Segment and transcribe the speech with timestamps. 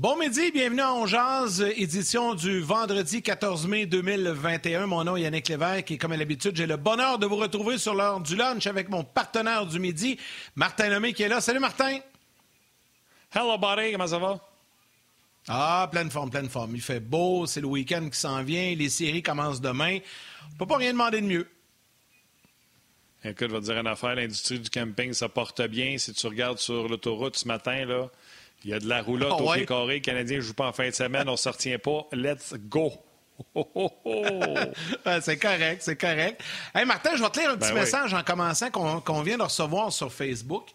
[0.00, 4.86] Bon midi, bienvenue à Ongeaz, édition du vendredi 14 mai 2021.
[4.86, 7.76] Mon nom est Yannick Lévesque et comme à l'habitude, j'ai le bonheur de vous retrouver
[7.76, 10.18] sur l'heure du lunch avec mon partenaire du midi,
[10.56, 11.42] Martin Lemay, qui est là.
[11.42, 11.98] Salut Martin!
[13.34, 14.40] Hello buddy, comment ça va?
[15.48, 16.74] Ah, pleine forme, pleine forme.
[16.76, 19.98] Il fait beau, c'est le week-end qui s'en vient, les séries commencent demain.
[20.54, 21.46] On peut pas rien demander de mieux.
[23.22, 25.98] Écoute, je vais te dire une affaire, l'industrie du camping, ça porte bien.
[25.98, 28.08] Si tu regardes sur l'autoroute ce matin, là,
[28.64, 29.64] il y a de la roulotte oh, au ouais?
[29.64, 29.94] carré.
[29.94, 31.28] Les Canadiens ne jouent pas en fin de semaine.
[31.28, 32.06] On ne se retient pas.
[32.12, 32.92] Let's go!
[33.54, 34.54] Oh, oh,
[35.22, 36.42] c'est correct, c'est correct.
[36.74, 39.38] Hey Martin, je vais te lire un petit ben message en commençant qu'on qu vient
[39.38, 40.68] de recevoir sur Facebook.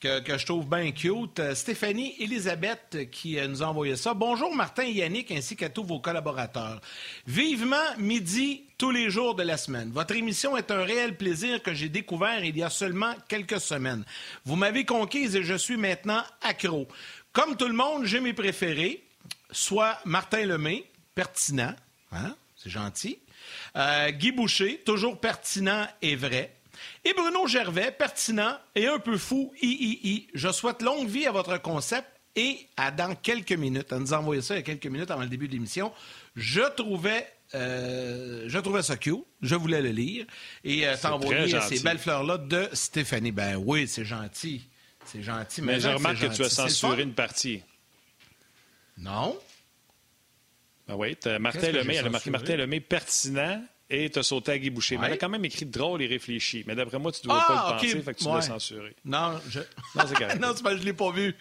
[0.00, 1.40] Que, que, je trouve bien cute.
[1.54, 4.14] Stéphanie Elisabeth qui nous a envoyé ça.
[4.14, 6.80] Bonjour Martin et Yannick ainsi qu'à tous vos collaborateurs.
[7.26, 9.90] Vivement midi tous les jours de la semaine.
[9.92, 14.04] Votre émission est un réel plaisir que j'ai découvert il y a seulement quelques semaines.
[14.46, 16.88] Vous m'avez conquise et je suis maintenant accro.
[17.32, 19.04] Comme tout le monde, j'ai mes préférés,
[19.52, 21.74] soit Martin Lemay, pertinent,
[22.12, 22.34] hein?
[22.56, 23.18] c'est gentil,
[23.76, 26.54] euh, Guy Boucher, toujours pertinent et vrai,
[27.04, 31.60] et Bruno Gervais, pertinent et un peu fou, i, Je souhaite longue vie à votre
[31.60, 35.10] concept et à dans quelques minutes, à nous envoyer ça il y a quelques minutes
[35.10, 35.92] avant le début de l'émission,
[36.36, 39.24] je trouvais euh, je trouvais ça cute.
[39.42, 40.24] Je voulais le lire.
[40.64, 43.32] Et euh, t'envoyer ces belles fleurs-là de Stéphanie.
[43.32, 44.68] Ben oui, c'est gentil.
[45.04, 45.62] C'est gentil.
[45.62, 47.62] Mais, je remarque que tu as censuré une partie.
[48.98, 49.38] Non.
[50.86, 54.58] Ben oui, Martin Lemay, elle a marqué Martin Lemay pertinent et tu as sauté à
[54.58, 54.94] Guy Boucher.
[54.94, 55.00] Ouais.
[55.02, 56.64] Mais elle a quand même écrit drôle et réfléchi.
[56.66, 57.86] Mais d'après moi, tu ne dois ah, pas le okay.
[57.88, 58.34] penser, fait que tu ouais.
[58.34, 58.96] l'as censuré.
[59.04, 59.58] Non, je...
[59.58, 60.40] non, c'est correct.
[60.40, 61.34] non, je ne l'ai pas vu.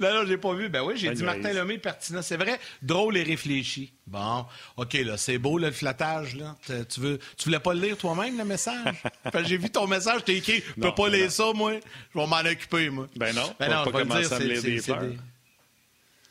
[0.00, 0.68] Non, non, je l'ai pas vu.
[0.68, 2.22] Ben oui, j'ai dit Martin Lemay pertinent.
[2.22, 3.92] C'est vrai, drôle et réfléchi.
[4.06, 4.44] Bon,
[4.76, 6.56] OK, là, c'est beau, là, le flattage, là.
[6.66, 9.02] Tu, veux, tu voulais pas le lire toi-même, le message?
[9.46, 11.72] j'ai vu ton message, t'as écrit, je peux pas lire ça, moi.
[12.14, 13.08] Je vais m'en occuper, moi.
[13.16, 15.02] Ben non, ben non, pas commencer à me lire des fleurs.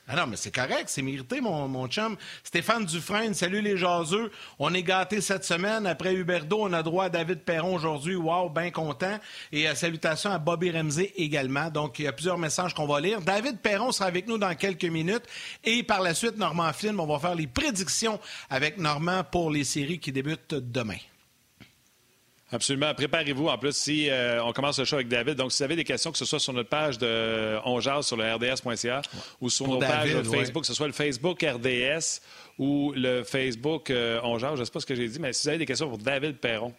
[0.05, 2.17] Ah non, mais c'est correct, c'est mérité, mon, mon chum.
[2.43, 4.31] Stéphane Dufresne, salut les jaseux.
[4.59, 5.87] On est gâtés cette semaine.
[5.87, 8.15] Après Huberdo, on a droit à David Perron aujourd'hui.
[8.15, 9.17] Wow, bien content.
[9.53, 11.69] Et euh, salutations à Bobby Ramsey également.
[11.69, 13.21] Donc, il y a plusieurs messages qu'on va lire.
[13.21, 15.23] David Perron sera avec nous dans quelques minutes.
[15.63, 18.19] Et par la suite, Normand Flynn, on va faire les prédictions
[18.49, 20.97] avec Normand pour les séries qui débutent demain.
[22.53, 22.93] Absolument.
[22.93, 23.47] Préparez-vous.
[23.47, 25.83] En plus, si euh, on commence le show avec David, donc si vous avez des
[25.83, 29.01] questions, que ce soit sur notre page de Ongeaz sur le rds.ca
[29.41, 32.21] ou sur nos pages Facebook, que ce soit le Facebook RDS
[32.59, 35.49] ou le Facebook euh, je ne sais pas ce que j'ai dit, mais si vous
[35.49, 36.73] avez des questions pour David Perron,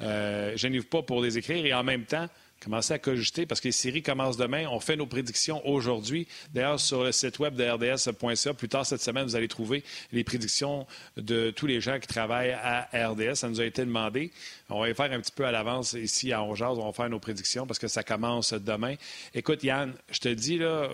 [0.00, 2.26] euh, gênez-vous pas pour les écrire et en même temps,
[2.62, 4.66] Commencez à cogiter parce que les séries commencent demain.
[4.70, 6.28] On fait nos prédictions aujourd'hui.
[6.52, 9.82] D'ailleurs, sur le site web de RDS.ca, plus tard cette semaine, vous allez trouver
[10.12, 13.36] les prédictions de tous les gens qui travaillent à RDS.
[13.36, 14.30] Ça nous a été demandé.
[14.68, 16.78] On va les faire un petit peu à l'avance ici à Ongeaz.
[16.78, 18.96] On va faire nos prédictions parce que ça commence demain.
[19.34, 20.90] Écoute, Yann, je te dis, là,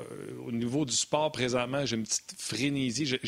[0.46, 3.18] au niveau du sport, présentement, j'ai une petite frénésie.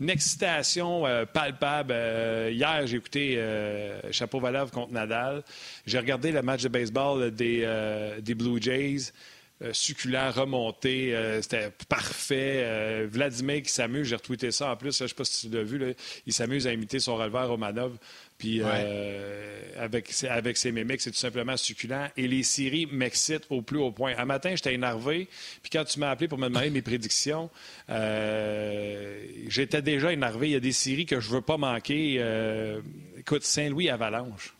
[0.00, 1.92] Une excitation euh, palpable.
[1.92, 5.42] Euh, hier, j'ai écouté euh, Chapeau Valave contre Nadal.
[5.86, 7.66] J'ai regardé le match de baseball des,
[8.20, 9.12] des Blue Jays.
[9.72, 13.06] Succulent, remonté, c'était parfait.
[13.06, 15.62] Vladimir qui s'amuse, j'ai retweeté ça en plus, je ne sais pas si tu l'as
[15.62, 15.94] vu,
[16.26, 17.96] il s'amuse à imiter son releveur Romanov.
[18.38, 22.10] Puis euh, avec, avec ses mimiques, c'est tout simplement succulent.
[22.16, 24.14] Et les séries m'excitent au plus haut point.
[24.18, 25.28] Un matin, j'étais énervé.
[25.62, 27.48] Puis quand tu m'as appelé pour me demander mes prédictions,
[27.90, 30.48] euh, j'étais déjà énervé.
[30.48, 32.16] Il y a des séries que je ne veux pas manquer.
[32.18, 32.80] Euh,
[33.16, 34.54] écoute, Saint-Louis Avalanche.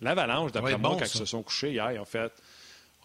[0.00, 1.12] L'Avalanche, d'après ouais, moi, bon, quand ça.
[1.14, 2.32] ils se sont couchés hier, en fait,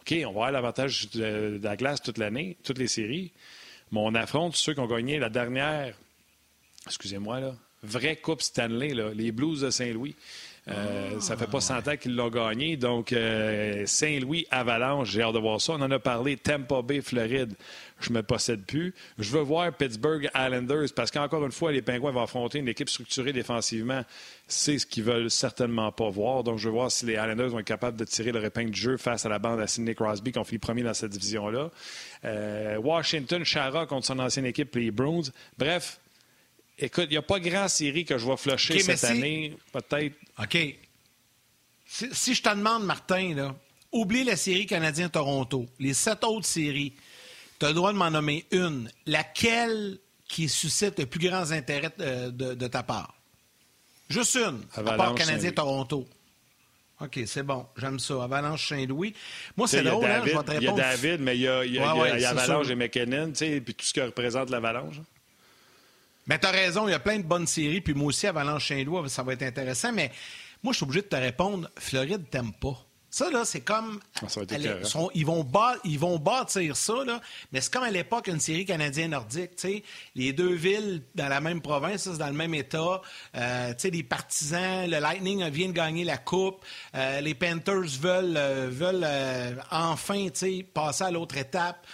[0.03, 3.31] OK, on va avoir l'avantage de, la glace toute l'année, toutes les séries.
[3.93, 5.95] Mais on affronte ceux qui ont gagné la dernière,
[6.85, 10.13] excusez-moi, là, vraie Coupe Stanley, les Blues de Saint-Louis.
[10.69, 12.77] Euh, ça fait pas 100 ans qu'ils l'ont gagné.
[12.77, 15.73] Donc, euh, Saint-Louis, Avalanche, j'ai hâte de voir ça.
[15.73, 16.37] On en a parlé.
[16.37, 17.53] Tampa Bay, Floride,
[17.99, 18.93] je me possède plus.
[19.19, 22.89] Je veux voir Pittsburgh Islanders parce qu'encore une fois, les Pingouins vont affronter une équipe
[22.89, 24.03] structurée défensivement.
[24.47, 26.45] C'est ce qu'ils veulent certainement pas voir.
[26.45, 28.79] Donc, je veux voir si les Islanders vont être capables de tirer le épingle du
[28.79, 31.71] jeu face à la bande à Sidney Crosby, qui ont fini premier dans cette division-là.
[32.23, 35.23] Euh, Washington, Chara contre son ancienne équipe, les Bruins.
[35.57, 35.99] Bref,
[36.77, 39.05] Écoute, il n'y a pas grand série que je vais flusher okay, cette si...
[39.05, 39.57] année.
[39.71, 40.15] Peut-être.
[40.39, 40.57] OK.
[41.85, 43.55] Si, si, je te demande, Martin, là,
[43.91, 46.93] oublie la série Canadien-Toronto, les sept autres séries,
[47.59, 48.89] tu as le droit de m'en nommer une.
[49.05, 53.13] Laquelle qui suscite le plus grand intérêt de, de, de ta part?
[54.09, 56.07] Juste une, Avalanche, à part Canadien-Toronto.
[56.99, 57.65] OK, c'est bon.
[57.77, 58.23] J'aime ça.
[58.23, 59.13] Avalanche Saint-Louis.
[59.57, 60.59] Moi, c'est drôle, hein, je vais te répondre.
[60.61, 62.29] Il y a David, mais il y a, il y a, ouais, il y a
[62.29, 64.95] Avalanche et McKinnon, tu sais, puis tout ce que représente l'Avalanche.
[66.27, 67.81] Mais tu as raison, il y a plein de bonnes séries.
[67.81, 69.91] Puis moi aussi, Avalanche Saint-Louis, ça va être intéressant.
[69.91, 70.11] Mais
[70.61, 72.77] moi, je suis obligé de te répondre Floride, t'aime pas.
[73.13, 73.99] Ça, là, c'est comme.
[74.23, 74.25] Ah,
[75.13, 75.47] ils, vont
[75.83, 77.21] ils vont bâtir ça, là,
[77.51, 79.51] mais c'est comme à l'époque une série canadienne-nordique.
[80.15, 83.01] Les deux villes dans la même province, dans le même État.
[83.35, 86.65] Euh, les partisans, le Lightning vient de gagner la Coupe.
[86.95, 90.29] Euh, les Panthers veulent, euh, veulent euh, enfin
[90.73, 91.85] passer à l'autre étape.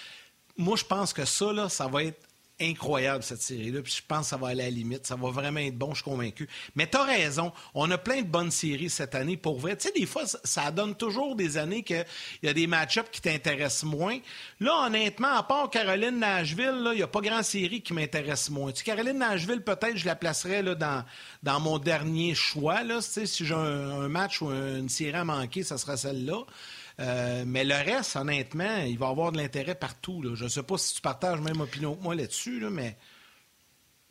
[0.56, 2.29] Moi, je pense que ça, là, ça va être
[2.61, 3.81] incroyable, cette série-là.
[3.83, 5.06] Je pense que ça va aller à la limite.
[5.06, 6.50] Ça va vraiment être bon, je suis convaincu.
[6.75, 7.51] Mais tu as raison.
[7.73, 9.75] On a plein de bonnes séries cette année pour vrai.
[9.77, 12.06] Tu sais, des fois, ça donne toujours des années qu'il
[12.44, 14.17] y a des match-ups qui t'intéressent moins.
[14.59, 18.71] Là, honnêtement, à part Caroline-Nashville, il n'y a pas grand série qui m'intéresse moins.
[18.71, 20.75] Tu Caroline-Nashville, peut-être, je la placerais là,
[21.44, 22.83] dans, mon dernier choix.
[22.83, 26.45] Là, si j'ai un, match ou une série à manquer, ça sera celle-là.
[27.00, 30.22] Euh, mais le reste, honnêtement, il va avoir de l'intérêt partout.
[30.34, 32.96] Je ne sais pas si tu partages même opinion que moi là-dessus, mais.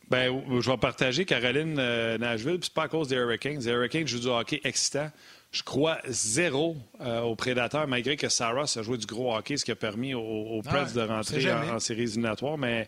[0.09, 3.59] Ben, je vais partager Caroline euh, Nashville, puis c'est pas à cause des Hurricanes.
[3.59, 5.11] Les Hurricanes jouent du hockey excitant.
[5.51, 9.65] Je crois zéro euh, aux prédateurs, malgré que Sarah a joué du gros hockey, ce
[9.65, 12.57] qui a permis aux, Preds de rentrer en, séries éliminatoires.
[12.57, 12.87] Mais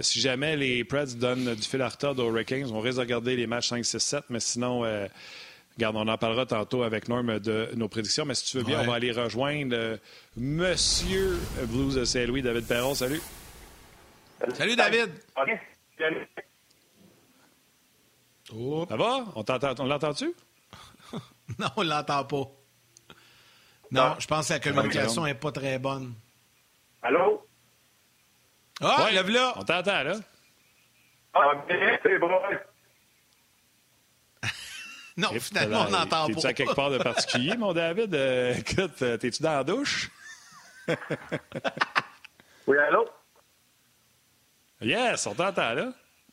[0.00, 3.34] si jamais les Preds donnent du fil à retard aux Hurricanes, on risque de regarder
[3.34, 4.24] les matchs 5, 6, 7.
[4.28, 4.84] Mais sinon,
[5.76, 8.80] Regarde, on en parlera tantôt avec Norm de nos prédictions, mais si tu veux bien,
[8.80, 9.96] on va aller rejoindre euh,
[10.36, 12.94] Monsieur Blues de Saint-Louis, David Perron.
[12.94, 13.22] Salut.
[14.54, 15.10] Salut, David.
[18.88, 19.24] Ça va?
[19.34, 20.34] On, l'entend-tu?
[21.58, 22.44] non, on l'entend pas.
[23.90, 26.14] Non, je pense que la communication n'est pas très bonne.
[27.02, 27.46] Allô?
[28.80, 29.54] Ah, lève-là!
[29.56, 30.14] On t'entend, là.
[31.34, 31.52] Ah,
[32.02, 32.28] c'est bon.
[35.16, 36.32] Non, finalement, on n'entend pas.
[36.32, 38.14] T'es-tu à quelque part de particulier, mon David?
[38.14, 40.10] Euh, écoute, euh, t'es-tu dans la douche?
[42.66, 43.08] oui, allô?
[44.80, 45.92] Yes, on t'entend, là.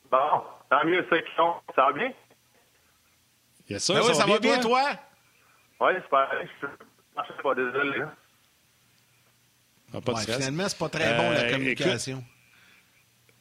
[0.10, 1.56] Bon, tant mieux, ceux qui sont.
[1.76, 2.12] Ça va bien?
[3.70, 4.84] Yes, ça, ben oui, ça va bien, toi?
[5.82, 6.30] Oui, c'est pas.
[6.42, 8.04] Je suis pas désolé.
[9.94, 12.24] Ah, pas ouais, finalement, c'est pas très bon, la euh, communication.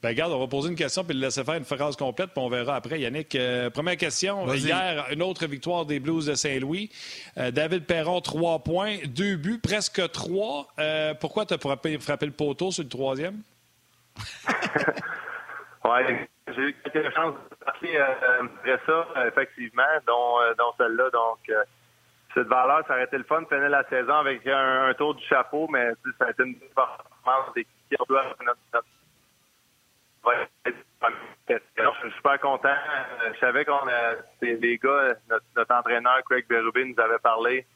[0.00, 2.38] Ben, regarde, on va poser une question puis le laisser faire une phrase complète, puis
[2.38, 3.00] on verra après.
[3.00, 4.46] Yannick, euh, première question.
[4.54, 6.88] Hier, une autre victoire des Blues de Saint-Louis.
[7.36, 10.68] Euh, David Perron, trois points, deux buts, presque trois.
[10.78, 13.42] Euh, pourquoi tu as frappé, frappé, le poteau sur le troisième?
[15.84, 16.00] oui,
[16.54, 21.10] j'ai eu quelques chances de passer après ça, effectivement, dont, dont celle-là.
[21.10, 21.50] Donc,
[22.34, 25.24] cette valeur, ça aurait été le fun de finir la saison avec un, tour du
[25.26, 27.72] chapeau, mais ça a été une performance d'équipe.
[28.08, 28.84] Notre,
[31.48, 31.54] je
[32.00, 32.68] suis super content.
[32.68, 37.66] Euh, je savais qu'on a les gars, notre, entraîneur Craig Berube nous avait parlé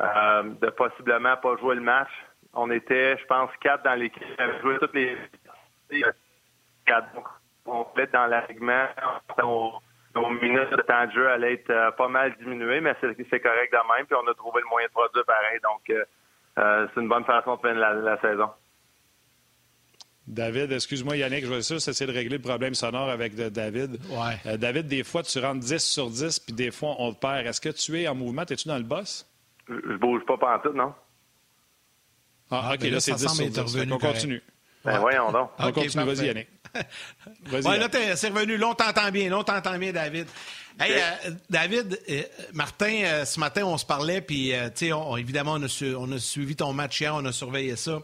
[0.00, 2.10] euh, de possiblement pas jouer le match.
[2.54, 4.22] On était, je pense, quatre dans l'équipe.
[4.38, 5.16] On avait joué toutes les
[6.84, 7.08] quatre
[7.64, 8.86] complètes dans l'alignement.
[9.38, 13.72] Nos, minutes de temps de jeu allaient être euh, pas mal diminuées, mais c'est correct
[13.72, 14.06] de même.
[14.06, 15.58] Puis on a trouvé le moyen de produire pareil.
[15.62, 15.82] Donc,
[16.94, 18.50] c'est une bonne façon de finir la saison.
[20.26, 23.98] David, excuse-moi Yannick, je vais juste essayer de régler le problème sonore avec David.
[24.08, 24.36] Ouais.
[24.46, 27.46] Euh, David, des fois, tu rentres 10 sur 10, puis des fois, on te perd.
[27.46, 28.42] Est-ce que tu es en mouvement?
[28.42, 29.26] Es-tu dans le boss?
[29.68, 30.94] Je, ne bouge pas tout, non?
[32.50, 33.86] Ah, OK, ben là, c'est 10 sur 10.
[33.90, 34.42] On continue.
[34.84, 35.50] Ben, voyons donc.
[35.58, 36.04] On continue.
[36.04, 36.48] Vas-y, Yannick.
[37.46, 37.66] Vas-y.
[37.66, 38.56] Ouais, là, c'est revenu.
[38.56, 39.28] Là, on t'entend bien.
[39.28, 40.26] Là, on t'entend bien, David.
[40.80, 45.62] Hey, euh, David, euh, Martin, ce matin, on se parlait, puis, tu sais, évidemment, on
[45.62, 48.00] a, on a, suivi ton match hier, on a surveillé ça.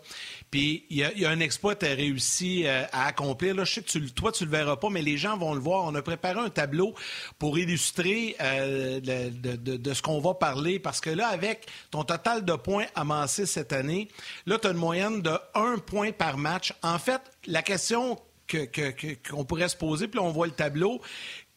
[0.50, 3.54] Puis il y, a un exploit que tu as réussi euh, à accomplir.
[3.54, 5.60] Là, je sais que tu, toi, tu le verras pas, mais les gens vont le
[5.60, 5.84] voir.
[5.84, 6.94] On a préparé un tableau
[7.38, 10.78] pour illustrer euh, de, ce qu'on va parler.
[10.78, 14.08] Parce que là, avec ton total de points amassés cette année,
[14.46, 16.72] là, tu as une moyenne de un point par match.
[16.82, 21.02] En fait, la question qu'on pourrait se poser, puis là, on voit le tableau,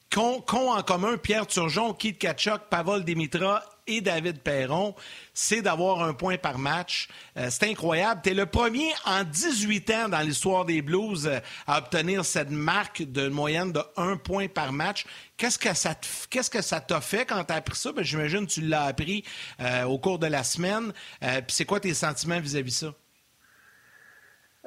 [0.09, 4.95] qu'ont en commun Pierre Turgeon, Keith Kachuk, Pavel Dimitra et David Perron,
[5.33, 7.09] c'est d'avoir un point par match.
[7.37, 8.21] Euh, c'est incroyable.
[8.23, 12.51] Tu es le premier en 18 ans dans l'histoire des Blues euh, à obtenir cette
[12.51, 15.05] marque de moyenne de un point par match.
[15.37, 17.91] Qu'est-ce que ça t'a fait quand tu as appris ça?
[17.91, 19.23] Ben, j'imagine que tu l'as appris
[19.59, 20.93] euh, au cours de la semaine.
[21.19, 22.93] Puis c'est quoi tes sentiments vis-à-vis ça?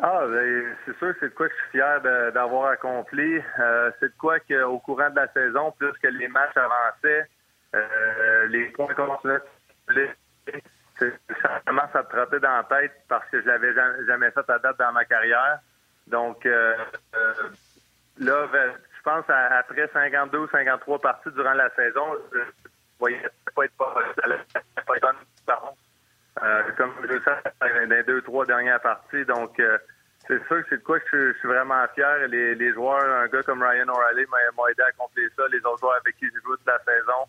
[0.03, 3.41] Ah, ben, c'est sûr, c'est de quoi que je suis fier d'avoir accompli.
[4.01, 7.29] c'est de quoi qu'au courant de la saison, plus que les matchs avançaient,
[8.49, 9.41] les points continuaient
[10.99, 13.75] ça commence à te trotter dans la tête parce que je l'avais
[14.07, 15.59] jamais fait à date dans ma carrière.
[16.07, 16.77] Donc euh,
[17.15, 17.35] euh,
[18.19, 22.45] là, je pense après 52 ou 53 parties durant la saison, je ne
[22.99, 23.23] voyais
[23.55, 23.95] pas être pas,
[24.87, 25.13] pas
[25.47, 25.69] pardon.
[26.43, 29.25] Euh, comme je le sais dans les deux, trois dernières parties.
[29.25, 29.61] Donc
[30.27, 32.29] c'est sûr que c'est de quoi je, suis vraiment fier.
[32.29, 35.43] Les, les, joueurs, un gars comme Ryan O'Reilly m'a aidé à accomplir ça.
[35.49, 37.27] Les autres joueurs avec qui j'ai joué toute la saison.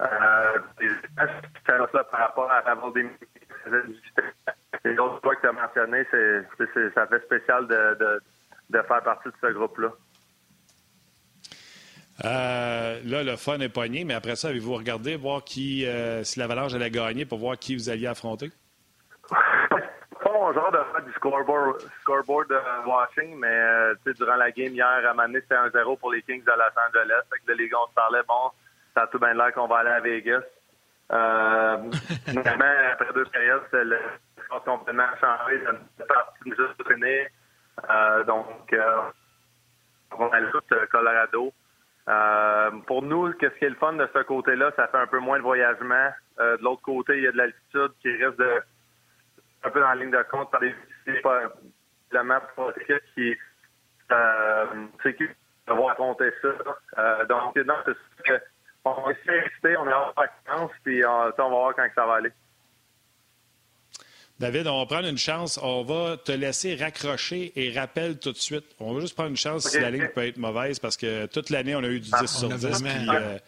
[0.00, 0.58] Euh,
[1.66, 3.06] ça par rapport à avoir des
[4.84, 8.20] Les autres fois que tu as mentionné, c'est, ça fait spécial de,
[8.70, 9.88] de, faire partie de ce groupe-là.
[12.24, 16.38] Euh, là, le fun est pogné, mais après ça, avez-vous regardé voir qui, euh, si
[16.38, 18.50] l'Avalanche allait gagner pour voir qui vous alliez affronter?
[19.30, 22.52] Pas genre de faire du scoreboard, scoreboard
[22.86, 26.50] watching, mais euh, durant la game hier, à Mané, c'était 1-0 pour les Kings de
[26.50, 27.22] Los Angeles.
[27.30, 28.50] Fait que les gars, on se parlait, bon,
[28.98, 30.42] ça a tout bien l'air qu'on va aller à Vegas.
[31.12, 31.90] Euh,
[32.92, 33.98] après deux périodes, c'est le
[34.44, 35.58] score complètement changé.
[35.58, 37.28] de partie juste finir.
[37.88, 39.00] Euh, donc, euh,
[40.18, 41.52] on a tout euh, Colorado.
[42.08, 45.20] Euh, pour nous, qu'est-ce qui est le fun de ce côté-là, ça fait un peu
[45.20, 46.10] moins de voyagement.
[46.40, 48.62] Euh, de l'autre côté, il y a de l'altitude qui reste de,
[49.62, 50.74] un peu dans la ligne de compte par les
[52.10, 52.42] la map
[53.14, 53.36] qui
[54.10, 54.66] euh,
[55.02, 55.24] c'est qui
[55.66, 56.48] va affronter ça.
[56.98, 58.42] Euh, donc, non, c'est que
[58.84, 62.14] on est excité, on est en vacances, puis on, on va voir quand ça va
[62.14, 62.32] aller.
[64.38, 65.58] David, on va prendre une chance.
[65.62, 68.64] On va te laisser raccrocher et rappelle tout de suite.
[68.78, 71.50] On va juste prendre une chance si la ligne peut être mauvaise parce que toute
[71.50, 72.82] l'année, on a eu du 10 ah, sur 10.
[72.82, 73.38] Puis, euh,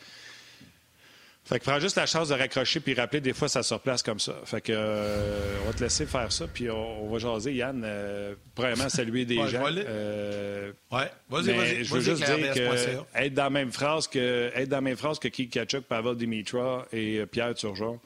[1.51, 3.21] fait que prends juste la chance de raccrocher puis rappeler.
[3.21, 4.35] Des fois, ça se replace comme ça.
[4.45, 7.55] Fait que euh, on va te laisser faire ça puis on, va jaser.
[7.55, 9.65] Yann, euh, premièrement, saluer des gens.
[9.67, 11.85] Euh, ouais, vas-y, vas-y.
[11.85, 14.97] Je veux juste dire que être dans la même phrase que être dans la même
[14.97, 18.01] phrase que Keith Kachuk, Pavel Dimitra et Pierre Turgeon.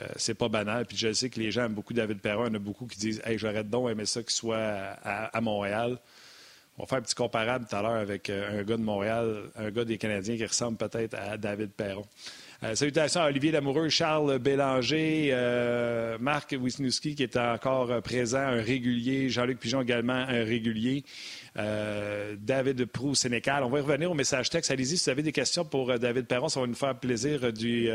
[0.00, 0.86] Euh, c'est pas banal.
[0.86, 2.44] Puis je sais que les gens aiment beaucoup David Perron.
[2.44, 5.40] Il y en a beaucoup qui disent Hey, j'aurais donc aimé ça qu'il soit à,
[5.40, 5.98] Montréal.
[6.78, 9.44] On va faire un petit comparable tout à l'heure avec euh, un gars de Montréal,
[9.56, 12.04] un gars des Canadiens qui ressemble peut-être à David Perron.
[12.62, 15.34] Euh, salutations à Olivier Lamoureux, Charles Bélanger,
[16.20, 21.04] Marc Wisniewski qui est encore présent, un régulier, Jean-Luc Pigeon également un régulier,
[21.54, 23.62] David Prou, Sénécal.
[23.62, 24.70] On va revenir au message texte.
[24.70, 27.88] Allez-y si vous avez des questions pour David Perron, ça va nous faire plaisir d'y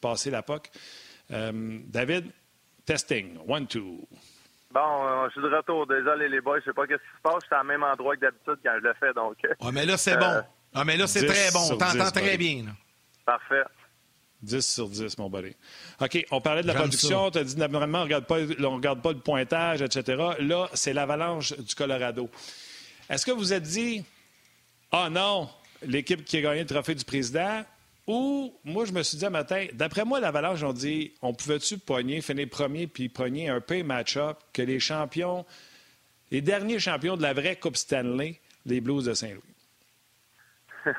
[0.00, 0.70] passer la POC.
[1.32, 2.32] Euh, David,
[2.84, 4.06] testing, one, two.
[4.72, 5.86] Bon, euh, je suis de retour.
[5.86, 7.36] Désolé, les boys, je sais pas ce qui se passe.
[7.42, 9.36] Je suis à même endroit que d'habitude quand je le fais, donc.
[9.42, 10.26] Ouais, mais là, c'est bon.
[10.26, 10.42] Euh,
[10.74, 11.76] ah, mais là, c'est très bon.
[11.76, 12.66] T'entends très bien.
[13.24, 13.62] Parfait.
[14.42, 15.54] 10 sur 10, mon buddy.
[16.00, 17.30] OK, on parlait de la production.
[17.30, 20.22] Tu as dit, normalement, on ne regarde, pas, regarde pas le pointage, etc.
[20.38, 22.30] Là, c'est l'avalanche du Colorado.
[23.08, 24.04] Est-ce que vous êtes dit,
[24.92, 25.50] ah oh non,
[25.82, 27.64] l'équipe qui a gagné le trophée du président,
[28.06, 31.78] ou, moi, je me suis dit un matin, d'après moi, l'Avalanche, on dit, on pouvait-tu
[31.78, 35.46] pogner, finir premier, puis pogner un peu match-up que les champions,
[36.30, 39.42] les derniers champions de la vraie Coupe Stanley, les Blues de Saint-Louis?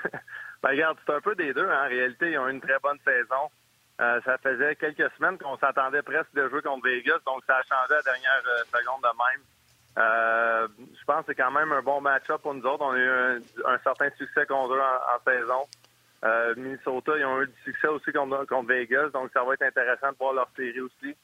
[0.64, 1.68] ben, regarde, c'est un peu des deux.
[1.68, 1.86] Hein.
[1.86, 3.50] En réalité, ils ont une très bonne saison.
[4.00, 7.64] Euh, ça faisait quelques semaines qu'on s'attendait presque de jouer contre Vegas, donc ça a
[7.64, 9.42] changé à la dernière euh, seconde de même.
[9.98, 12.84] Euh, je pense que c'est quand même un bon match-up pour nous autres.
[12.84, 15.68] On a eu un, certain succès contre eux en saison.
[16.24, 20.12] Euh, Minnesota, ils ont eu du succès aussi contre, Vegas, donc ça va être intéressant
[20.12, 21.16] de voir leur série aussi.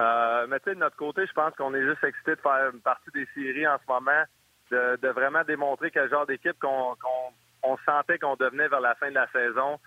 [0.00, 2.70] Euh, mais tu sais, de notre côté, je pense qu'on est juste excité de faire
[2.82, 4.24] partie des séries en ce moment,
[4.70, 6.96] de, vraiment démontrer quel genre d'équipe qu'on
[7.84, 9.78] sentait qu'on devenait vers la fin de la saison.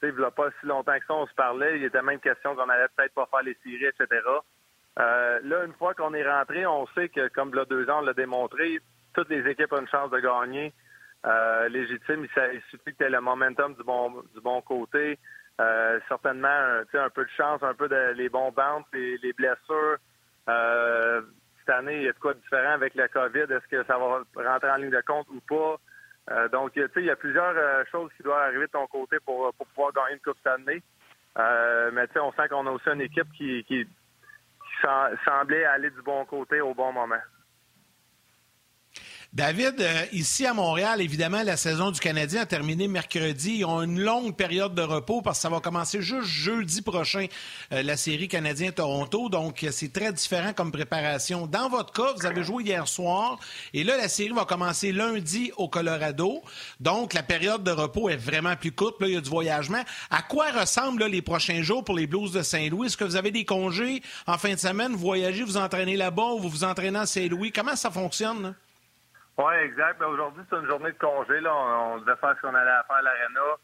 [0.00, 1.78] Tu sais, il n'y a pas si longtemps que ça, on se parlait.
[1.78, 4.20] Il était même question qu'on allait peut-être pas faire les séries, etc.
[4.98, 8.02] Euh, là, une fois qu'on est rentré, on sait que, comme le deux ans, on
[8.02, 8.78] l'a démontré,
[9.12, 10.72] toutes les équipes ont une chance de gagner.
[11.26, 12.26] Euh, légitime.
[12.36, 15.18] Il, suffit que tu aies le momentum du bon, du bon côté.
[15.60, 18.52] Euh, certainement, un peu de chance, un peu de les bons
[18.92, 19.96] les, les blessures.
[20.46, 23.46] Cette année, il y a de quoi de différent avec la COVID.
[23.50, 25.78] Est-ce que ça va rentrer en ligne de compte ou pas?
[26.30, 29.66] Euh, donc, il y a plusieurs choses qui doivent arriver de ton côté pour, pour
[29.66, 30.82] pouvoir gagner une Coupe cette année.
[31.92, 34.86] mais on sent qu'on a aussi une équipe qui, qui, qui
[35.24, 37.20] semblait aller du bon côté au bon moment.
[39.34, 43.56] David, euh, ici à Montréal, évidemment, la saison du Canadien a terminé mercredi.
[43.56, 47.26] Ils ont une longue période de repos parce que ça va commencer juste jeudi prochain,
[47.72, 49.28] euh, la série Canadien-Toronto.
[49.30, 51.48] Donc, c'est très différent comme préparation.
[51.48, 53.40] Dans votre cas, vous avez joué hier soir
[53.72, 56.40] et là, la série va commencer lundi au Colorado.
[56.78, 59.00] Donc, la période de repos est vraiment plus courte.
[59.00, 59.82] Là, il y a du voyagement.
[60.10, 62.86] À quoi ressemblent les prochains jours pour les Blues de Saint-Louis?
[62.86, 64.92] Est-ce que vous avez des congés en fin de semaine?
[64.92, 67.50] Vous voyagez, vous entraînez là-bas ou vous vous entraînez à Saint-Louis?
[67.50, 68.54] Comment ça fonctionne?
[69.36, 69.98] Oui, exact.
[69.98, 71.40] Ben, aujourd'hui, c'est une journée de congé.
[71.40, 71.54] Là.
[71.54, 73.56] On, devait faire ce qu'on allait faire à l'Arena.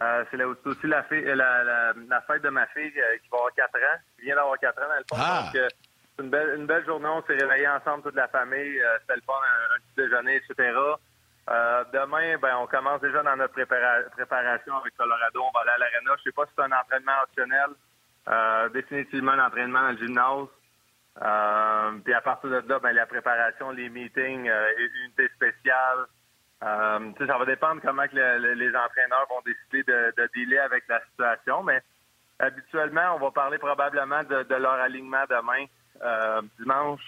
[0.00, 1.04] Euh, c'est aussi la,
[1.34, 4.82] la, fête de ma fille euh, qui va avoir 4 ans, qui vient d'avoir 4
[4.82, 5.16] ans dans le fond.
[5.18, 5.44] Ah.
[5.44, 5.68] Donc, euh,
[6.16, 7.08] c'est une belle, une belle journée.
[7.08, 8.80] On s'est réveillés ensemble, toute la famille.
[9.00, 10.78] C'était le fun, un, petit déjeuner, etc.
[11.92, 15.40] demain, ben, on commence déjà dans notre préparation avec Colorado.
[15.40, 16.12] On va aller à l'Arena.
[16.18, 18.70] Je sais pas si c'est un entraînement optionnel.
[18.72, 20.48] définitivement un entraînement dans le gymnase.
[21.22, 24.72] Euh, puis à partir de là, ben, la préparation, les meetings, euh,
[25.04, 26.06] unités spéciales.
[26.62, 28.16] Euh, ça va dépendre comment que
[28.54, 31.82] les entraîneurs vont décider de, de dealer avec la situation, mais
[32.38, 35.66] habituellement, on va parler probablement de, leur alignement demain.
[36.02, 37.02] Euh, dimanche,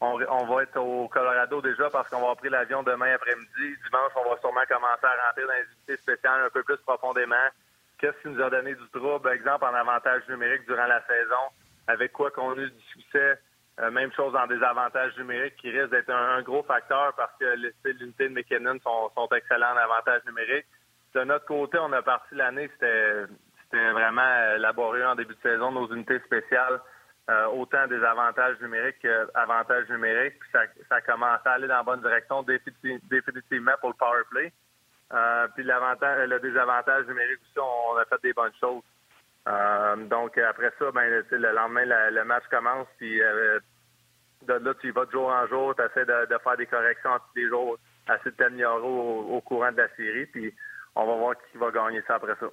[0.00, 3.76] on, va être au Colorado déjà parce qu'on va avoir pris l'avion demain après-midi.
[3.84, 7.48] Dimanche, on va sûrement commencer à rentrer dans les unités spéciales un peu plus profondément.
[7.98, 11.44] Qu'est-ce qui nous a donné du trouble, exemple, en avantage numérique durant la saison,
[11.86, 13.38] avec quoi qu'on a eu du succès.
[13.90, 17.44] Même chose dans des avantages numériques qui risquent d'être un, gros facteur parce que
[17.88, 20.66] l'unité de McKinnon sont, sont excellents en avantage numérique.
[21.14, 23.26] De notre côté, on a parti l'année, c'était
[23.92, 26.80] vraiment euh, laborieux en début de saison, nos unités spéciales,
[27.30, 30.38] euh, autant des avantages numériques qu'avantages numériques.
[30.40, 34.22] Puis ça, ça a commencé à aller dans la bonne direction définitivement pour le power
[34.30, 34.52] play.
[35.12, 38.82] Euh, puis le désavantage numérique aussi, on a fait des bonnes choses.
[39.46, 45.06] Donc après ça, ben, le lendemain, le match commence, puis de là, tu y vas
[45.06, 48.36] de jour en jour, tu essaies de, faire des corrections tous les jours, essayer de
[48.36, 50.54] t'améliorer au, au, courant de la série, puis
[50.94, 52.46] on va voir qui va gagner ça après ça.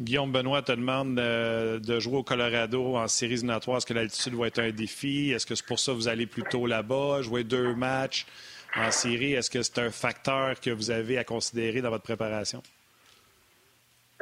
[0.00, 3.76] Guillaume Benoît te demande euh, de jouer au Colorado en séries éliminatoires.
[3.76, 5.30] Est-ce que l'altitude va être un défi?
[5.30, 7.20] Est-ce que c'est pour ça que vous allez plutôt là-bas?
[7.20, 8.26] Jouer deux matchs
[8.76, 12.62] en série, est-ce que c'est un facteur que vous avez à considérer dans votre préparation?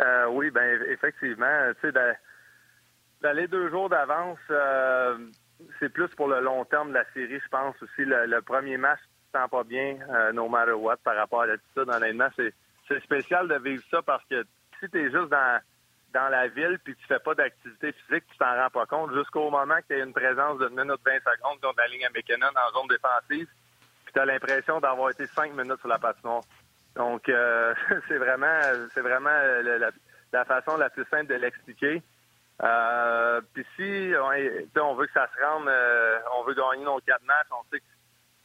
[0.01, 1.73] Euh, oui, bien, effectivement.
[1.81, 2.17] Tu sais,
[3.21, 5.19] d'aller deux jours d'avance, euh,
[5.79, 8.05] c'est plus pour le long terme de la série, je pense aussi.
[8.05, 9.99] Le, premier match, tu sens pas bien,
[10.33, 11.89] no matter what, par rapport à l'altitude.
[11.89, 12.55] Honnêtement, c'est,
[12.87, 14.45] c'est spécial de vivre ça parce que
[14.81, 15.61] si tu es juste dans,
[16.15, 19.51] dans la ville puis tu fais pas d'activité physique, tu t'en rends pas compte jusqu'au
[19.51, 22.47] moment que tu as une présence de minute 20 secondes contre la ligne à McKinnon
[22.47, 23.49] en zone défensive,
[24.05, 26.43] puis tu as l'impression d'avoir été cinq minutes sur la patinoire.
[26.99, 27.75] Donc, euh,
[28.09, 28.61] c'est vraiment,
[28.93, 29.31] c'est vraiment
[30.33, 32.03] la, façon la plus simple de l'expliquer.
[32.61, 34.13] Euh, puis si
[34.77, 37.79] on, veut que ça se rende, euh, on veut gagner nos quatre matchs, on sait
[37.79, 37.87] que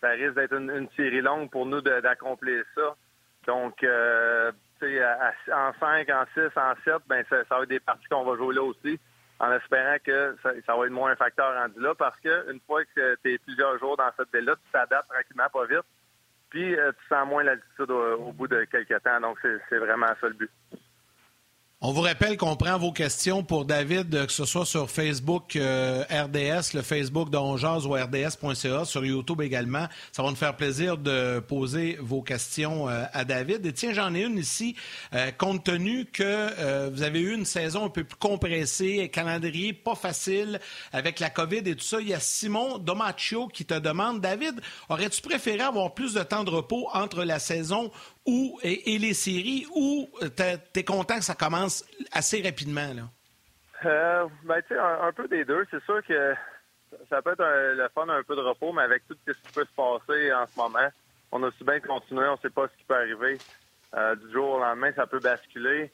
[0.01, 2.95] ça risque d'être une, série longue pour nous d'accomplir ça.
[3.48, 8.23] Donc, euh, en 5, en 6, en 7, ben, ça, va être des parties qu'on
[8.23, 8.99] va jouer là aussi,
[9.39, 13.15] en espérant que ça, va être moins un facteur rendu là, parce qu'une fois que
[13.23, 15.86] tu es plusieurs jours dans cette ville-là, tu t'adaptes tranquillement, pas vite,
[16.54, 19.20] puis euh, tu sens moins l'altitude au, bout de quelques temps.
[19.20, 20.52] Donc, c'est vraiment ça le but.
[21.86, 25.58] On vous rappelle qu'on prend vos questions pour David, euh, que ce soit sur Facebook
[25.58, 29.88] euh, RDS, le Facebook d'Ongeaz ou RDS.ca, sur YouTube également.
[30.13, 33.65] Ça va nous faire plaisir de poser vos questions euh, à David.
[33.65, 34.78] Et tiens, j'en ai une ici.
[35.38, 40.62] compte tenu que vous avez eu une saison un peu plus compressée, calendrier pas facile
[40.93, 44.62] avec la COVID et tout ça, il y a Simon Domaccio qui te demande, David,
[44.88, 47.91] aurais-tu préféré avoir plus de temps de repos entre la saison
[48.25, 50.29] ou, et, les séries ou euh,
[50.73, 52.93] tu es, content que ça commence assez rapidement?
[52.93, 53.03] Là?
[53.86, 55.65] Euh, ben, tu sais, un, peu des deux.
[55.69, 56.33] C'est sûr que
[57.09, 59.65] ça peut être le fun, un peu de repos, mais avec tout ce qui peut
[59.65, 60.88] se passer en ce moment,
[61.31, 63.38] on a aussi bien continué, on ne sait pas ce qui peut arriver.
[63.95, 65.91] Euh, du jour au lendemain, ça peut basculer.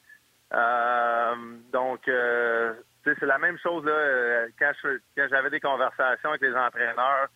[1.72, 4.72] donc, c'est la même chose là, quand
[5.16, 7.28] j'avais des conversations avec les entraîneurs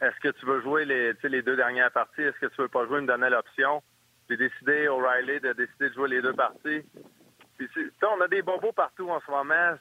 [0.00, 2.22] est-ce que tu veux jouer les, les deux dernières parties?
[2.22, 2.98] Est-ce que tu veux pas jouer?
[2.98, 3.82] une me donnait l'option?
[4.28, 6.82] J'ai décidé, O'Reilly, de décider de jouer les deux parties.
[7.58, 7.68] Puis,
[8.02, 9.76] on a des bobos partout en ce moment.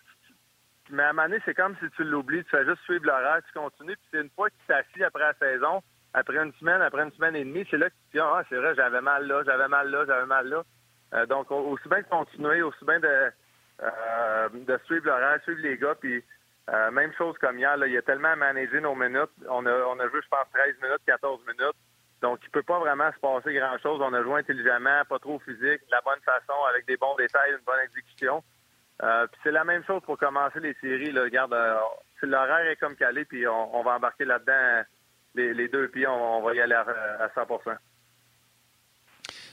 [0.89, 2.43] Mais à un moment c'est comme si tu l'oublies.
[2.45, 3.95] Tu fais juste suivre l'horaire, tu continues.
[3.95, 7.11] Puis c'est une fois que tu t'assis après la saison, après une semaine, après une
[7.11, 9.43] semaine et demie, c'est là que tu te dis, ah, c'est vrai, j'avais mal là,
[9.45, 10.63] j'avais mal là, j'avais mal là.
[11.13, 13.31] Euh, donc, aussi bien de continuer, aussi bien de,
[13.83, 16.23] euh, de suivre l'horaire, suivre les gars, puis
[16.71, 19.31] euh, même chose comme hier, là, il a tellement managé nos minutes.
[19.49, 21.77] On a, on a joué, je pense, 13 minutes, 14 minutes.
[22.21, 24.01] Donc, il peut pas vraiment se passer grand-chose.
[24.01, 27.51] On a joué intelligemment, pas trop physique, de la bonne façon, avec des bons détails,
[27.51, 28.43] une bonne exécution.
[29.01, 31.11] Euh, puis c'est la même chose pour commencer les séries.
[31.11, 31.23] Là.
[31.23, 31.79] Regarde, euh,
[32.21, 34.83] l'horaire est comme calé, puis on, va embarquer là-dedans
[35.35, 36.85] les, deux, puis on, va y aller à,
[37.19, 37.47] à 100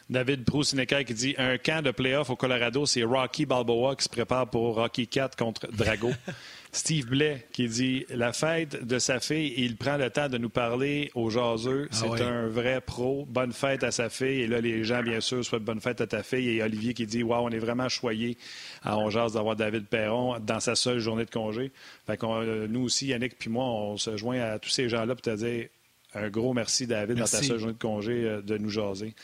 [0.08, 4.08] David proust qui dit un camp de playoff au Colorado, c'est Rocky Balboa qui se
[4.08, 6.10] prépare pour Rocky 4 contre Drago.
[6.76, 10.50] Steve Blais qui dit la fête de sa fille, il prend le temps de nous
[10.50, 11.88] parler aux jaseux.
[11.90, 13.24] Ah c'est un vrai pro.
[13.28, 14.42] Bonne fête à sa fille.
[14.42, 16.50] Et là, les gens, bien sûr, souhaitent bonne fête à ta fille.
[16.50, 18.36] Et Olivier qui dit Waouh, on est vraiment choyé
[18.82, 21.72] à On d'avoir David Perron dans sa seule journée de congé.
[22.06, 25.22] Fait euh, nous aussi, Yannick puis moi, on se joint à tous ces gens-là pour
[25.22, 25.68] te dire
[26.14, 29.14] un gros merci, David, dans ta seule journée de congé, euh, de nous jaser.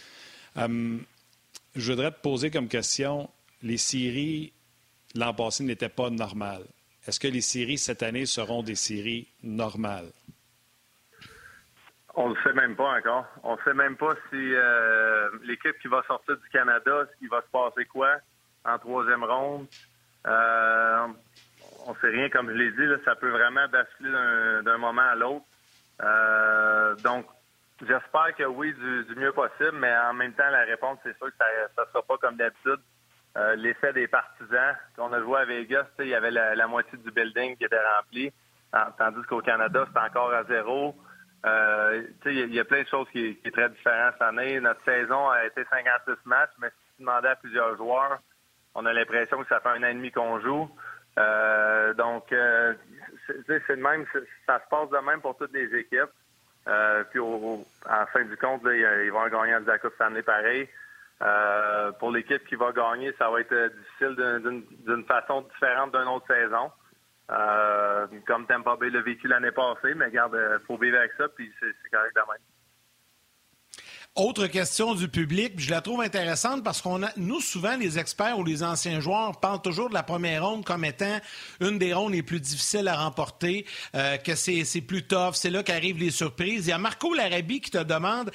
[0.56, 1.02] Hum,
[1.76, 3.28] je voudrais te poser comme question
[3.62, 4.52] les séries
[5.14, 6.64] l'an passé n'étaient pas normales.
[7.06, 10.10] Est-ce que les séries cette année seront des séries normales?
[12.14, 13.26] On ne le sait même pas encore.
[13.42, 17.40] On ne sait même pas si euh, l'équipe qui va sortir du Canada, il va
[17.40, 18.16] se passer quoi
[18.64, 19.66] en troisième ronde.
[20.26, 21.06] Euh,
[21.86, 24.12] on ne sait rien, comme je l'ai dit, ça peut vraiment basculer
[24.62, 25.46] d'un moment à l'autre.
[26.02, 27.26] Euh, donc,
[27.80, 31.38] j'espère que oui, du, mieux possible, mais en même temps, la réponse, c'est sûr que
[31.38, 32.80] ça ne sera pas comme d'habitude.
[33.56, 34.76] L'effet des partisans.
[34.98, 38.32] On a joué à Vegas, il y avait la, moitié du building qui était rempli,
[38.98, 40.94] tandis qu'au Canada, c'était encore à zéro.
[41.44, 44.60] il y, a plein de choses qui, sont très différentes cette année.
[44.60, 48.18] Notre saison a été 56 matchs, mais si tu demandais à plusieurs joueurs,
[48.74, 50.68] on a l'impression que ça fait un an et demi qu'on joue.
[51.18, 52.74] Euh, donc, euh,
[53.26, 54.06] c'est de même,
[54.46, 56.10] ça se passe de même pour toutes les équipes.
[56.68, 57.20] Euh, puis,
[57.86, 60.68] la fin du compte, ils vont gagner la Coupe Stanley pareil.
[61.22, 66.26] Euh, pour l'équipe qui va gagner, ça va être difficile d'une façon différente d'une autre
[66.26, 66.70] saison.
[67.30, 71.28] Euh, comme Tampa Bay l'a vécu l'année passée, mais regarde, il faut vivre avec ça,
[71.28, 72.51] puis c'est correct de même.
[74.14, 78.38] Autre question du public, je la trouve intéressante parce qu'on a, nous, souvent, les experts
[78.38, 81.18] ou les anciens joueurs parlent toujours de la première ronde comme étant
[81.62, 85.62] une des rondes les plus difficiles à remporter, euh, que c'est plus tough, c'est là
[85.62, 86.66] qu'arrivent les surprises.
[86.66, 88.30] Il y a Marco Larabie qui te demande,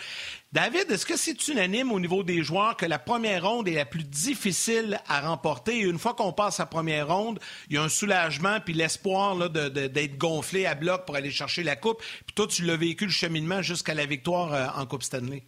[0.51, 3.85] David, est-ce que c'est unanime au niveau des joueurs que la première ronde est la
[3.85, 5.77] plus difficile à remporter?
[5.77, 9.47] Et une fois qu'on passe la première ronde, il y a un soulagement puis l'espoir
[9.51, 12.01] d'être gonflé à bloc pour aller chercher la coupe.
[12.25, 15.43] Puis toi, tu l'as vécu le cheminement jusqu'à la victoire euh, en Coupe Stanley.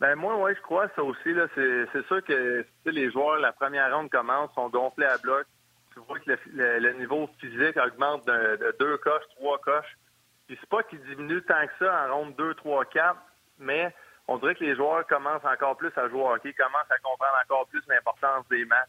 [0.00, 1.32] Ben moi, oui, je crois ça aussi.
[1.32, 5.46] Là, c'est, sûr que les joueurs, la première ronde commence, sont gonflés à bloc.
[5.92, 9.98] Tu vois que le, niveau physique augmente de, deux coches, trois coches.
[10.46, 13.16] Puis c'est pas qu'il diminue tant que ça en ronde 2, 3, 4,
[13.58, 13.92] mais
[14.28, 17.36] on dirait que les joueurs commencent encore plus à jouer au hockey, commencent à comprendre
[17.44, 18.88] encore plus l'importance des matchs.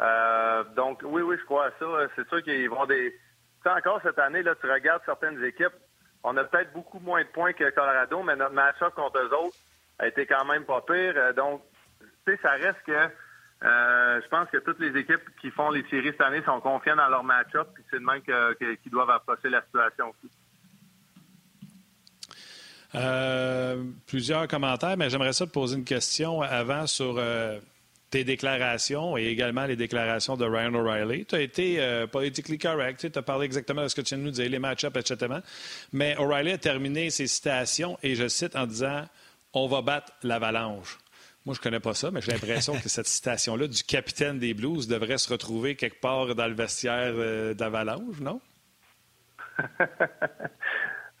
[0.00, 1.86] Euh, donc oui, oui, je crois ça.
[2.14, 3.18] C'est sûr qu'ils vont des.
[3.62, 5.74] Tu encore cette année, là, tu regardes certaines équipes,
[6.24, 9.56] on a peut-être beaucoup moins de points que Colorado, mais notre match-up contre eux autres,
[9.98, 11.14] a été quand même pas pire.
[11.16, 11.62] Euh, donc,
[12.00, 15.84] tu sais, ça reste que euh, je pense que toutes les équipes qui font les
[15.88, 19.48] séries cette année sont confiantes dans leur match-up, puis c'est de même qu'ils doivent approcher
[19.50, 20.32] la situation aussi.
[22.94, 27.22] Euh, plusieurs commentaires, mais j'aimerais ça te poser une question avant sur
[28.10, 31.24] tes déclarations et également les déclarations de Ryan O'Reilly.
[31.24, 34.28] Tu as été politically correct, tu as parlé exactement de ce que tu viens de
[34.28, 35.36] nous dire, les match-ups, etc.
[35.92, 39.06] Mais O'Reilly a terminé ses citations, et je cite en disant
[39.54, 40.98] on va battre l'avalanche.
[41.44, 44.54] Moi, je ne connais pas ça, mais j'ai l'impression que cette citation-là du capitaine des
[44.54, 48.40] Blues devrait se retrouver quelque part dans le vestiaire euh, d'Avalanche, non?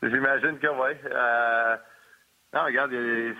[0.02, 0.96] J'imagine que oui.
[1.10, 1.76] Euh,
[2.54, 2.92] non, regarde,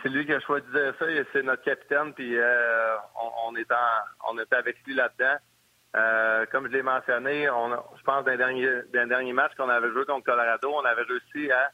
[0.02, 1.06] c'est lui qui a choisi de ça.
[1.32, 2.96] C'est notre capitaine, puis euh,
[3.44, 6.46] on, est avec lui là-dedans.
[6.50, 10.24] comme je l'ai mentionné, on, je pense d'un dernier, dernier match qu'on avait joué contre
[10.24, 11.70] Colorado, on avait réussi à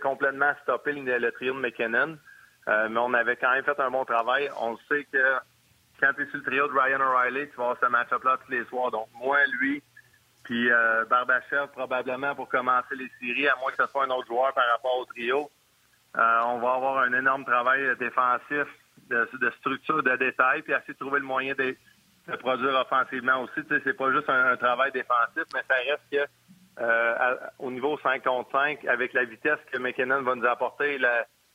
[0.00, 2.18] complètement stopper le, trio de McKinnon.
[2.68, 4.50] Euh, mais on avait quand même fait un bon travail.
[4.60, 5.34] On sait que
[6.00, 8.50] quand tu es sur le trio de Ryan O'Reilly, tu vas avoir ce match-up-là tous
[8.50, 8.90] les soirs.
[8.90, 9.82] Donc, moi, lui,
[10.46, 14.28] puis euh, Barbachev, probablement pour commencer les séries, à moins que ce soit un autre
[14.28, 15.50] joueur par rapport au trio.
[16.16, 18.66] Euh, on va avoir un énorme travail défensif,
[19.10, 21.76] de, structure, de détail, puis essayer de trouver le moyen de,
[22.38, 23.60] produire offensivement aussi.
[23.68, 26.30] C'est pas juste un, travail défensif, mais ça reste que
[26.80, 30.98] euh, au niveau 5 contre 5, avec la vitesse que McKinnon va nous apporter,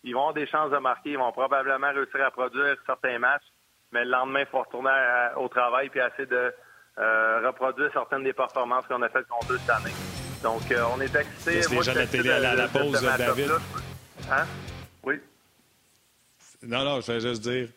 [0.04, 1.12] ils vont avoir des chances de marquer.
[1.12, 3.46] Ils vont probablement réussir à produire certains matchs,
[3.92, 4.90] mais le lendemain, il faut retourner
[5.38, 6.54] au travail puis essayer de
[6.98, 9.94] euh, reproduire certaines des performances qu'on a faites contre eux cette année.
[10.44, 11.60] Donc, euh, on est excités.
[11.62, 13.52] de télé à la, pause, David.
[14.30, 14.46] Hein?
[15.04, 15.20] Oui.
[16.64, 17.70] Non, non, je vais juste dire.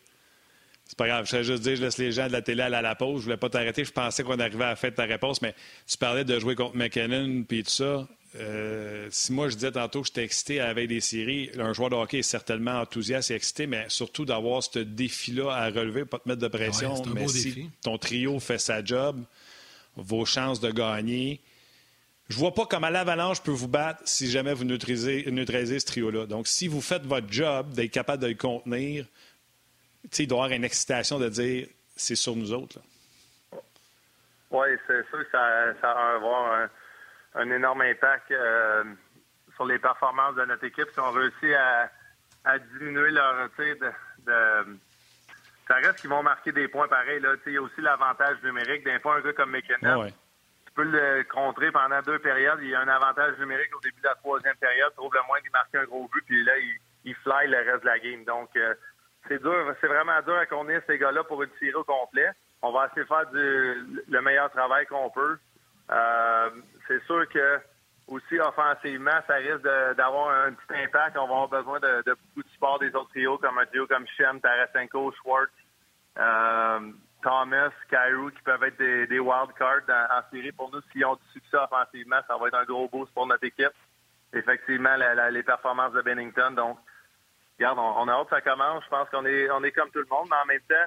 [0.87, 1.27] C'est pas grave.
[1.27, 3.21] Je vais juste dire, je laisse les gens de la télé aller à la pause.
[3.21, 3.85] Je voulais pas t'arrêter.
[3.85, 5.55] Je pensais qu'on arrivait à la fin de ta réponse, mais
[5.87, 8.07] tu parlais de jouer contre McKinnon puis tout ça.
[8.37, 11.73] Euh, si moi je disais tantôt que j'étais excité à la veille des séries, un
[11.73, 16.05] joueur de hockey est certainement enthousiaste et excité, mais surtout d'avoir ce défi-là à relever,
[16.05, 17.01] pas te mettre de pression.
[17.15, 19.23] mais si ton trio fait sa job,
[19.97, 21.41] vos chances de gagner.
[22.29, 26.27] Je vois pas comment l'Avalanche peut vous battre si jamais vous neutralisez, neutralisez ce trio-là.
[26.27, 29.07] Donc, si vous faites votre job d'être capable de le contenir,
[30.19, 32.79] il doit y avoir une excitation de dire c'est sur nous autres.
[34.51, 36.69] Oui, c'est sûr que ça, va avoir
[37.35, 38.85] un, énorme impact euh,
[39.55, 41.55] sur les performances de notre équipe si on réussit
[42.45, 43.77] à, diminuer leur tir
[44.27, 44.79] de,
[45.67, 47.21] ça reste qu'ils vont marquer des points pareils.
[47.21, 47.35] Là.
[47.47, 48.85] Il y a aussi l'avantage numérique.
[48.85, 52.59] D'un fois, un gars comme McKenna, tu peux le contrer pendant deux périodes.
[52.63, 54.91] Il y a un avantage numérique au début de la troisième période.
[54.91, 56.53] Tu trouves le moins d'y marquer un gros but, puis là,
[57.05, 58.25] il, fly le reste de la game.
[58.25, 58.75] Donc, euh,
[59.29, 62.31] c'est dur, c'est vraiment dur à contenir ces gars-là pour une série au complet.
[62.63, 65.39] On va essayer de faire du, le meilleur travail qu'on peut.
[65.91, 66.51] Euh,
[66.89, 67.61] c'est sûr que
[68.07, 69.63] aussi offensivement, ça risque
[69.97, 71.17] d'avoir un petit impact.
[71.17, 74.07] On va avoir besoin de, beaucoup de support des autres trios, comme un trio comme
[74.17, 75.53] Shem, Tarasenko, Schwartz,
[76.19, 76.81] euh,
[77.23, 80.53] Thomas, Cairo, qui peuvent être des, des wild cards en, série.
[80.53, 83.45] Pour nous, s'ils ont du succès offensivement, ça va être un gros boost pour notre
[83.45, 83.73] équipe.
[84.35, 84.97] Effectivement,
[85.31, 86.51] les performances de Bennington.
[86.51, 86.79] Donc,
[87.59, 88.85] regarde, on, a hâte que ça commence.
[88.85, 90.87] Je pense qu'on est, on est comme tout le monde, mais en même temps,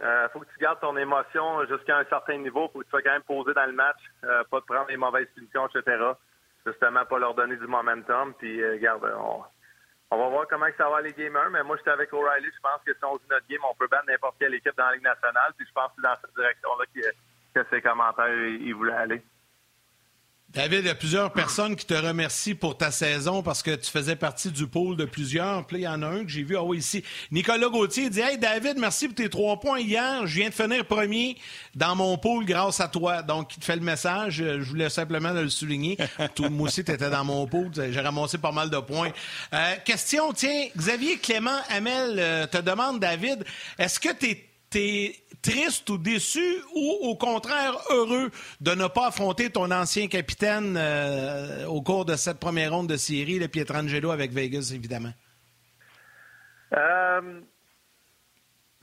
[0.00, 2.68] Il faut que tu gardes ton émotion jusqu'à un certain niveau.
[2.72, 5.28] Faut que tu sois quand même posé dans le match, pas te prendre les mauvaises
[5.34, 6.12] positions, etc.
[6.66, 8.34] Justement, pas leur donner du momentum.
[8.34, 9.44] Puis, garde, on,
[10.14, 12.46] on va voir comment ça va les gamers, mais moi, j'étais avec O'Reilly.
[12.46, 14.86] Je pense que si on joue notre game, on peut battre n'importe quelle équipe dans
[14.86, 15.52] la Ligue nationale.
[15.56, 19.22] Puis je pense que c'est dans cette direction-là que, que ses commentaires, ils voulaient aller.
[20.54, 23.90] David, il y a plusieurs personnes qui te remercient pour ta saison parce que tu
[23.90, 25.66] faisais partie du pôle de plusieurs.
[25.66, 27.02] Puis il y en a un que j'ai vu ah oui, ici.
[27.32, 30.24] Nicolas Gauthier dit Hey David, merci pour tes trois points hier.
[30.28, 31.36] Je viens de finir premier
[31.74, 33.22] dans mon pôle grâce à toi.
[33.22, 34.34] Donc, il te fait le message.
[34.36, 35.98] Je voulais simplement le souligner.
[36.36, 37.72] Tout, moi aussi, tu étais dans mon pôle.
[37.74, 39.10] J'ai ramassé pas mal de points.
[39.52, 43.44] Euh, question, tiens, Xavier Clément Amel euh, te demande, David,
[43.76, 44.53] est-ce que tu es
[45.42, 51.66] triste ou déçu ou au contraire heureux de ne pas affronter ton ancien capitaine euh,
[51.66, 55.12] au cours de cette première ronde de série, le Pietrangelo avec Vegas, évidemment?
[56.72, 57.40] Euh,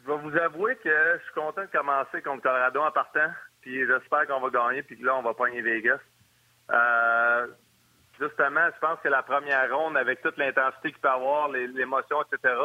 [0.04, 3.30] je vais vous avouer que je suis content de commencer contre Colorado en partant,
[3.62, 6.00] puis j'espère qu'on va gagner, puis que là, on va pogner Vegas.
[6.72, 7.48] Euh,
[8.20, 12.56] justement, je pense que la première ronde, avec toute l'intensité qu'il peut avoir, l'émotion, etc.,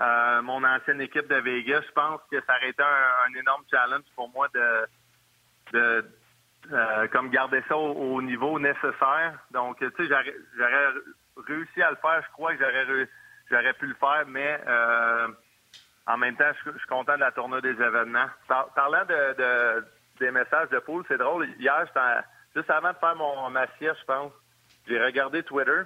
[0.00, 4.04] euh, mon ancienne équipe de Vegas, je pense que ça aurait été un, énorme challenge
[4.14, 4.86] pour moi de,
[5.72, 6.04] de
[6.72, 9.38] euh, comme garder ça au, niveau nécessaire.
[9.52, 10.92] Donc, tu sais, j'aurais
[11.46, 12.22] réussi à le faire.
[12.26, 13.08] Je crois que j'aurais
[13.50, 15.28] j'aurais pu le faire, mais euh,
[16.06, 18.26] en même temps, je, suis content de la tournée des événements.
[18.74, 19.84] parlant de,
[20.20, 21.48] des messages de poule, c'est drôle.
[21.58, 21.86] Hier,
[22.54, 24.32] juste avant de faire mon ma je pense,
[24.86, 25.82] j'ai regardé Twitter.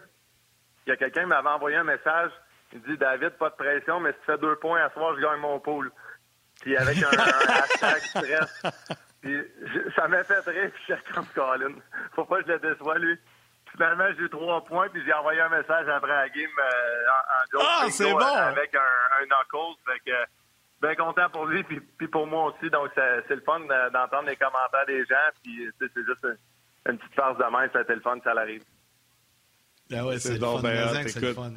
[0.86, 2.32] Il y a quelqu'un qui m'avait envoyé un message
[2.72, 5.22] il dit David, pas de pression, mais si tu fais deux points à soir, je
[5.22, 5.90] gagne mon pool.
[6.60, 7.08] Puis avec un,
[7.48, 8.62] hashtag stress.
[9.20, 9.36] Puis
[9.96, 11.74] ça m'a fait rire, puis j'étais comme Colin.
[12.14, 13.18] Faut pas que je le déçois, lui.
[13.72, 17.58] Finalement, j'ai eu trois points, puis j'ai envoyé un message après la game euh, en,
[17.58, 18.18] en ah, c'est bon.
[18.18, 19.78] avec un, un knuckles.
[19.86, 20.16] Fait que,
[20.80, 22.70] bien content pour lui, puis, puis pour moi aussi.
[22.70, 26.26] Donc, c'est le fun d'entendre les commentaires des gens, puis c'est juste
[26.86, 28.64] une, petite farce de main, c'était le fun, ça l'arrive.
[29.92, 31.52] Ah ouais, c'est bon, ben, c'est le fun.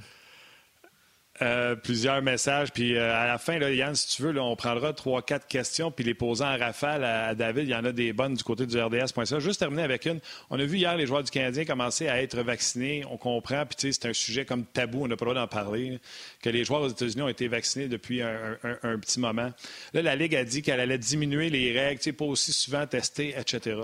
[1.41, 2.71] Euh, plusieurs messages.
[2.71, 5.89] Puis euh, à la fin, là, Yann, si tu veux, on prendra trois, quatre questions,
[5.89, 7.63] puis les posant en rafale à, David.
[7.63, 9.39] Il y en a des bonnes du côté du RDS.ca.
[9.39, 10.19] Juste terminer avec une.
[10.51, 13.03] On a vu hier les joueurs du Canadien commencer à être vaccinés.
[13.09, 15.41] On comprend, puis tu sais, c'est un sujet comme tabou, on n'a pas le droit
[15.41, 15.99] d'en parler,
[16.39, 19.51] que les joueurs aux États-Unis ont été vaccinés depuis un, petit moment.
[19.93, 23.77] Là, la Ligue a dit qu'elle allait diminuer les règles, pas aussi souvent tester, etc.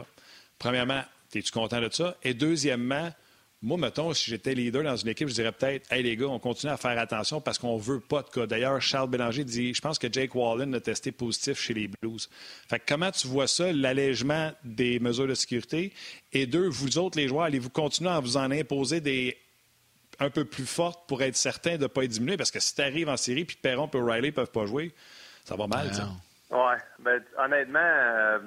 [0.59, 1.01] Premièrement,
[1.33, 2.15] es-tu content de ça?
[2.23, 3.11] Et deuxièmement,
[3.61, 6.39] moi, mettons, si j'étais leader dans une équipe, je dirais peut-être, hey les gars, on
[6.39, 8.45] continue à faire attention parce qu'on veut pas de cas.
[8.45, 12.29] D'ailleurs, Charles Bélanger dit, je pense que Jake Wallen a testé positif chez les Blues.
[12.69, 15.91] Fait que comment tu vois ça, l'allègement des mesures de sécurité?
[16.31, 19.37] Et deux, vous autres, les joueurs, allez-vous continuer à vous en imposer des
[20.21, 22.37] un peu plus fortes pour être certain de ne pas être diminué?
[22.37, 24.93] Parce que si tu arrives en série puis Perron et Riley peuvent pas jouer,
[25.43, 26.09] ça va mal, ça.
[26.51, 28.39] Oui, ben, honnêtement, euh,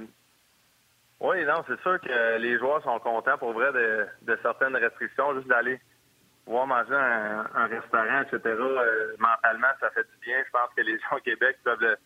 [1.23, 5.47] oui, non, c'est sûr que les joueurs sont contents pour vrai de, certaines restrictions, juste
[5.47, 5.81] d'aller
[6.45, 8.41] pouvoir manger un, un restaurant, etc.
[8.45, 10.43] Euh, mentalement, ça fait du bien.
[10.45, 11.97] Je pense que les gens au Québec peuvent le,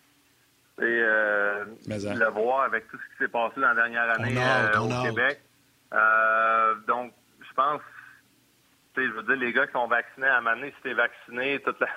[0.83, 5.03] euh, le voir avec tout ce qui s'est passé dans la dernière année euh, au
[5.09, 5.41] Québec.
[6.87, 7.81] donc, je pense,
[8.99, 11.89] je veux dire, les gars qui sont vaccinés à un si t'es vacciné, toute la...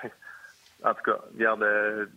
[0.82, 2.08] En tout cas, regarde,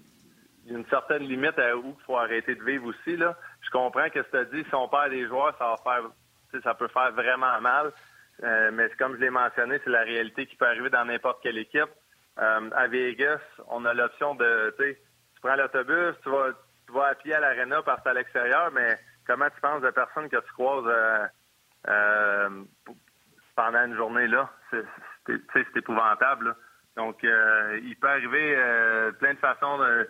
[0.66, 3.38] il y a une certaine limite à où il faut arrêter de vivre aussi, là
[3.74, 6.88] comprends que tu as dit, si on perd des joueurs, ça va faire, ça peut
[6.88, 7.92] faire vraiment mal.
[8.44, 11.58] Euh, mais comme je l'ai mentionné, c'est la réalité qui peut arriver dans n'importe quelle
[11.58, 11.90] équipe.
[12.40, 16.52] Euh, à Vegas, on a l'option de, tu prends l'autobus, tu vas,
[16.88, 19.92] tu vas à pied à l'aréna parce que à l'extérieur, mais comment tu penses de
[19.92, 20.92] personnes que tu croises
[21.88, 22.50] euh,
[23.56, 24.50] pendant une journée là?
[24.72, 26.56] C'est épouvantable.
[26.98, 28.56] Donc, il peut arriver
[29.20, 30.10] plein de façons de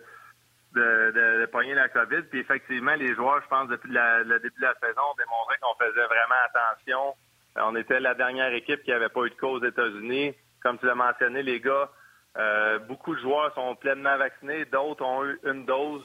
[0.74, 2.22] de, de, pogner la COVID.
[2.30, 5.74] Puis effectivement, les joueurs, je pense, depuis le début de la saison, ont démontré qu'on
[5.76, 7.14] faisait vraiment attention.
[7.56, 10.34] Euh, on était la dernière équipe qui n'avait pas eu de cause aux États-Unis.
[10.62, 11.90] Comme tu l'as mentionné, les gars,
[12.36, 14.64] euh, beaucoup de joueurs sont pleinement vaccinés.
[14.66, 16.04] D'autres ont eu une dose,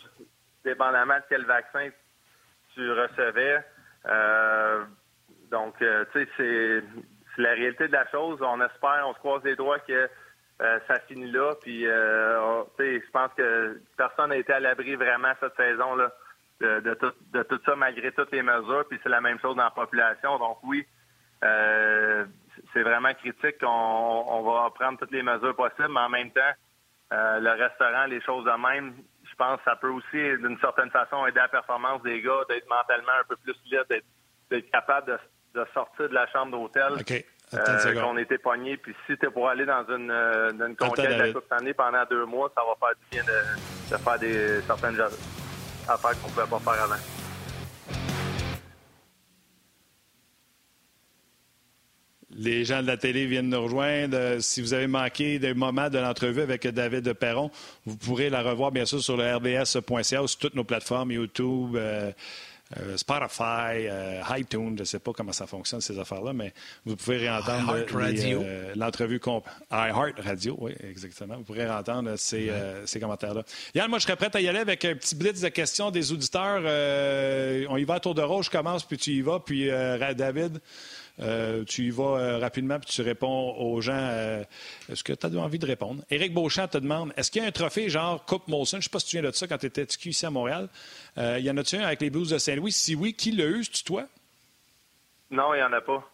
[0.63, 1.89] dépendamment de quel vaccin
[2.73, 3.63] tu recevais.
[4.05, 4.83] Euh,
[5.49, 6.83] donc, tu sais, c'est
[7.41, 8.39] la réalité de la chose.
[8.41, 10.09] On espère, on se croise les doigts que
[10.61, 11.53] euh, ça finit là.
[11.61, 16.11] Puis, euh, je pense que personne n'a été à l'abri vraiment cette saison-là
[16.59, 16.93] de,
[17.43, 18.85] tout, ça, malgré toutes les mesures.
[18.89, 20.37] Puis c'est la même chose dans la population.
[20.37, 20.85] Donc oui,
[21.45, 22.25] euh,
[22.73, 26.51] c'est vraiment critique qu'on on va prendre toutes les mesures possibles, mais en même temps,
[27.11, 28.93] le restaurant, les choses de même,
[29.23, 32.41] je pense que ça peut aussi, d'une certaine façon, aider à la performance des gars,
[32.49, 33.85] d'être mentalement un peu plus libre,
[34.51, 35.17] d'être capable
[35.53, 36.93] de, sortir de la chambre d'hôtel.
[37.53, 38.77] Euh, qu'on était pogné.
[38.77, 42.03] Puis si tu pour aller dans une, euh, une conquête de la Coupe année pendant
[42.09, 45.01] deux mois, ça va faire du bien de, de faire des, certaines
[45.87, 46.95] affaires qu'on ne pouvait pas faire avant.
[52.31, 54.39] Les gens de la télé viennent nous rejoindre.
[54.39, 57.49] Si vous avez manqué des moments de l'entrevue avec David Perron,
[57.85, 61.75] vous pourrez la revoir bien sûr sur le rds.ca ou sur toutes nos plateformes, YouTube,
[61.75, 62.11] euh,
[62.77, 66.53] euh, Spotify, euh, iTunes, je ne sais pas comment ça fonctionne ces affaires-là, mais
[66.85, 67.75] vous pouvez réentendre
[68.75, 69.53] l'entrevue complète.
[69.71, 71.37] iHeart Radio, oui, exactement.
[71.37, 72.51] Vous pourrez réentendre ces,
[72.85, 73.43] ces commentaires-là.
[73.73, 76.11] Yann, moi, je serais prêt à y aller avec un petit blitz de questions des
[76.11, 76.61] auditeurs.
[77.69, 79.69] on y va à tour de rôle, je commence, puis tu y vas, puis
[80.15, 80.59] David.
[81.21, 84.43] Euh, tu y vas euh, rapidement puis tu réponds aux gens euh,
[84.89, 86.03] est-ce que tu as envie de répondre?
[86.09, 88.77] Éric Beauchamp te demande est-ce qu'il y a un trophée genre Coupe Molson?
[88.77, 90.69] Je ne sais pas si tu viens de ça quand tu étais ici à Montréal.
[91.17, 92.71] il y en a-tu un avec les Blues de Saint-Louis?
[92.71, 93.63] Si oui, qui l'a eu?
[93.63, 94.05] C'est toi?
[95.31, 96.09] Non, il n'y en a pas.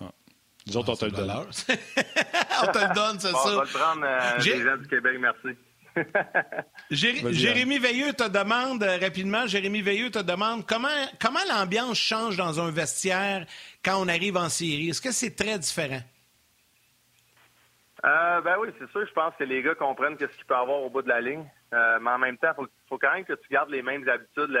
[0.00, 0.12] Ah.
[0.66, 1.30] Nous autres, on te le donne.
[1.30, 3.38] on te le donne, c'est ça.
[3.46, 5.56] On va le prendre, les gens du Québec, merci.
[6.90, 10.88] Jérémy Veilleux te demande euh, rapidement, Jérémy Veilleux te demande comment,
[11.20, 13.46] comment l'ambiance change dans un vestiaire
[13.84, 14.90] quand on arrive en série?
[14.90, 16.00] Est-ce que c'est très différent?
[18.04, 19.06] Euh, ben oui, c'est sûr.
[19.06, 21.20] Je pense que les gars comprennent ce qu'il peut y avoir au bout de la
[21.20, 21.44] ligne.
[21.72, 24.58] Euh, mais en même temps, il faut, quand même que tu gardes les mêmes habitudes,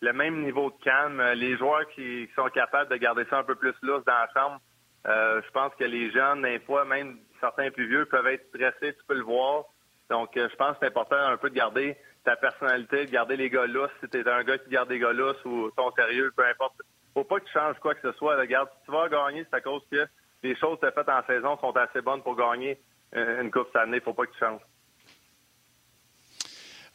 [0.00, 1.22] le, même niveau de calme.
[1.34, 4.60] Les joueurs qui, sont capables de garder ça un peu plus lousse dans la chambre,
[5.06, 9.04] je pense que les jeunes, des fois, même certains plus vieux, peuvent être stressés, tu
[9.08, 9.64] peux le voir.
[10.12, 13.34] Donc, euh, je pense que c'est important un peu de garder ta personnalité, de garder
[13.34, 13.90] les gars lousses.
[14.00, 16.74] Si t'es un gars qui garde des gars lousses ou ton sérieux, peu importe.
[17.14, 18.36] Faut pas que tu changes quoi que ce soit.
[18.36, 20.06] Regarde, si tu vas gagner, c'est à cause que
[20.42, 22.78] les choses que tu faites en saison sont assez bonnes pour gagner
[23.16, 24.00] euh, une coupe cette année.
[24.00, 24.60] Faut pas que tu changes.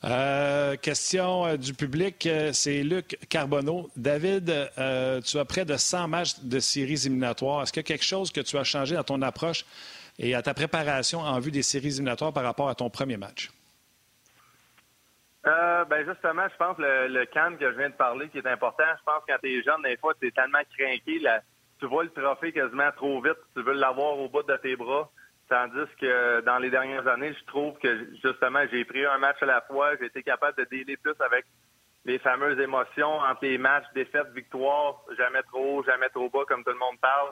[0.04, 3.90] Euh, question du public, c'est Luc Carbonneau.
[3.96, 4.72] David,
[5.26, 7.64] tu as près de 100 matchs de séries éliminatoires.
[7.64, 9.66] Est-ce qu'il y a quelque chose que tu as changé dans ton approche
[10.20, 13.50] et à ta préparation en vue des séries éliminatoires par rapport à ton premier match?
[15.48, 18.48] Euh, ben justement, je pense le, le can que je viens de parler qui est
[18.48, 18.84] important.
[18.98, 21.22] Je pense que quand tu es jeune, des fois, tu es tellement craqué,
[21.80, 25.10] tu vois le trophée quasiment trop vite, tu veux l'avoir au bout de tes bras.
[25.50, 29.46] Tandis que dans les dernières années, je trouve que justement, j'ai pris un match à
[29.46, 31.46] la fois, j'ai été capable de dealer plus avec
[32.04, 36.64] les fameuses émotions entre les matchs, défaites, victoires, jamais trop haut, jamais trop bas, comme
[36.64, 37.32] tout le monde parle.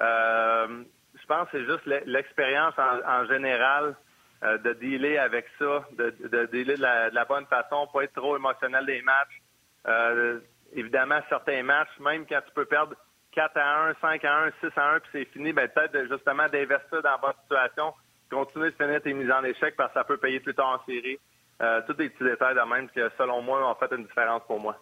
[0.00, 0.84] Euh,
[1.18, 3.94] je pense que c'est juste l'expérience en, général
[4.42, 8.36] euh, de dealer avec ça, de, de dealer de la, bonne façon, pas être trop
[8.36, 9.42] émotionnel des matchs.
[9.86, 10.40] Euh,
[10.74, 12.94] évidemment, certains matchs, même quand tu peux perdre
[13.36, 16.48] 4 à 1, 5 à 1, 6 à 1, puis c'est fini, ben, peut-être justement
[16.48, 17.94] d'investir dans la bonne situation,
[18.30, 20.84] continuer de finir tes mises en échec parce que ça peut payer plus tard en
[20.86, 21.18] série.
[21.62, 24.58] Euh, tous des petits détails de même qui, selon moi, ont fait une différence pour
[24.58, 24.76] moi.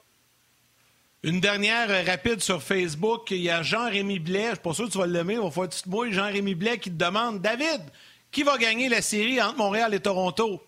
[1.24, 3.30] Une dernière euh, rapide sur Facebook.
[3.30, 4.50] Il y a Jean-Rémy Blais.
[4.50, 5.38] Je suis pas sûr que tu vas l'aimer.
[5.38, 6.10] On va faire tout moi.
[6.10, 7.80] Jean-Rémy Blais qui te demande David,
[8.30, 10.62] qui va gagner la série entre Montréal et Toronto?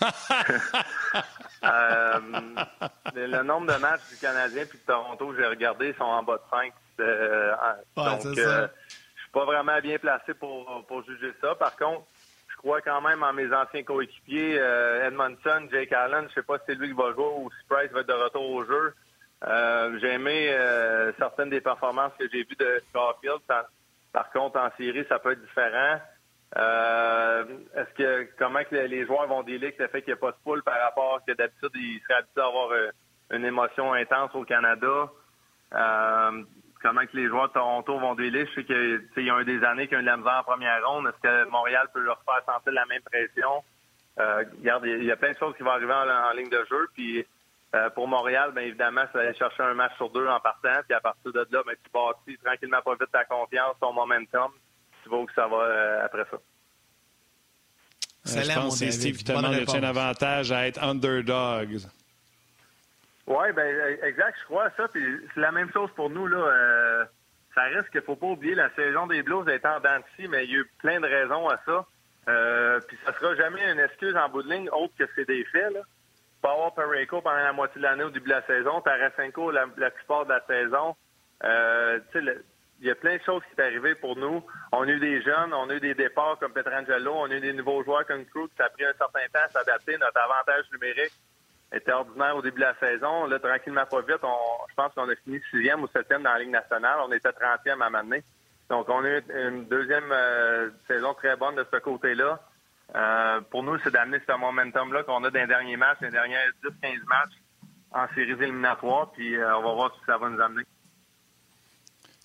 [1.64, 2.18] Euh,
[3.14, 6.42] le nombre de matchs du Canadien puis de Toronto, j'ai regardé, sont en bas de
[6.50, 6.72] 5.
[7.00, 7.52] Euh,
[7.96, 11.54] donc, je suis pas vraiment bien placé pour, pour juger ça.
[11.54, 12.04] Par contre,
[12.48, 16.26] je crois quand même en mes anciens coéquipiers, Edmondson, Jake Allen.
[16.28, 18.12] Je sais pas si c'est lui qui va jouer ou si Price va être de
[18.12, 18.94] retour au jeu.
[19.46, 23.40] Euh, j'ai aimé euh, certaines des performances que j'ai vues de Caulfield.
[24.12, 26.00] Par, contre, en série, ça peut être différent.
[26.56, 27.44] Euh,
[27.76, 30.36] est-ce que comment que les joueurs vont délire le fait qu'il n'y a pas de
[30.42, 32.70] poule par rapport à ce que d'habitude ils seraient habitués à avoir
[33.30, 35.10] une émotion intense au Canada?
[36.80, 38.46] comment que les joueurs de Toronto vont délire?
[38.48, 41.06] Je sais qu'il y a un des années y a une de en première ronde.
[41.08, 43.62] Est-ce que Montréal peut leur faire sentir la même pression?
[44.16, 46.88] regarde, il y a plein de choses qui vont arriver en ligne de jeu.
[46.94, 47.26] Puis
[47.74, 50.94] euh, pour Montréal, bien évidemment, c'est aller chercher un match sur deux en partant, puis
[50.94, 54.50] à partir de là, ben, tu bâtis tranquillement pas vite ta confiance, ton momentum,
[55.08, 56.36] tu où ça va euh, après ça.
[56.36, 61.78] Euh, je pense que c'est Steve qui te demande un avantage à être underdog.
[63.26, 64.88] Oui, ben exact, je crois ça.
[64.88, 65.02] Puis
[65.34, 66.26] c'est la même chose pour nous.
[66.26, 67.06] là.
[67.54, 70.44] ça reste qu'il ne faut pas oublier la saison des Blues est en dents mais
[70.44, 71.86] il y a eu plein de raisons à ça.
[72.86, 75.72] puis ça sera jamais une excuse en bout de ligne autre que c'est des faits.
[75.72, 75.80] Là
[76.40, 79.90] pas avoir pendant la moitié de l'année au début de la saison, Tarasenko la, la
[79.90, 80.94] plupart de la saison.
[81.44, 82.00] Euh,
[82.80, 84.42] il y a plein de choses qui sont arrivées pour nous.
[84.72, 87.40] On a eu des jeunes, on a eu des départs comme Petrangelo, on a eu
[87.40, 89.98] des nouveaux joueurs comme Crew, ça a pris un certain temps à s'adapter.
[89.98, 91.12] Notre avantage numérique
[91.72, 93.26] était ordinaire au début de la saison.
[93.26, 96.50] Là, tranquillement, pas vite, je pense qu'on a fini sixième ou septième dans la Ligue
[96.50, 96.98] nationale.
[97.02, 98.22] On était trentième à m'amener.
[98.70, 102.40] Donc, on a eu une deuxième euh, saison très bonne de ce côté-là.
[102.94, 106.36] Euh, pour nous, c'est d'amener ce momentum-là qu'on a dans les derniers matchs, les derniers
[106.62, 107.34] 10-15 matchs
[107.90, 110.64] en séries éliminatoires, puis euh, on va voir ce que ça va nous amener.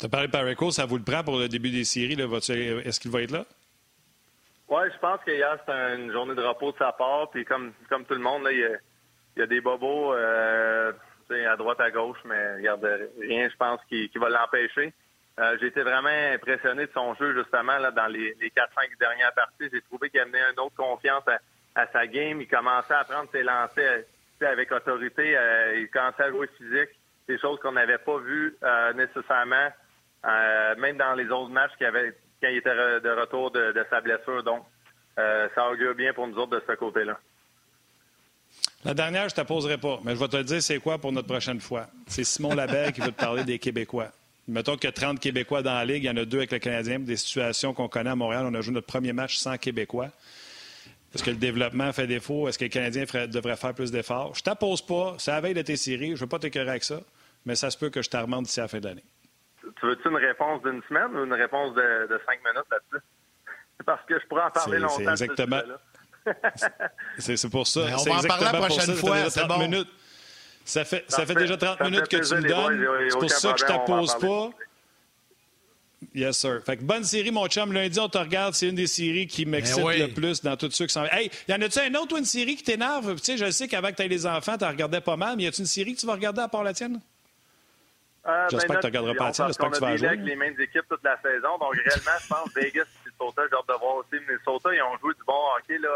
[0.04, 2.20] Tu as parlé de ça vous le prend pour le début des séries.
[2.20, 3.45] Est-ce qu'il va être là?
[4.68, 7.30] Oui, je pense qu'hier, c'était une journée de repos de sa part.
[7.30, 8.80] Puis comme, comme tout le monde, là, il,
[9.38, 10.91] y a des bobos euh,
[11.32, 12.86] à droite, à gauche, mais regarde,
[13.22, 14.91] rien, je pense, qui, va l'empêcher.
[15.39, 19.34] Euh, j'ai été vraiment impressionné de son jeu, justement, là, dans les, les 4-5 dernières
[19.34, 19.70] parties.
[19.72, 21.24] J'ai trouvé qu'il amenait une autre confiance
[21.76, 22.41] à, sa game.
[22.41, 24.04] Il commençait à prendre ses lancers
[24.41, 25.38] avec autorité.
[25.38, 26.89] Euh, il commençait à jouer physique.
[27.26, 28.58] Des choses qu'on n'avait pas vues
[30.26, 34.01] euh, même dans les autres matchs qu'il avait, quand il était de retour de, sa
[34.01, 34.43] blessure.
[34.43, 34.65] Donc,
[35.15, 37.17] ça augure bien pour nous autres de ce côté-là.
[38.86, 41.28] La dernière, je ne te pas, mais je vais te dire c'est quoi pour notre
[41.28, 41.88] prochaine fois?
[42.07, 44.11] C'est Simon Labelle qui veut te parler des Québécois.
[44.47, 46.99] Mettons a 30 Québécois dans la Ligue, il y en a deux avec le Canadien,
[46.99, 48.45] des situations qu'on connaît à Montréal.
[48.45, 50.09] On a joué notre premier match sans Québécois.
[51.15, 52.49] Est-ce que le développement fait défaut?
[52.49, 54.36] Est-ce que les Canadiens devraient faire plus d'efforts?
[54.36, 55.15] Je ne t'appose pas.
[55.17, 56.07] C'est la veille de tes séries.
[56.07, 56.99] Je ne veux pas t'écœurer avec ça,
[57.45, 59.03] mais ça se peut que je t'armente d'ici la fin de l'année.
[59.80, 63.05] Tu veux-tu une réponse d'une semaine ou une réponse de, cinq minutes là-dessus?
[63.86, 64.95] Parce que je pourrais en parler longtemps.
[65.16, 65.61] C'est exactement.
[67.18, 67.82] C'est pour ça.
[67.82, 69.30] on va en parler la prochaine fois.
[69.30, 69.59] C'est bon.
[69.59, 69.89] Minutes.
[70.66, 73.09] Ça fait, ça fait déjà 30 minutes que tu me donnes.
[73.09, 74.49] C'est pour ça que je ne t'appose pas.
[76.14, 76.61] Yes, sir.
[76.66, 77.72] Fait que bonne série, mon chum.
[77.74, 78.53] Lundi, on te regarde.
[78.53, 81.05] C'est une des séries qui m'excite ben le plus dans tous ceux qui sont.
[81.05, 83.16] Hey, y en a-tu un autre ou une série qui t'énerve?
[83.16, 85.43] Tu sais, je sais qu'avant que tu aies les enfants, tu regardais pas mal, mais
[85.43, 86.99] y a-tu une série que tu vas regarder à part la tienne?
[88.26, 89.47] Euh, J'espère ben, que tu regarderas pas tienne.
[89.47, 90.07] J'espère que tu vas jouer.
[90.07, 91.57] avec les mêmes équipes toute la saison.
[91.57, 93.41] Donc, réellement, je pense Vegas Minnesota.
[93.49, 94.74] J'ai hâte de voir aussi Minnesota.
[94.74, 95.89] Ils ont joué du bon hockey, là,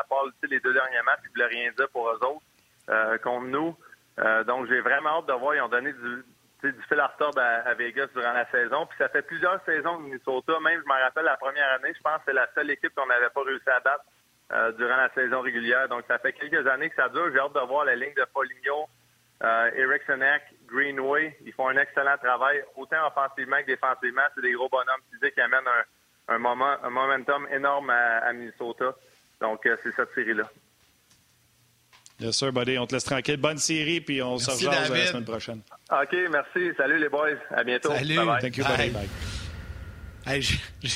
[0.00, 1.20] à part les deux derniers matchs.
[1.24, 2.42] Ils ne voulaient rien dire pour eux autres
[2.88, 3.76] euh, contre nous.
[4.18, 5.54] Euh, donc, j'ai vraiment hâte de voir.
[5.54, 6.24] Ils ont donné du,
[6.62, 8.86] du fil à retordre à, Vegas durant la saison.
[8.86, 10.52] Puis ça fait plusieurs saisons de Minnesota.
[10.60, 13.06] Même, je me rappelle, la première année, je pense que c'est la seule équipe qu'on
[13.06, 14.04] n'avait pas réussi à battre
[14.52, 15.88] euh, durant la saison régulière.
[15.88, 17.30] Donc, ça fait quelques années que ça dure.
[17.32, 18.88] J'ai hâte de voir la ligne de Foligno,
[19.42, 20.42] euh, Eric Senek,
[20.74, 21.36] Greenway.
[21.46, 24.22] Ils font un excellent travail, autant offensivement que défensivement.
[24.34, 25.68] C'est des gros bonhommes physiques qui amènent
[26.28, 28.94] un, un, moment, un momentum énorme à, Minnesota.
[29.40, 30.44] Donc, euh, c'est cette série-là.
[32.18, 32.78] Bien sûr, buddy.
[32.78, 33.36] On te laisse tranquille.
[33.36, 35.60] Bonne série, puis on se rejoint la semaine prochaine.
[35.90, 36.70] OK, merci.
[36.76, 37.36] Salut les boys.
[37.50, 37.90] À bientôt.
[37.90, 38.16] Salut.
[38.16, 38.90] Bye Thank you, buddy.
[38.90, 39.08] Bye.
[40.26, 40.42] Hey,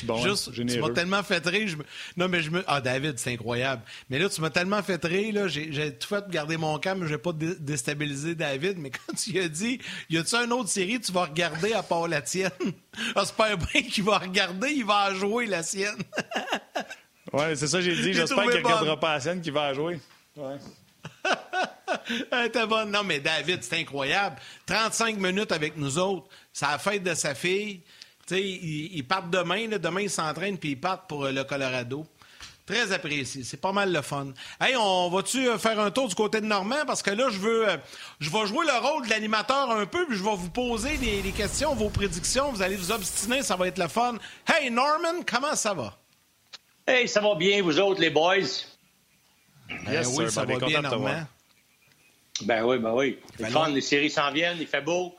[0.05, 1.67] bon, juste, tu m'as tellement fait rire.
[1.67, 1.83] Je me...
[2.17, 2.63] Non, mais je me.
[2.65, 3.83] Ah, David, c'est incroyable.
[4.09, 5.33] Mais là, tu m'as tellement fait rire.
[5.35, 7.03] Là, j'ai, tout fait garder mon calme.
[7.03, 8.77] Je vais pas déstabiliser David.
[8.79, 12.07] Mais quand tu as dit, y a-tu une autre série tu vas regarder à part
[12.07, 12.51] la tienne?
[13.15, 14.71] J'espère bien qu'il va regarder.
[14.71, 15.97] Il va jouer la sienne.
[17.33, 18.13] ouais, c'est ça que j'ai dit.
[18.13, 19.99] J'espère qu'il ne regardera pas la sienne qu'il va jouer.
[20.35, 20.57] Ouais.
[22.51, 22.91] T'es bonne.
[22.91, 24.37] Non, mais David, c'est incroyable.
[24.65, 26.27] 35 minutes avec nous autres.
[26.51, 27.81] C'est la fête de sa fille.
[28.31, 29.67] Ils, partent demain.
[29.67, 32.05] demain, ils s'entraînent puis ils partent pour euh, le Colorado.
[32.65, 33.43] Très apprécié.
[33.43, 34.27] C'est pas mal le fun.
[34.61, 36.85] Hey, on va-tu euh, faire un tour du côté de Normand?
[36.85, 37.67] Parce que là, je veux.
[37.67, 37.77] Euh,
[38.19, 41.31] je vais jouer le rôle de l'animateur un peu, puis je vais vous poser des,
[41.31, 42.51] questions, vos prédictions.
[42.51, 44.17] Vous allez vous obstiner, ça va être le fun.
[44.47, 45.97] Hey, Norman, comment ça va?
[46.85, 48.67] Hey, ça va bien, vous autres, les boys?
[49.85, 51.23] Ben oui, ça va bien, Normand.
[52.43, 53.17] Ben oui, ben oui.
[53.37, 55.15] C'est fun, les séries s'en viennent, il fait beau.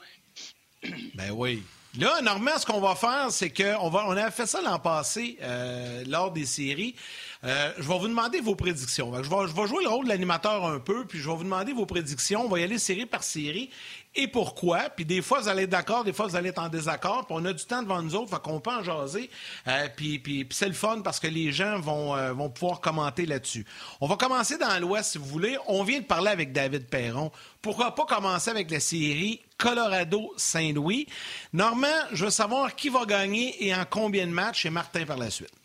[1.15, 1.65] Ben oui.
[1.99, 6.05] Là, normalement, ce qu'on va faire, c'est qu'on on a fait ça l'an passé euh,
[6.07, 6.95] lors des séries.
[7.43, 9.13] Euh, je vais vous demander vos prédictions.
[9.13, 11.43] Je vais, je vais jouer le rôle de l'animateur un peu, puis je vais vous
[11.43, 12.45] demander vos prédictions.
[12.45, 13.71] On va y aller série par série.
[14.17, 14.91] Et pourquoi?
[14.91, 17.27] Puis des fois, vous allez être d'accord, des fois, vous allez être en désaccord.
[17.27, 19.31] Puis on a du temps devant nous autres, fait qu'on peut en jaser.
[19.69, 23.25] Euh, puis, puis, c'est le fun parce que les gens vont, euh, vont pouvoir commenter
[23.25, 23.65] là-dessus.
[24.01, 25.57] On va commencer dans l'Ouest, si vous voulez.
[25.69, 27.31] On vient de parler avec David Perron.
[27.63, 31.07] Pourquoi pas commencer avec la série Colorado-Saint-Louis?
[31.53, 35.19] Normand, je veux savoir qui va gagner et en combien de matchs et Martin par
[35.19, 35.60] la suite.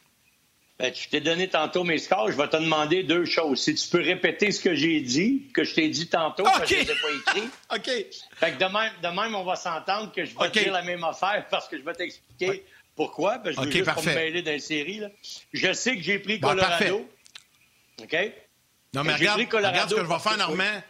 [0.78, 2.32] Ben, je t'ai donné tantôt mes scores.
[2.32, 3.62] Je vais te demander deux choses.
[3.62, 6.76] Si tu peux répéter ce que j'ai dit, que je t'ai dit tantôt, parce que
[6.76, 7.50] je ne pas écrit.
[7.76, 8.06] OK.
[8.36, 10.82] Fait que de même, de même, on va s'entendre que je vais te dire la
[10.82, 13.40] même affaire parce que je vais t'expliquer pourquoi.
[13.40, 15.00] Parce que je veux juste pas me mêler dans série.
[15.00, 15.10] Là.
[15.54, 17.10] Je sais que j'ai pris Colorado.
[18.02, 18.16] OK?
[18.94, 20.82] Non, mais regarde, regarde ce que je vais faire, Normand.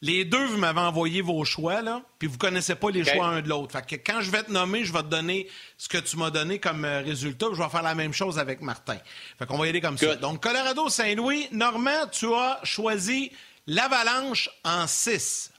[0.00, 3.26] Les deux, vous m'avez envoyé vos choix, là, puis vous ne connaissez pas les choix
[3.26, 3.72] un de l'autre.
[3.72, 6.30] Fait que quand je vais te nommer, je vais te donner ce que tu m'as
[6.30, 7.46] donné comme euh, résultat.
[7.52, 8.98] Je vais faire la même chose avec Martin.
[9.38, 10.14] Fait qu'on va y aller comme ça.
[10.14, 11.48] Donc, Colorado-Saint-Louis.
[11.50, 13.32] Normand, tu as choisi
[13.66, 15.52] l'Avalanche en 6.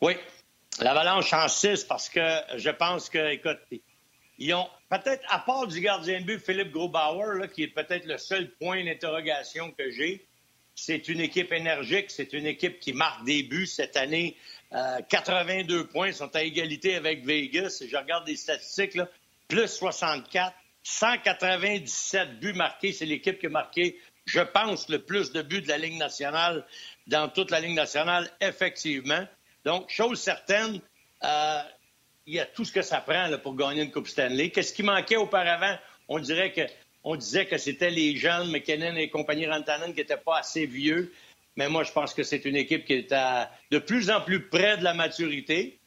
[0.00, 0.16] Oui,
[0.80, 3.58] l'Avalanche en 6 parce que je pense que, écoute,
[4.38, 8.06] ils ont peut-être, à part du gardien de but Philippe Grobauer, là, qui est peut-être
[8.06, 10.26] le seul point d'interrogation que j'ai,
[10.76, 14.36] c'est une équipe énergique, c'est une équipe qui marque des buts cette année.
[15.08, 17.82] 82 euh, points, sont à égalité avec Vegas.
[17.88, 19.08] Je regarde les statistiques, là,
[19.48, 22.92] plus 64, 197 buts marqués.
[22.92, 26.66] C'est l'équipe qui a marqué, je pense, le plus de buts de la Ligue nationale
[27.06, 29.26] dans toute la Ligue nationale, effectivement.
[29.64, 30.80] Donc, chose certaine,
[31.24, 31.62] euh,
[32.26, 34.50] il y a tout ce que ça prend là, pour gagner une Coupe Stanley.
[34.50, 35.78] Qu'est-ce qui manquait auparavant?
[36.08, 36.62] On dirait que
[37.06, 41.12] on disait que c'était les jeunes, McKinnon et compagnie Rantanen, qui n'étaient pas assez vieux.
[41.54, 43.14] mais moi, je pense que c'est une équipe qui est
[43.70, 45.78] de plus en plus près de la maturité.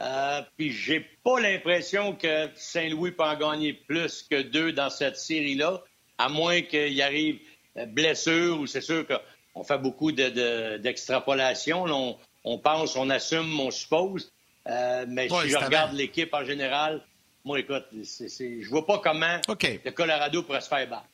[0.00, 5.16] Euh, puis j'ai pas l'impression que Saint-Louis peut en gagner plus que deux dans cette
[5.16, 5.82] série-là,
[6.18, 7.38] à moins qu'il arrive
[7.78, 11.86] euh, blessure ou c'est sûr qu'on fait beaucoup d'extrapolation.
[11.86, 14.32] De, on, pense, on assume, on suppose.
[14.66, 17.02] Euh, mais si je regarde l'équipe en général,
[17.46, 21.06] moi, écoute, je vois pas comment le Colorado pourrait se faire battre.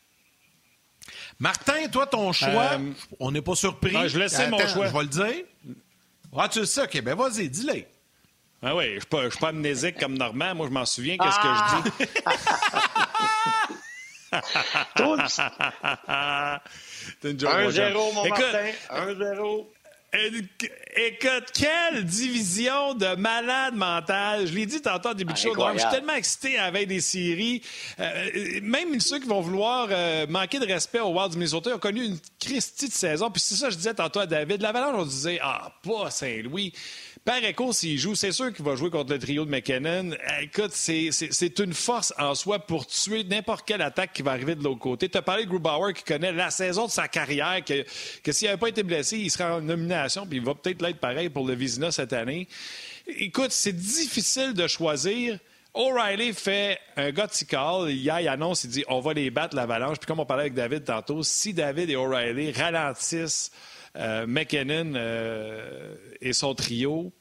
[1.39, 3.95] Martin, toi, ton choix, euh, on n'est pas surpris.
[3.95, 4.87] Ah, je laisse mon choix.
[4.87, 5.45] Je vais le dire.
[6.35, 7.85] Ah, tu le sais, OK, ben vas-y, dis-le.
[8.63, 10.55] Ah oui, je ne suis pas, pas amnésique comme Normand.
[10.55, 11.19] Moi, je m'en souviens.
[11.19, 12.11] Qu'est-ce que je dis?
[17.47, 18.71] Un 0 mon Martin.
[18.91, 19.67] 1-0.
[20.15, 24.47] Écoute, quelle division de malades mentales.
[24.47, 25.55] Je l'ai dit tantôt en début de ah, show.
[25.73, 27.63] je suis tellement excité à la veille des séries.
[27.99, 31.79] Euh, même ceux qui vont vouloir euh, manquer de respect au Wild du Minnesota ont
[31.79, 33.31] connu une Christie de saison.
[33.31, 34.61] Puis c'est ça que je disais tantôt à David.
[34.61, 36.75] L'Avalanche, on disait, ah, pas Saint-Louis.
[37.25, 40.11] Par écho, s'il joue, c'est sûr qu'il va jouer contre le trio de McKinnon.
[40.41, 44.65] Écoute, c'est une force en soi pour tuer n'importe quelle attaque qui va arriver de
[44.65, 45.09] l'autre côté.
[45.09, 47.85] Tu as parlé de Grubauer qui connaît la saison de sa carrière, que,
[48.25, 49.69] que s'il n'avait pas été blessé, il serait en
[50.29, 52.49] puis il va peut-être l'être pareil pour le Vizina cette année.
[53.07, 55.39] Écoute, c'est difficile de choisir.
[55.75, 57.91] O'Reilly fait un gutsy call.
[57.91, 59.99] Il annonce, il dit on va les battre l'avalanche.
[59.99, 63.51] Puis comme on parlait avec David tantôt, si David et O'Reilly ralentissent
[63.97, 67.13] euh, McKinnon euh, et son trio,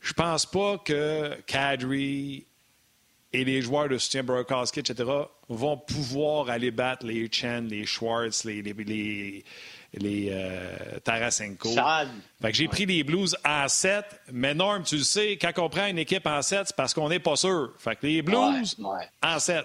[0.00, 2.46] je pense pas que Kadri
[3.32, 5.04] et les joueurs de soutien Burkowski, etc.,
[5.48, 9.44] vont pouvoir aller battre les Chen, les Schwartz, les,
[10.04, 11.70] euh, Tarasenko.
[12.40, 15.68] Fait que j'ai pris les Blues en 7, mais Norm, tu le sais, quand on
[15.68, 17.72] prend une équipe en 7, c'est parce qu'on n'est pas sûr.
[17.78, 18.76] Fait que les Blues
[19.22, 19.64] en 7.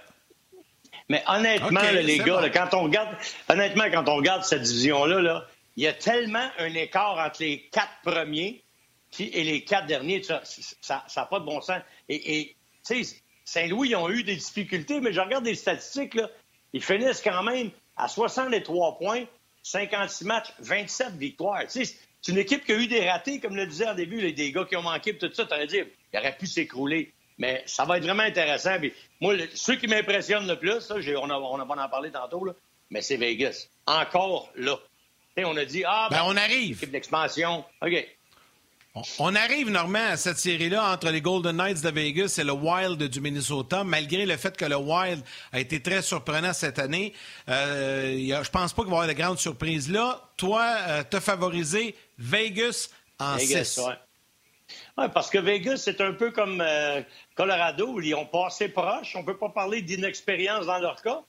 [1.09, 3.09] Mais honnêtement, les gars, quand on regarde,
[3.49, 7.67] honnêtement, quand on regarde cette division-là, là, il y a tellement un écart entre les
[7.71, 8.63] quatre premiers
[9.19, 10.21] et les quatre derniers.
[10.23, 11.81] Ça n'a pas de bon sens.
[12.07, 12.55] Et,
[12.87, 16.29] tu sais, Saint-Louis, ils ont eu des difficultés, mais je regarde les statistiques, là,
[16.73, 19.25] ils finissent quand même à 63 points,
[19.63, 21.63] 56 matchs, 27 victoires.
[21.67, 21.83] c'est
[22.27, 24.65] une équipe qui a eu des ratés, comme le disait en début, les, des gars
[24.65, 25.79] qui ont manqué, tout ça, tu aurais dit,
[26.13, 27.13] il aurait pu s'écrouler.
[27.37, 28.77] Mais ça va être vraiment intéressant.
[29.19, 32.53] moi, ceux qui m'impressionnent le plus, on, a, on en parlé tantôt, là,
[32.89, 33.67] mais c'est Vegas.
[33.87, 34.77] Encore là
[35.45, 36.77] on a dit, ah, ben, ben on arrive.
[36.77, 37.63] Équipe d'expansion.
[37.81, 38.07] OK.
[39.19, 43.01] On arrive, Normand, à cette série-là entre les Golden Knights de Vegas et le Wild
[43.01, 45.23] du Minnesota, malgré le fait que le Wild
[45.53, 47.13] a été très surprenant cette année.
[47.47, 50.21] Euh, je pense pas qu'il va y avoir de grandes surprises là.
[50.35, 53.81] Toi, euh, tu as favorisé Vegas en Vegas, 6.
[54.97, 55.07] Ouais.
[55.13, 57.01] parce que Vegas, c'est un peu comme euh,
[57.35, 58.01] Colorado.
[58.01, 59.15] Ils ont passé proche.
[59.15, 61.21] On peut pas parler d'inexpérience dans leur cas.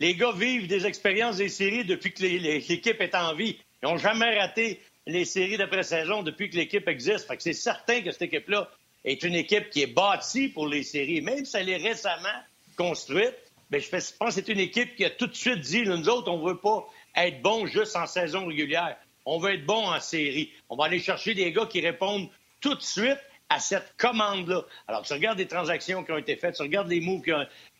[0.00, 3.56] Les gars vivent des expériences des séries depuis que l'équipe est en vie.
[3.82, 7.26] Ils n'ont jamais raté les séries d'après-saison depuis que l'équipe existe.
[7.26, 8.68] Fait que c'est certain que cette équipe-là
[9.04, 11.20] est une équipe qui est bâtie pour les séries.
[11.20, 12.28] Même si elle est récemment
[12.76, 13.34] construite,
[13.70, 16.30] bien, je pense que c'est une équipe qui a tout de suite dit, nous autres,
[16.30, 16.86] on ne veut pas
[17.16, 18.96] être bon juste en saison régulière.
[19.26, 20.50] On veut être bon en série.
[20.68, 22.28] On va aller chercher des gars qui répondent
[22.60, 24.62] tout de suite à cette commande-là.
[24.88, 27.32] Alors, tu regardes les transactions qui ont été faites, tu regardes les moves qui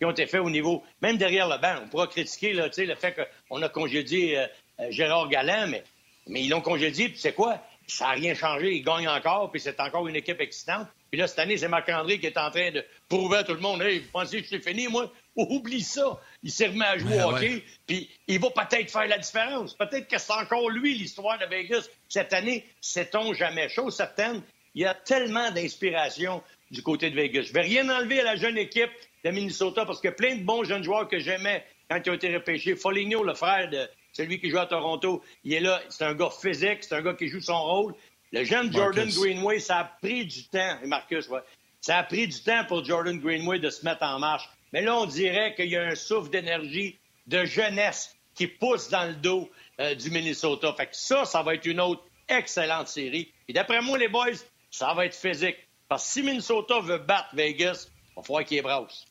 [0.04, 1.76] ont, été faits au niveau, même derrière le banc.
[1.82, 3.16] On pourra critiquer le fait
[3.48, 4.46] qu'on a congédié euh,
[4.80, 5.82] euh, Gérard Galland, mais,
[6.26, 7.60] mais ils l'ont congédié, puis c'est quoi?
[7.86, 10.88] Ça n'a rien changé, ils gagnent encore, puis c'est encore une équipe excitante.
[11.10, 13.60] Puis là, cette année, c'est Marc-André qui est en train de prouver à tout le
[13.60, 15.12] monde Hey, vous pensez que c'est fini, moi?
[15.36, 16.18] Oublie ça.
[16.42, 19.74] Il s'est remis à jouer au ben hockey, puis il va peut-être faire la différence.
[19.74, 21.88] Peut-être que c'est encore lui, l'histoire de Vegas.
[22.08, 23.68] Cette année, sait-on jamais.
[23.68, 24.42] Chose certaine,
[24.74, 27.42] il y a tellement d'inspiration du côté de Vegas.
[27.42, 28.90] Je ne vais rien enlever à la jeune équipe
[29.24, 32.34] de Minnesota parce a plein de bons jeunes joueurs que j'aimais quand ils ont été
[32.34, 32.76] repêchés.
[32.76, 35.82] Foligno, le frère de celui qui joue à Toronto, il est là.
[35.90, 37.94] C'est un gars physique, c'est un gars qui joue son rôle.
[38.32, 41.40] Le jeune Jordan Greenway, ça a pris du temps, et Marcus, ouais,
[41.80, 44.48] ça a pris du temps pour Jordan Greenway de se mettre en marche.
[44.72, 49.04] Mais là, on dirait qu'il y a un souffle d'énergie, de jeunesse qui pousse dans
[49.04, 49.50] le dos
[49.80, 50.72] euh, du Minnesota.
[50.76, 53.32] Fait que ça, ça va être une autre excellente série.
[53.48, 54.32] Et d'après moi, les boys,
[54.70, 55.56] ça va être physique.
[55.88, 59.04] Parce que si Minnesota veut battre Vegas, il va falloir qu'il brasse.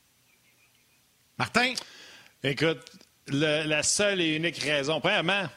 [1.38, 1.74] Martin?
[2.44, 2.92] Écoute,
[3.28, 5.48] la seule et unique raison, premièrement,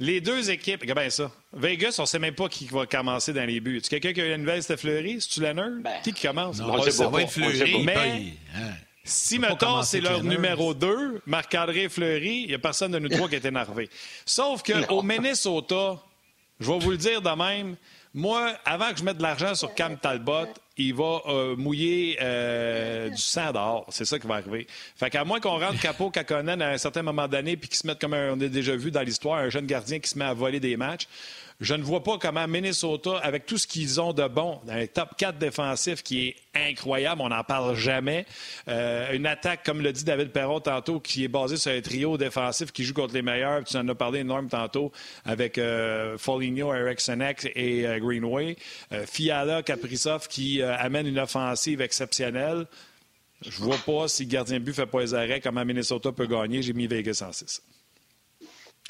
[0.00, 1.30] les deux équipes, regarde bien ça.
[1.52, 3.80] Vegas, on ne sait même pas qui va commencer dans les buts.
[3.80, 5.20] Tu quelqu'un qui a une nouvelle, c'était Fleury?
[5.20, 5.40] C'est-tu?
[5.40, 5.62] Ben,
[6.02, 6.58] qui qui commence?
[6.58, 7.84] Non, ça va être Fleury.
[7.84, 8.72] Mais hein.
[9.04, 13.28] si, mettons, c'est leur numéro 2, Marc-André Fleury, il n'y a personne de nous trois
[13.28, 13.88] qui est énervé.
[14.26, 16.02] Sauf qu'au Minnesota,
[16.58, 17.76] je vais vous le dire de même,
[18.12, 23.08] moi, avant que je mette de l'argent sur Cam Talbot, il va euh, mouiller euh,
[23.08, 23.86] du sang dehors.
[23.90, 24.66] C'est ça qui va arriver.
[24.96, 27.86] Fait qu'à moins qu'on rentre Capo Kakonen à un certain moment donné puis qu'il se
[27.86, 30.34] mette, comme on a déjà vu dans l'histoire, un jeune gardien qui se met à
[30.34, 31.06] voler des matchs,
[31.60, 35.10] je ne vois pas comment Minnesota, avec tout ce qu'ils ont de bon, un top
[35.16, 38.26] 4 défensif qui est incroyable, on n'en parle jamais,
[38.68, 42.16] euh, une attaque, comme le dit David Perron tantôt, qui est basée sur un trio
[42.16, 44.92] défensif qui joue contre les meilleurs, tu en as parlé énorme tantôt,
[45.24, 48.56] avec euh, Foligno, Erikssonek et euh, Greenway,
[48.92, 52.66] euh, Fiala, Kaprizov qui amène une offensive exceptionnelle.
[53.42, 56.26] Je vois pas si le gardien de but fait pas les arrêts, comment Minnesota peut
[56.26, 56.62] gagner.
[56.62, 57.62] J'ai mis Vegas en 6.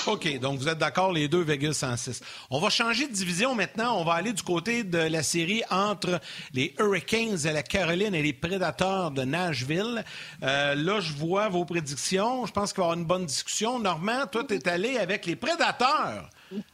[0.06, 2.20] OK, donc vous êtes d'accord, les deux, 106.
[2.50, 3.98] On va changer de division maintenant.
[3.98, 6.20] On va aller du côté de la série entre
[6.52, 10.04] les Hurricanes de la Caroline et les Prédateurs de Nashville.
[10.42, 12.44] Euh, là, je vois vos prédictions.
[12.44, 13.78] Je pense qu'il va y avoir une bonne discussion.
[13.78, 16.28] Normand, toi, tu es allé avec les Prédateurs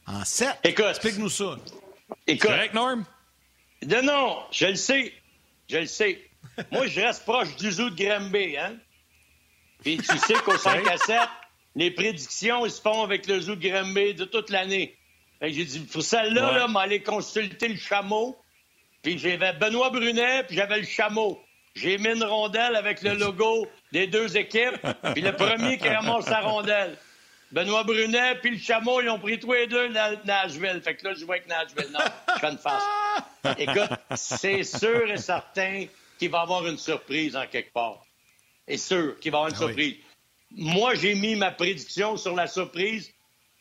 [0.07, 0.49] en 7.
[0.65, 0.87] Écoute.
[0.87, 1.57] Explique-nous ça.
[2.27, 2.51] Écoute.
[2.51, 3.05] Correct, Norm?
[3.87, 5.13] Non, non, je le sais.
[5.69, 6.21] Je le sais.
[6.73, 8.75] Moi, je reste proche du zoo de Granby, hein?
[9.83, 11.17] Puis tu sais qu'au 5 à 7,
[11.77, 14.97] les prédictions, ils se font avec le zoo de Granby de toute l'année.
[15.43, 16.59] J'ai dit, pour celle-là, Ouais.
[16.59, 18.37] là, m'aller consulter le chameau.
[19.03, 21.41] Puis j'avais Benoît Brunet, puis j'avais le chameau.
[21.75, 24.77] J'ai mis une rondelle avec le logo des deux équipes,
[25.15, 26.99] puis le premier qui ramasse sa rondelle.
[27.53, 30.81] Benoît Brunet, puis le chameau, ils ont pris tous les deux na- Nashville.
[30.85, 32.01] Fait que là, je vois que Nashville, non,
[32.35, 32.83] je fais une face.
[33.59, 35.87] Écoute, c'est sûr et certain
[36.19, 38.05] qu'il va y avoir une surprise en quelque part.
[38.69, 40.01] C'est sûr qu'il va y avoir une Ah oui.
[40.53, 43.13] Moi, j'ai mis ma prédiction sur la surprise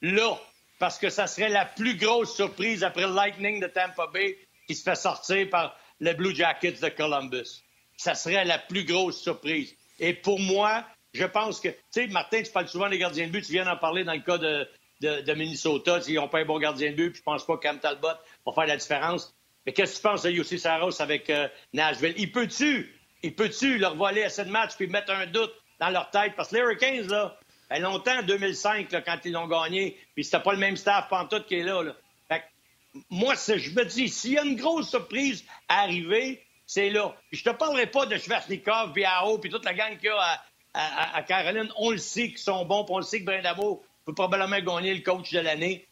[0.02, 0.40] là,
[0.80, 4.38] parce que ça serait la plus grosse surprise après le Lightning de Tampa Bay
[4.68, 7.64] qui se fait sortir par les Blue Jackets de Columbus.
[7.98, 9.76] Ça serait la plus grosse surprise.
[10.00, 13.32] Et pour moi, je pense que, tu sais, Martin, tu parles souvent des gardiens de
[13.32, 14.68] but, tu viens d'en parler dans le cas de,
[15.02, 17.58] de, de Minnesota, ils n'ont pas un bon gardien de but, puis je pense pas
[17.58, 18.08] que Cam Talbot
[18.46, 19.36] va faire la différence.
[19.66, 22.14] Mais qu'est-ce que tu penses de Yossi Saros avec euh, Nashville?
[22.18, 26.10] Il peut-tu, il peut-tu leur voler à cette match puis mettre un doute dans leur
[26.10, 26.34] tête?
[26.36, 27.38] Parce que les Hurricanes, là,
[27.70, 31.08] a longtemps, en 2005, là, quand ils l'ont gagné, puis c'était pas le même staff
[31.10, 31.84] pantoute qui est là.
[31.84, 31.96] là.
[32.28, 36.90] Fait que, moi, je me dis, s'il y a une grosse surprise à arriver, c'est
[36.90, 37.16] là.
[37.30, 40.44] Puis je te parlerai pas de Schwarznikov, Biao, puis toute la gang qu'il y a
[40.74, 41.72] à, Caroline.
[41.78, 44.94] On le sait qu'ils sont bons, puis on le sait que Brindamour peut probablement gagner
[44.94, 45.88] le coach de l'année.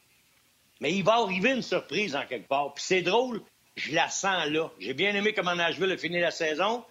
[0.79, 2.73] Mais il va arriver une surprise en quelque part.
[2.73, 3.41] Puis c'est drôle,
[3.75, 4.69] je la sens là.
[4.79, 6.85] J'ai bien aimé comment Nashville a fini la saison.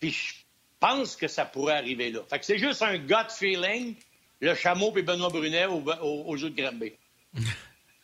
[0.00, 0.34] Puis je
[0.80, 2.20] pense que ça pourrait arriver là.
[2.28, 3.94] Fait que c'est juste un gut feeling,
[4.40, 6.92] le chameau puis Benoît Brunet au, au, au jeu de Granby.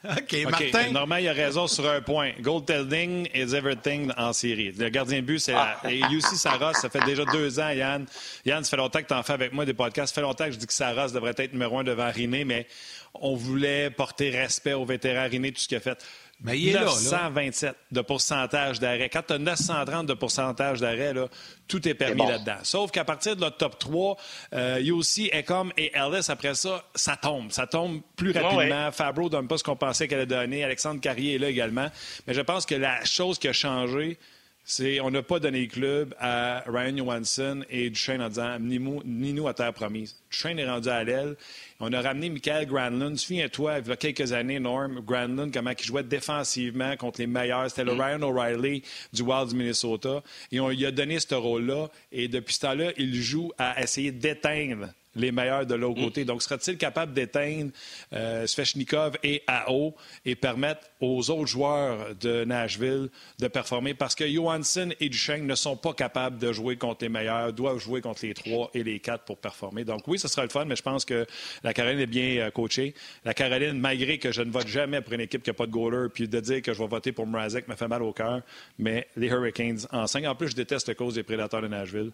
[0.07, 0.91] OK, OK, Martin.
[0.93, 2.33] Normand, il a raison sur un point.
[2.39, 4.71] Goaltending is everything en série.
[4.73, 5.53] Le gardien de but, c'est...
[5.53, 8.05] la- Et UC Saros, ça fait déjà deux ans, Yann.
[8.45, 10.15] Yann, ça fait longtemps que tu en fais avec moi des podcasts.
[10.15, 12.67] Ça fait longtemps que je dis que Saros devrait être numéro un devant Riné, mais
[13.15, 16.05] on voulait porter respect au vétéran Riné, tout ce qu'il a fait.
[16.41, 16.87] Mais il est là, là.
[16.87, 19.09] 927 de pourcentage d'arrêt.
[19.09, 21.29] Quand tu as 930 de pourcentage d'arrêt, là,
[21.69, 22.29] tout est permis bon.
[22.29, 22.59] là-dedans.
[22.63, 24.17] Sauf qu'à partir de notre top 3,
[24.55, 27.51] euh, Yossi, Ecom et Ellis, après ça, ça tombe.
[27.53, 28.91] Ça tombe plus Ouais, rapidement.
[28.93, 30.65] Fabro donne pas ce qu'on pensait qu'elle allait donner.
[30.65, 31.89] Alexandre Carrier est là également.
[32.27, 34.19] Mais je pense que la chose qui a changé,
[34.65, 38.79] c'est on n'a pas donné le club à Ryan Johansson et Duchesne en disant ni
[38.79, 40.17] nous, ni nous à terre promise.
[40.31, 41.37] Duchesne est rendu à l'aile.
[41.81, 43.19] On a ramené Michael Granlund.
[43.19, 47.69] Souviens-toi, il y a quelques années, Norm, Granlund, comment il jouait défensivement contre les meilleurs.
[47.69, 50.23] C'était le Ryan O'Reilly du Wild du Minnesota.
[50.51, 51.91] Et on lui a donné ce rôle-là.
[52.11, 56.25] Et depuis ce temps-là, il joue à essayer d'éteindre les meilleurs de l'autre côté.
[56.25, 57.71] Donc, sera-t-il capable d'éteindre
[58.13, 59.95] euh, Svechnikov et AO
[60.25, 63.09] et permettre aux autres joueurs de Nashville
[63.39, 63.95] de performer?
[63.95, 67.79] Parce que Johansson et Duchesne ne sont pas capables de jouer contre les meilleurs, doivent
[67.79, 69.85] jouer contre les trois et les quatre pour performer.
[69.85, 71.27] Donc, oui, ce sera le fun, mais je pense que
[71.63, 72.95] la Caroline est bien euh, coachée.
[73.25, 75.73] La Caroline, malgré que je ne vote jamais pour une équipe qui n'a pas de
[75.73, 78.43] goaler, puis de dire que je vais voter pour Mrazek me fait mal au cœur,
[78.79, 80.25] mais les Hurricanes en 5.
[80.25, 82.13] En plus, je déteste la cause des prédateurs de Nashville.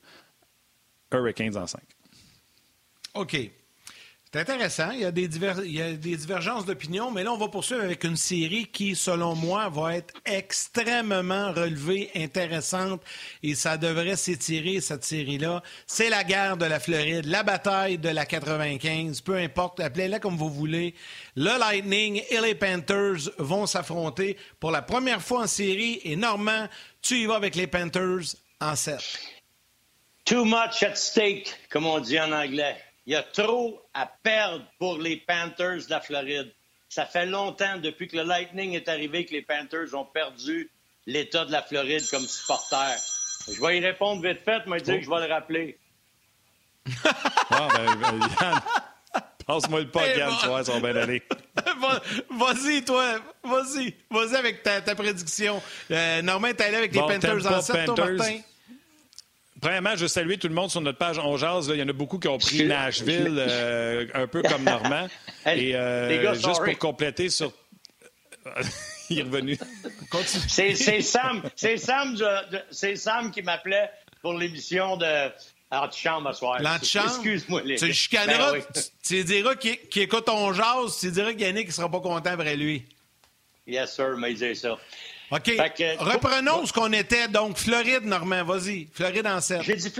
[1.13, 1.81] Hurricanes en 5.
[3.15, 3.51] OK.
[4.33, 4.93] C'est intéressant.
[4.93, 8.95] Il y a des, divergences d'opinion, mais là, on va poursuivre avec une série qui,
[8.95, 13.03] selon moi, va être extrêmement relevée, intéressante,
[13.43, 15.65] et ça devrait s'étirer, cette série-là.
[15.85, 20.37] C'est la guerre de la Floride, la bataille de la 95, peu importe, appelez-la comme
[20.37, 20.95] vous voulez.
[21.35, 26.69] Le Lightning et les Panthers vont s'affronter pour la première fois en série, et Normand,
[27.03, 29.01] tu y vas avec les Panthers en 7.
[30.25, 32.77] Too much at stake, comme on dit en anglais.
[33.07, 36.53] Il y a trop à perdre pour les Panthers de la Floride.
[36.89, 40.71] Ça fait longtemps, depuis que le Lightning est arrivé, que les Panthers ont perdu
[41.07, 42.97] l'État de la Floride comme supporter.
[43.49, 45.79] Je vais y répondre vite fait, mais dire que je vais le rappeler.
[47.53, 48.61] Ah, ben, ben, Yann,
[49.45, 50.37] passe-moi le pas, Eh Yann, bon.
[50.41, 51.23] tu vois, ça va bien aller.
[52.31, 53.17] Vas-y, toi.
[53.43, 53.95] Vas-y.
[54.09, 55.61] Vas-y avec ta, prédiction.
[55.91, 58.41] Euh, Normand, t'es allé avec les Panthers en 7, toi, Martin?
[59.61, 61.37] Premièrement, je veux saluer tout le monde sur notre page On.
[61.37, 65.09] Il y en a beaucoup qui ont pris Nashville, euh, un peu comme Normand.
[65.47, 67.53] Et euh, juste pour compléter sur...
[69.11, 69.59] Il est revenu.
[70.47, 72.17] C'est Sam, Sam,
[72.71, 73.91] Sam qui m'appelait
[74.23, 75.31] pour l'émission de
[75.73, 76.61] L'antichambre à soir.
[76.61, 77.07] L'antichambre?
[77.07, 77.63] Excuse-moi.
[77.63, 77.77] Les...
[77.77, 78.63] Tu chicaneras, ben
[79.05, 82.85] tu, diras qu'il écoute ton jazz, tu diras qu'Yannick ne sera pas content après lui.
[83.67, 84.77] Yes, sir, mais il ça.
[85.31, 85.51] OK.
[85.99, 87.29] Reprenons ce qu'on était.
[87.29, 88.89] Donc, Floride, Normand, vas-y.
[88.93, 89.63] Floride en 7.
[89.63, 89.93] J'ai dit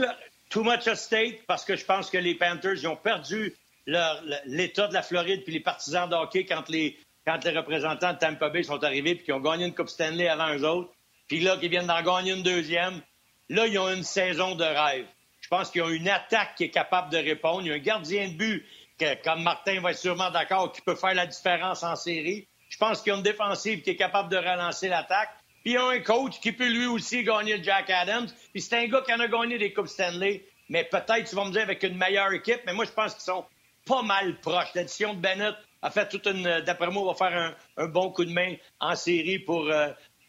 [0.49, 3.55] too much at stake parce que je pense que les Panthers ils ont perdu
[3.87, 8.19] l'état de la Floride puis les partisans de hockey quand les, quand les représentants de
[8.19, 10.91] Tampa Bay sont arrivés puis qu'ils ont gagné une Coupe Stanley avant eux autres.
[11.29, 13.01] Puis là, qu'ils viennent d'en gagner une deuxième.
[13.49, 15.07] Là, ils ont une saison de rêve.
[15.41, 17.63] Je pense qu'ils ont une attaque qui est capable de répondre.
[17.63, 18.67] Il y a un gardien de but,
[19.25, 22.47] comme Martin va être sûrement d'accord, qui peut faire la différence en série.
[22.81, 25.29] Je pense qu'ils ont une défensive qui est capable de relancer l'attaque.
[25.63, 28.27] Puis ils ont un coach qui peut lui aussi gagner le Jack Adams.
[28.55, 30.47] Puis c'est un gars qui en a gagné des Coupes Stanley.
[30.71, 32.63] Mais peut-être, tu vas me dire, avec une meilleure équipe.
[32.65, 33.45] Mais moi, je pense qu'ils sont
[33.85, 34.73] pas mal proches.
[34.75, 36.63] L'addition de Bennett a fait toute une.
[36.63, 39.89] D'après moi, va faire un, bon coup de main en série pour, euh,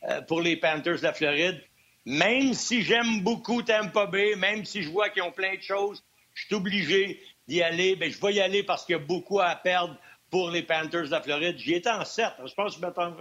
[0.10, 1.64] euh, pour les Panthers de la Floride.
[2.06, 6.04] Même si j'aime beaucoup Tampa Bay, même si je vois qu'ils ont plein de choses,
[6.34, 7.96] je suis obligé d'y aller.
[7.96, 9.96] Bien, je vais y aller parce qu'il y a beaucoup à perdre
[10.32, 11.58] pour les Panthers de la Floride.
[11.60, 12.26] J'y étais en 7.
[12.46, 13.14] Je pense que je Martin?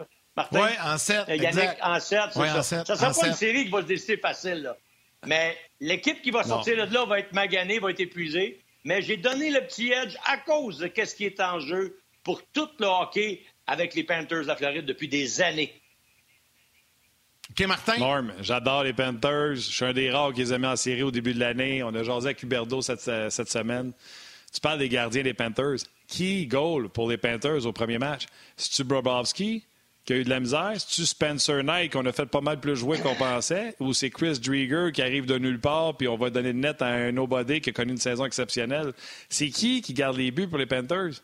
[0.53, 1.29] Oui, en 7.
[1.29, 2.63] Euh, Yannick, en 7, c'est ça.
[2.63, 4.63] Ça ne sera pas une série qui va se décider facile.
[4.63, 4.77] Là.
[5.27, 8.63] Mais l'équipe qui va sortir de là va être maganée, va être épuisée.
[8.85, 12.43] Mais j'ai donné le petit edge à cause de ce qui est en jeu pour
[12.53, 15.75] tout le hockey avec les Panthers de la Floride depuis des années.
[17.51, 17.99] OK, Martin?
[17.99, 19.57] Norm, j'adore les Panthers.
[19.57, 21.83] Je suis un des rares qui les a mis en série au début de l'année.
[21.83, 23.93] On a jasé avec Huberdo cette, cette semaine.
[24.53, 25.79] Tu parles des gardiens des Panthers.
[26.11, 28.27] Qui goal pour les Panthers au premier match?
[28.57, 29.65] C'est-tu Brobovski
[30.05, 30.73] qui a eu de la misère?
[30.77, 33.77] C'est-tu Spencer Knight qu'on a fait pas mal plus jouer qu'on pensait?
[33.79, 36.83] Ou c'est Chris Drieger qui arrive de nulle part puis on va donner le net
[36.83, 38.93] à un nobody qui a connu une saison exceptionnelle?
[39.29, 41.23] C'est qui qui garde les buts pour les Panthers?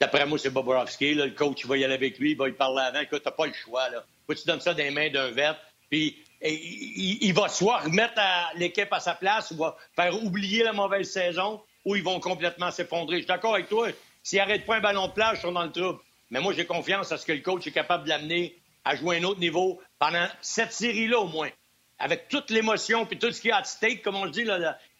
[0.00, 1.14] D'après moi, c'est Bobrovski.
[1.14, 3.00] Le coach va y aller avec lui, il va y parler avant.
[3.00, 3.88] Écoute, t'as pas le choix.
[3.90, 4.04] Là.
[4.28, 5.54] Tu donnes ça les mains d'un vet.
[5.88, 8.20] Puis il, va soit remettre
[8.56, 12.70] l'équipe à sa place ou va faire oublier la mauvaise saison ou ils vont complètement
[12.70, 13.16] s'effondrer.
[13.16, 13.88] Je suis d'accord avec toi.
[14.22, 15.98] S'ils n'arrêtent pas un ballon de plage, ils sont dans le trouble.
[16.30, 19.18] Mais moi, j'ai confiance à ce que le coach est capable de l'amener à jouer
[19.18, 21.50] un autre niveau pendant cette série-là au moins.
[21.98, 24.46] Avec toute l'émotion puis tout ce qu'il y a à stake, comme on le dit,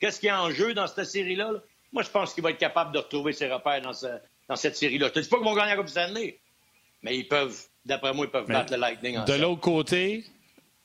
[0.01, 1.53] qu'est-ce qu'il y a en jeu dans cette série-là?
[1.93, 4.07] Moi, je pense qu'il va être capable de retrouver ses repères dans, ce,
[4.49, 5.09] dans cette série-là.
[5.09, 6.39] Je te dis pas qu'ils vont gagner la Coupe Stanley,
[7.03, 10.25] mais ils peuvent, d'après moi, ils peuvent battre le Lightning De l'autre côté,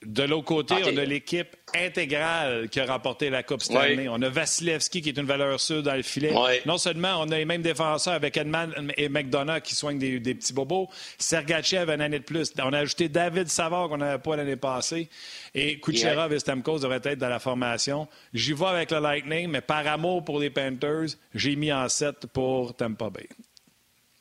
[0.05, 4.07] de l'autre côté, on a l'équipe intégrale qui a remporté la Coupe Stanley.
[4.07, 6.33] On a Vasilevski qui est une valeur sûre dans le filet.
[6.65, 10.53] Non seulement on a les mêmes défenseurs avec Edman et McDonough qui soignent des, petits
[10.53, 10.89] bobos.
[11.17, 12.53] Sergachev une année de plus.
[12.61, 15.09] On a ajouté David Savard qu'on n'avait pas l'année passée.
[15.53, 18.07] Et Kucherov et Stamkos devraient être dans la formation.
[18.33, 22.27] J'y vais avec le Lightning, mais par amour pour les Panthers, j'ai mis en 7
[22.27, 23.27] pour Tampa Bay.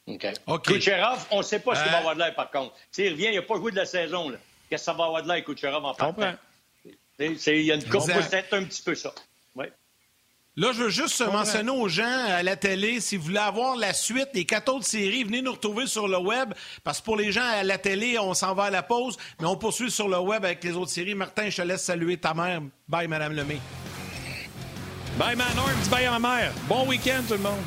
[0.07, 0.63] OK.
[0.63, 2.01] Kucherov, on ne sait pas ce qu'il va euh.
[2.01, 2.75] avoir de l'air, par contre.
[2.91, 4.33] S'il revient, il n'a pas joué de la saison.
[4.69, 6.35] Qu'est-ce que ça va avoir de Kucherov, en partant?
[7.19, 9.15] Il y a une courbe, c'est un petit peu ça.
[9.55, 9.73] Ouais.
[10.57, 13.93] Là, je veux juste mentionner aux gens à la télé, si vous voulez avoir la
[13.93, 16.55] suite des quatre autres séries, venez nous retrouver sur le web,
[16.85, 19.47] parce que pour les gens à la télé, on s'en va à la pause, mais
[19.47, 21.15] on poursuit sur le web avec les autres séries.
[21.15, 22.63] Martin, je te laisse saluer ta mère.
[22.87, 23.59] Bye, Madame Lemay.
[25.17, 25.63] Bye, Manon.
[25.83, 26.53] Dis bye à ma mère.
[26.69, 27.63] Bon week-end, tout le monde.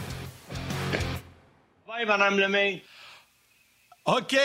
[1.88, 2.84] Bye, Madame Lemay.
[4.06, 4.38] OK.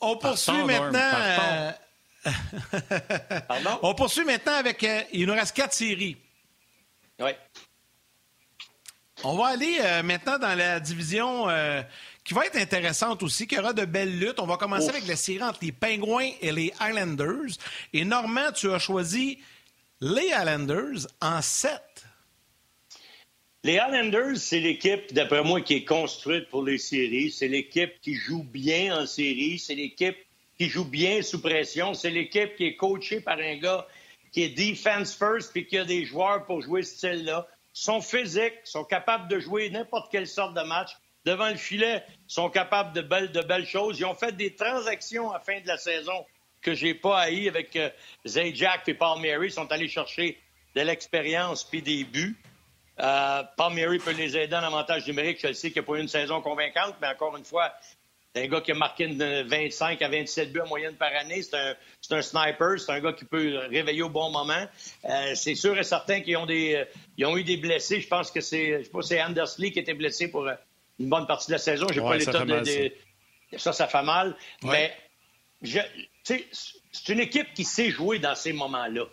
[0.00, 1.72] On poursuit maintenant.
[3.50, 4.82] Euh, On poursuit maintenant avec.
[4.84, 6.16] Euh, il nous reste quatre séries.
[7.20, 7.30] Oui.
[9.24, 11.46] On va aller euh, maintenant dans la division
[12.24, 14.40] qui va être intéressante aussi, qui aura de belles luttes.
[14.40, 17.56] On va commencer avec la série entre les Penguins et les Islanders.
[17.92, 19.38] Et Normand, tu as choisi
[20.00, 22.04] les Islanders en sept.
[23.64, 27.30] Les Islanders, c'est l'équipe, d'après moi, qui est construite pour les séries.
[27.30, 29.58] C'est l'équipe qui joue bien en série.
[29.58, 30.16] C'est l'équipe
[30.62, 31.92] qui joue bien sous pression.
[31.92, 33.84] C'est l'équipe qui est coachée par un gars
[34.30, 37.48] qui est defense first puis qui a des joueurs pour jouer ce style-là.
[37.72, 40.90] Sont physiques, sont capables de jouer n'importe quelle sorte de match.
[41.24, 43.98] Devant le filet, sont capables de belles, de belles choses.
[43.98, 46.24] Ils ont fait des transactions à la fin de la saison
[46.60, 47.90] que j'ai pas haï avec euh,
[48.24, 49.48] Zajac et Paul Mary.
[49.48, 50.38] Ils sont allés chercher
[50.76, 52.36] de l'expérience puis des buts.
[53.00, 55.38] Euh, Paul Mary peut les aider en avantage numérique.
[55.42, 57.72] Je sais qu'il n'a pas eu une saison convaincante, mais encore une fois,
[58.34, 61.42] c'est un gars qui a marqué 25 à 27 buts en moyenne par année.
[61.42, 61.74] C'est un,
[62.16, 62.80] un, sniper.
[62.80, 64.66] C'est un gars qui peut réveiller au bon moment.
[65.04, 66.84] Euh, c'est sûr et certain qu'ils ont, des, euh,
[67.18, 68.00] ils ont eu des blessés.
[68.00, 70.54] Je pense que c'est, je sais pas, c'est Anders Lee qui était blessé pour euh,
[70.98, 71.86] une bonne partie de la saison.
[71.92, 72.92] J'ai pas l'état de,
[73.58, 74.34] Ça, ça fait mal.
[74.62, 74.96] Mais
[76.22, 79.04] c'est une équipe qui sait jouer dans ces moments-là.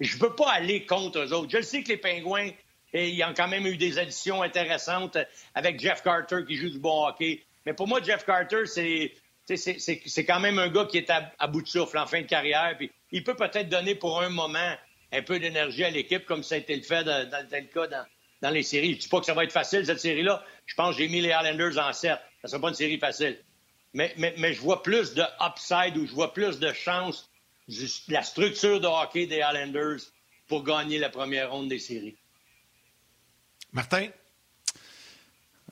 [0.00, 1.48] Je ne peux pas aller contre eux autres.
[1.50, 2.50] Je sais que les Pingouins,
[2.92, 5.16] ils ont quand même eu des additions intéressantes
[5.54, 7.45] avec Jeff Carter qui joue du bon hockey.
[7.66, 11.68] Mais pour moi, Jeff Carter, c'est quand même un gars qui est à, bout de
[11.68, 12.76] souffle en fin de carrière.
[12.78, 14.74] Puis il peut peut-être donner pour un moment
[15.12, 17.88] un peu d'énergie à l'équipe, comme ça a été le fait dans, dans tel cas
[17.88, 18.92] dans, les séries.
[18.92, 20.44] Je ne dis pas que ça va être facile, cette série-là.
[20.66, 22.18] Je pense que j'ai mis les Islanders en 7.
[22.42, 23.38] Ça sera pas une série facile.
[23.92, 27.30] Mais, mais, je vois plus de upside ou je vois plus de chance
[27.66, 30.00] de la structure de hockey des Islanders
[30.46, 32.16] pour gagner la première ronde des séries.
[33.72, 34.10] Martin?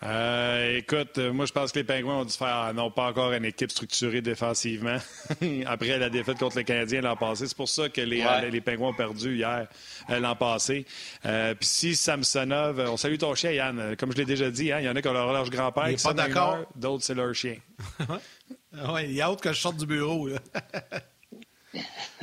[0.05, 3.33] Euh, écoute, euh, moi, je pense que les Pingouins ont dû faire non pas encore
[3.33, 4.99] une équipe structurée défensivement
[5.67, 7.47] après la défaite contre les Canadiens l'an passé.
[7.47, 9.67] C'est pour ça que les, euh, les, Pingouins ont perdu hier,
[10.09, 10.85] l'an passé.
[11.23, 13.97] Puis si Samsonov, on salue ton chien, Yann.
[13.97, 16.03] Comme je l'ai déjà dit, hein, il y en a qui ont leur, grand-père qui
[16.03, 16.59] pas d'accord.
[16.77, 17.57] D'autres, c'est leur chien.
[18.73, 20.29] oui, il y a autre que je sorte du bureau.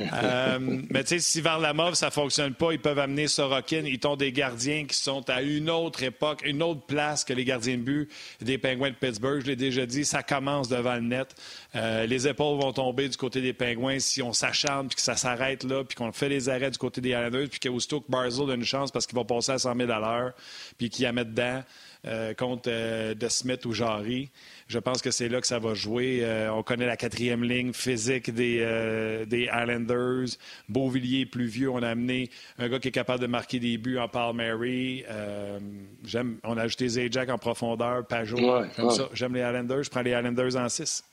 [0.00, 0.58] Euh,
[0.90, 3.82] mais tu sais, si Varlamov, ça fonctionne pas, ils peuvent amener Sorokin.
[3.84, 7.44] Ils ont des gardiens qui sont à une autre époque, une autre place que les
[7.44, 9.40] gardiens de but des Pingouins de Pittsburgh.
[9.42, 11.34] Je l'ai déjà dit, ça commence devant le net.
[11.74, 15.16] Euh, les épaules vont tomber du côté des Pingouins si on s'acharne puis que ça
[15.16, 18.50] s'arrête là, puis qu'on fait les arrêts du côté des Islanders, puis qu'aussitôt que Barzell
[18.50, 20.32] a une chance parce qu'il va passer à 100 000 à l'heure,
[20.78, 21.62] puis qu'il a mettre dedans
[22.06, 24.30] euh, contre De Smith ou Jarry.
[24.68, 26.20] Je pense que c'est là que ça va jouer.
[26.22, 30.28] Euh, on connaît la quatrième ligne physique des, euh, des Islanders.
[30.68, 31.70] Beauvillier plus vieux.
[31.70, 35.04] On a amené un gars qui est capable de marquer des buts en Palmieri.
[35.10, 35.58] Euh,
[36.04, 38.38] j'aime, on a ajouté Zajac en profondeur, Pajot.
[39.12, 39.82] J'aime les Islanders.
[39.82, 41.04] Je prends les Islanders en 6.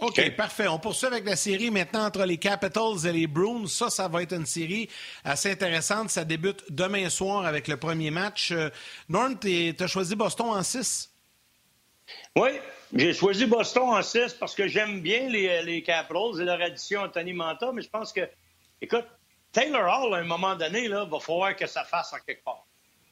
[0.00, 0.66] OK, parfait.
[0.66, 3.66] On poursuit avec la série maintenant entre les Capitals et les Bruins.
[3.66, 4.88] Ça, ça va être une série
[5.24, 6.10] assez intéressante.
[6.10, 8.54] Ça débute demain soir avec le premier match.
[9.08, 11.10] Norm, tu as choisi Boston en 6?
[12.36, 12.50] Oui,
[12.94, 17.02] j'ai choisi Boston en 6 parce que j'aime bien les, les, Capitals et leur addition
[17.02, 18.22] Anthony Manta, mais je pense que,
[18.80, 19.06] écoute,
[19.52, 22.66] Taylor Hall, à un moment donné, là, va falloir que ça fasse en quelque part.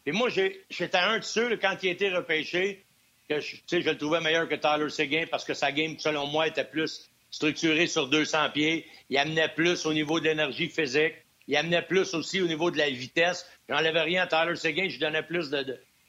[0.07, 2.87] Et moi, j'étais un de ceux, quand il a été repêché,
[3.31, 6.65] je, je le trouvais meilleur que Tyler Seguin parce que sa game, selon moi, était
[6.65, 8.87] plus structurée sur 200 pieds.
[9.11, 11.15] Il amenait plus au niveau de l'énergie physique.
[11.47, 13.47] Il amenait plus aussi au niveau de la vitesse.
[13.69, 14.89] J'enlevais rien à Tyler Seguin.
[14.89, 15.51] Je donnais plus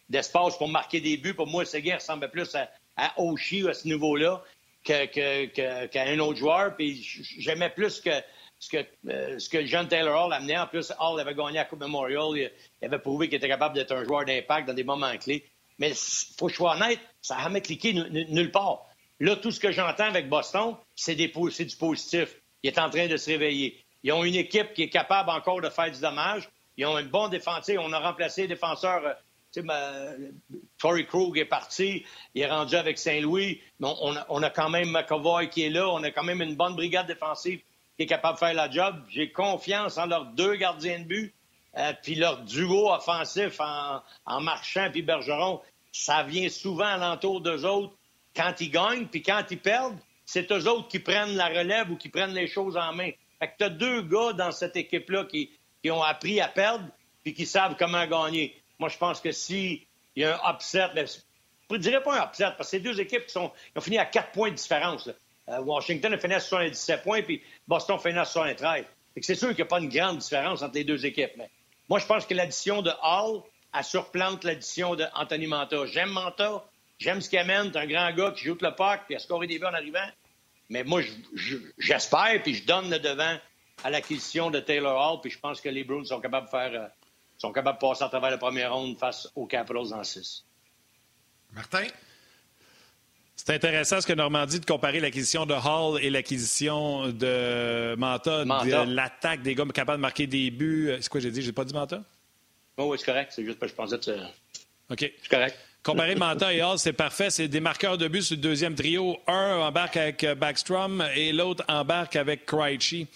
[0.09, 1.33] d'espace pour marquer des buts.
[1.33, 4.43] Pour moi, Seguin ressemblait plus à, à Oshie à ce niveau-là
[4.83, 6.75] qu'à un autre joueur.
[6.75, 7.01] Puis
[7.37, 8.11] j'aimais plus que
[8.59, 10.57] ce que, euh, ce que John Taylor Hall amenait.
[10.57, 12.51] En plus, Hall avait gagné la Coupe Memorial.
[12.81, 15.45] Il, avait prouvé qu'il était capable d'être un joueur d'impact dans des moments clés.
[15.79, 18.85] Mais il faut que je sois honnête, ça n'a jamais cliqué nulle part.
[19.19, 22.35] Là, tout ce que j'entends avec Boston, c'est du positif.
[22.63, 23.83] Il est en train de se réveiller.
[24.03, 26.49] Ils ont une équipe qui est capable encore de faire du dommage.
[26.77, 27.83] Ils ont un bon défenseur.
[27.83, 29.17] On a remplacé les défenseurs
[29.57, 30.31] euh,
[30.79, 32.05] Corey Krug est parti,
[32.35, 33.61] il est rendu avec Saint-Louis.
[33.81, 35.89] On, on, a, quand même McAvoy qui est là.
[35.89, 37.59] On a quand même une bonne brigade défensive
[37.97, 39.03] qui est capable de faire la job.
[39.09, 41.33] J'ai confiance en leurs deux gardiens de but.
[41.77, 45.61] Euh, puis leur duo offensif en, Marchand puis Bergeron,
[45.91, 47.93] ça vient souvent à l'entour d'eux autres
[48.35, 49.07] quand ils gagnent.
[49.07, 52.47] Puis quand ils perdent, c'est eux autres qui prennent la relève ou qui prennent les
[52.47, 53.11] choses en main.
[53.39, 55.51] Fait que tu as deux gars dans cette équipe-là qui,
[55.89, 56.85] ont appris à perdre
[57.23, 58.55] puis qui savent comment gagner.
[58.77, 59.81] Moi, je pense que s'il
[60.15, 62.99] y a un upset, ben, je ne dirais pas un upset, parce que c'est deux
[62.99, 65.09] équipes qui, ont fini à quatre points de différence.
[65.49, 68.85] Euh, Washington a fini à 77 points, puis Boston a fini à 73.
[69.21, 71.33] C'est sûr qu'il n'y a pas une grande différence entre les deux équipes.
[71.37, 71.49] Mais
[71.89, 73.41] moi, je pense que l'addition de Hall,
[73.73, 75.85] a surplante l'addition d'Anthony Manta.
[75.85, 76.63] J'aime Manta,
[76.97, 77.71] j'aime ce qu'il amène.
[77.75, 80.07] Un grand gars qui joue le puck, puis a scoré des buts en arrivant.
[80.69, 81.01] Mais moi,
[81.77, 83.37] j'espère, puis je donne le devant
[83.83, 86.71] à l'acquisition de Taylor Hall, puis je pense que les Bruins sont capables de faire
[86.73, 86.87] euh,
[87.37, 90.45] sont capables de passer à travers la première ronde face aux Capitals en 6.
[91.53, 91.87] Martin?
[93.45, 98.43] C'est intéressant ce que Normand dit de comparer l'acquisition de Hall et l'acquisition de Manta,
[98.43, 100.91] de l'attaque des gars capables de marquer des buts.
[100.99, 101.41] C'est quoi j'ai dit?
[101.41, 102.03] J'ai pas dit Manta?
[102.75, 103.31] Oh, oui, c'est correct.
[103.33, 104.11] C'est juste que je pensais que
[104.89, 104.99] OK.
[104.99, 105.57] C'est correct.
[105.81, 107.29] Comparer Manta et Hall, c'est parfait.
[107.29, 109.17] C'est des marqueurs de but sur le deuxième trio.
[109.25, 113.07] Un embarque avec Backstrom et l'autre embarque avec Krejci.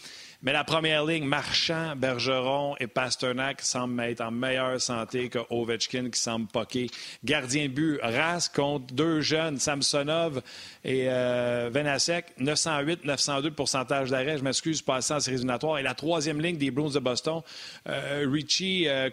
[0.46, 6.10] Mais la première ligne, Marchand, Bergeron et Pasternak semblent être en meilleure santé que Ovechkin
[6.10, 6.89] qui semble poquer.
[7.24, 10.41] Gardien de but, Ras contre deux jeunes, Samsonov
[10.84, 14.38] et euh, Venasek, 908, 902 pourcentage d'arrêt.
[14.38, 15.80] Je m'excuse, passant en séries éliminatoires.
[15.80, 17.41] Et la troisième ligne des Bruins de Boston,
[17.88, 19.10] euh, Richie euh,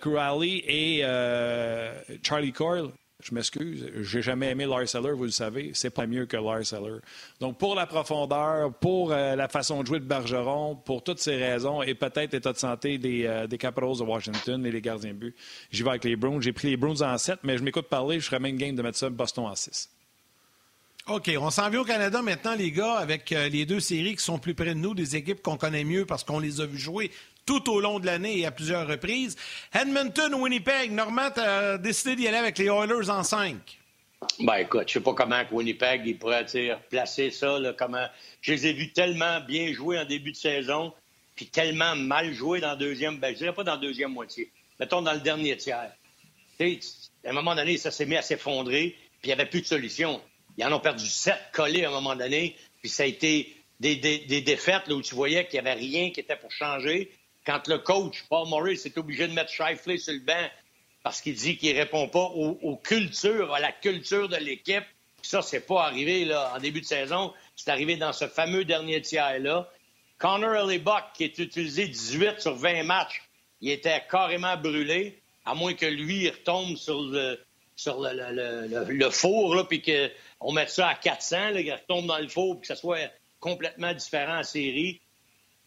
[0.67, 1.93] et euh,
[2.25, 2.91] Charlie Coyle.
[3.23, 5.73] Je m'excuse, j'ai jamais aimé Lars Eller, vous le savez.
[5.75, 6.99] C'est pas mieux que Lars Eller.
[7.41, 11.37] Donc, pour la profondeur, pour euh, la façon de jouer de Bergeron, pour toutes ces
[11.37, 15.19] raisons, et peut-être l'état de santé des, euh, Capitals de Washington et les gardiens de
[15.19, 15.37] but,
[15.71, 16.41] j'y vais avec les Bruins.
[16.41, 18.83] J'ai pris les Bruins en 7, mais je m'écoute parler, je serais même game de
[18.83, 19.91] mettre ça Boston en 6.
[21.09, 24.23] OK, on s'en vient au Canada maintenant, les gars, avec euh, les deux séries qui
[24.23, 26.79] sont plus près de nous, des équipes qu'on connaît mieux parce qu'on les a vues
[26.79, 27.11] jouer
[27.47, 29.37] tout au long de l'année et à plusieurs reprises.
[29.73, 33.57] Edmonton, Winnipeg, Normand a décidé d'y aller avec les Oilers en 5.
[34.41, 36.47] Ben écoute, je sais pas comment Winnipeg il pourrait
[36.91, 37.59] placer ça.
[37.59, 38.07] Là, comment...
[38.43, 40.93] Je les ai vus tellement bien jouer en début de saison,
[41.35, 43.19] puis tellement mal jouer dans la deuxième.
[43.19, 44.51] Ben, je dirais pas dans la deuxième moitié.
[44.79, 45.93] Mettons dans le dernier tiers.
[46.61, 49.67] à un moment donné, ça s'est mis à s'effondrer, puis il n'y avait plus de
[49.67, 50.21] solution.
[50.59, 53.97] Ils en ont perdu sept collés à un moment donné, puis ça a été des,
[53.97, 57.11] défaites là, où tu voyais qu'il n'y avait rien qui était pour changer.
[57.47, 60.49] Quand le coach, Paul Morris, est obligé de mettre Shifley sur le banc
[61.03, 64.85] parce qu'il dit qu'il répond pas aux, cultures, à la culture de l'équipe.
[65.23, 67.33] Ça, c'est pas arrivé là, en début de saison.
[67.57, 69.69] C'est arrivé dans ce fameux dernier tiers-là.
[70.19, 73.23] Connor Hellebuck, qui est utilisé 18 sur 20 matchs,
[73.63, 77.39] il était carrément brûlé, à moins que lui, il retombe sur le,
[77.77, 82.63] sur le, four, puis qu'on mette ça à 400, qu'il retombe dans le four, puis
[82.63, 83.11] que ça soit
[83.41, 85.01] complètement différent en série.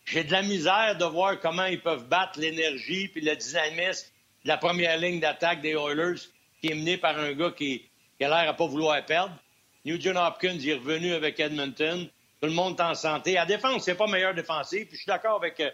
[0.05, 4.07] J'ai de la misère de voir comment ils peuvent battre l'énergie puis le dynamisme
[4.43, 6.19] de la première ligne d'attaque des Oilers,
[6.61, 7.89] qui est menée par un gars qui,
[8.21, 9.35] a l'air à pas vouloir perdre.
[9.85, 12.07] Nugent Hopkins est revenu avec Edmonton.
[12.41, 13.37] Tout le monde est en santé.
[13.37, 14.87] À défense, c'est pas meilleur défensif.
[14.87, 15.69] Puis je suis d'accord avec, euh,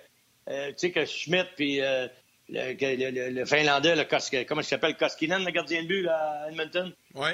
[0.50, 2.08] euh, tu sais, que Schmidt puis euh,
[2.50, 6.92] le, Finlandais, le comment il s'appelle, Koskinen, le gardien de but à Edmonton?
[7.14, 7.30] Oui,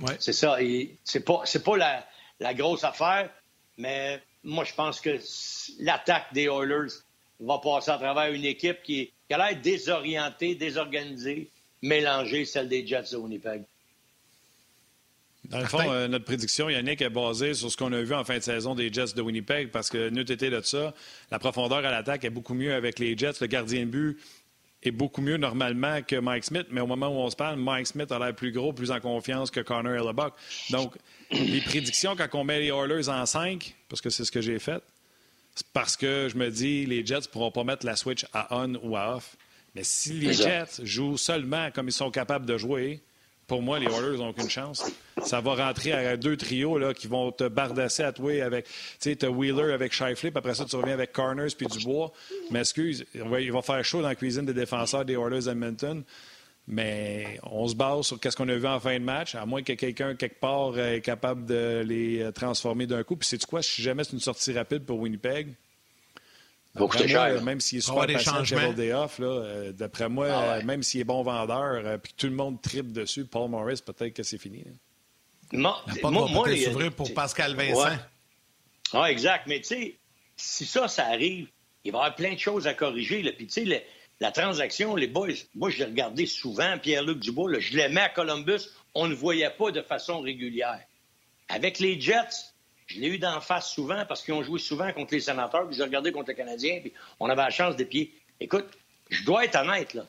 [0.00, 0.12] oui.
[0.18, 0.56] C'est ça.
[1.04, 2.06] C'est pas, pas la,
[2.40, 3.28] la, grosse affaire,
[3.76, 5.18] mais moi, je pense que
[5.80, 6.92] l'attaque des Oilers
[7.40, 11.50] va passer à travers une équipe qui, qui a l'air désorientée, désorganisée,
[11.82, 13.64] mélangée, celle des Jets de Winnipeg.
[15.46, 18.24] Dans le fond, euh, notre prédiction, Yannick, est basée sur ce qu'on a vu en
[18.24, 20.94] fin de saison des Jets de Winnipeg, parce que nous, été de ça,
[21.30, 23.40] la profondeur à l'attaque est beaucoup mieux avec les Jets.
[23.40, 24.18] Le gardien de but
[24.84, 27.86] est beaucoup mieux normalement que Mike Smith, mais au moment où on se parle, Mike
[27.86, 30.34] Smith a l'air plus gros, plus en confiance que Connor Hellebuck.
[30.70, 30.94] Donc,
[31.30, 34.58] les prédictions, quand on met les Oilers en 5, parce que c'est ce que j'ai
[34.58, 34.82] fait,
[35.54, 38.48] c'est parce que je me dis les Jets ne pourront pas mettre la switch à
[38.58, 39.36] on ou à off.
[39.74, 43.00] Mais si les Jets jouent seulement comme ils sont capables de jouer,
[43.46, 44.84] pour moi, les Oilers n'ont aucune chance.
[45.22, 48.66] Ça va rentrer à deux trios là, qui vont te bardasser à toi avec.
[49.00, 52.12] Tu sais, Wheeler avec Shifley, puis après ça, tu reviens avec Corners puis Dubois.
[52.50, 56.02] Mais excuse, il va faire chaud dans la cuisine des défenseurs des Oilers Edmonton.
[56.66, 59.62] Mais on se base sur ce qu'on a vu en fin de match, à moins
[59.62, 63.16] que quelqu'un, quelque part, est capable de les euh, transformer d'un coup.
[63.16, 65.54] Puis c'est quoi, si jamais c'est une sortie rapide pour Winnipeg,
[67.42, 71.04] même s'il est super patient Day Off, euh, d'après moi, ah euh, même s'il est
[71.04, 74.64] bon vendeur, puis tout le monde tripe dessus, Paul Morris, peut-être que c'est fini.
[75.52, 77.96] Moi, moi, peut pour Pascal Vincent.
[78.92, 79.46] Ah, exact.
[79.46, 79.96] Mais tu sais,
[80.36, 81.48] si ça, ça arrive,
[81.84, 83.22] il va y avoir plein de choses à corriger.
[83.32, 83.86] Puis tu sais,
[84.20, 88.70] la transaction, les boys, moi, je l'ai regardé souvent, Pierre-Luc Dubois, je l'aimais à Columbus,
[88.94, 90.80] on ne voyait pas de façon régulière.
[91.48, 92.53] Avec les Jets,
[92.94, 95.76] je l'ai eu d'en face souvent parce qu'ils ont joué souvent contre les sénateurs, puis
[95.76, 98.12] j'ai regardé contre les Canadiens, puis on avait la chance des pieds.
[98.40, 98.66] Écoute,
[99.10, 100.06] je dois être honnête, là.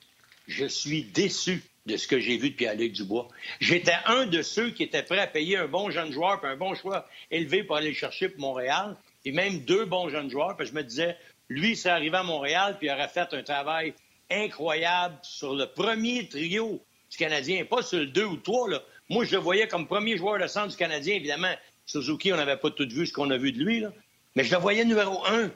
[0.47, 3.27] Je suis déçu de ce que j'ai vu de Pierre-Luc Dubois.
[3.59, 6.55] J'étais un de ceux qui étaient prêts à payer un bon jeune joueur, puis un
[6.55, 10.55] bon choix élevé pour aller le chercher pour Montréal, et même deux bons jeunes joueurs,
[10.55, 11.17] puis je me disais,
[11.49, 13.95] lui, c'est arrivé à Montréal, puis il aurait fait un travail
[14.29, 18.69] incroyable sur le premier trio du Canadien, pas sur le deux ou trois.
[18.69, 18.81] Là.
[19.09, 21.15] Moi, je le voyais comme premier joueur de centre du Canadien.
[21.15, 21.53] Évidemment,
[21.85, 23.79] Suzuki, on n'avait pas tout vu ce qu'on a vu de lui.
[23.81, 23.91] Là.
[24.35, 25.51] Mais je le voyais numéro un.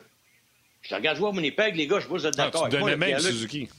[0.81, 2.69] Je te regarde jouer à Winnipeg, les gars, je vous êtes ah, d'accord.
[2.69, 3.69] tu donnais même Suzuki.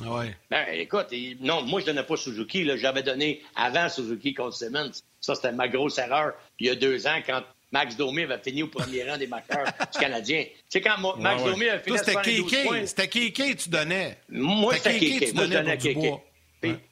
[0.00, 0.36] Ah ouais.
[0.50, 1.06] Ben, écoute,
[1.40, 2.68] non, moi, je donnais pas Suzuki.
[2.76, 4.90] J'avais donné avant Suzuki contre Simmons.
[5.20, 7.42] Ça, c'était ma grosse erreur il y a deux ans quand
[7.72, 10.44] Max Domi va fini au premier rang des marqueurs du Canadien.
[10.44, 12.86] Tu sais, quand Max ouais, Domi a fini C'était Kéké.
[12.86, 14.18] C'était Kéké tu donnais.
[14.28, 15.32] Moi, c'était Kéké.
[15.32, 16.14] Moi, je donnais Kéké.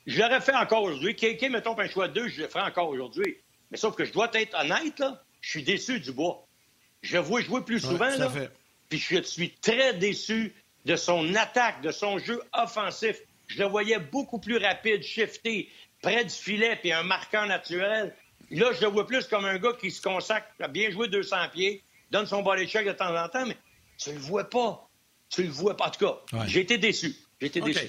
[0.06, 1.14] Je l'aurais fait encore aujourd'hui.
[1.14, 3.36] Kéké, mettons un choix de deux, je le ferai encore aujourd'hui.
[3.72, 6.46] Mais sauf que je dois être honnête, là, je suis déçu du bois.
[7.00, 8.30] Je le vois jouer plus souvent, là.
[8.88, 10.54] Puis je suis très déçu
[10.84, 13.18] de son attaque, de son jeu offensif.
[13.48, 15.70] Je le voyais beaucoup plus rapide, shifté,
[16.02, 18.14] près du filet, puis un marqueur naturel.
[18.50, 21.36] Là, je le vois plus comme un gars qui se consacre à bien jouer 200
[21.54, 23.56] pieds, donne son body check de temps en temps, mais
[23.96, 24.86] tu le vois pas.
[25.30, 25.86] Tu le vois pas.
[25.86, 27.16] En tout cas, j'ai été déçu.
[27.40, 27.88] J'ai été déçu.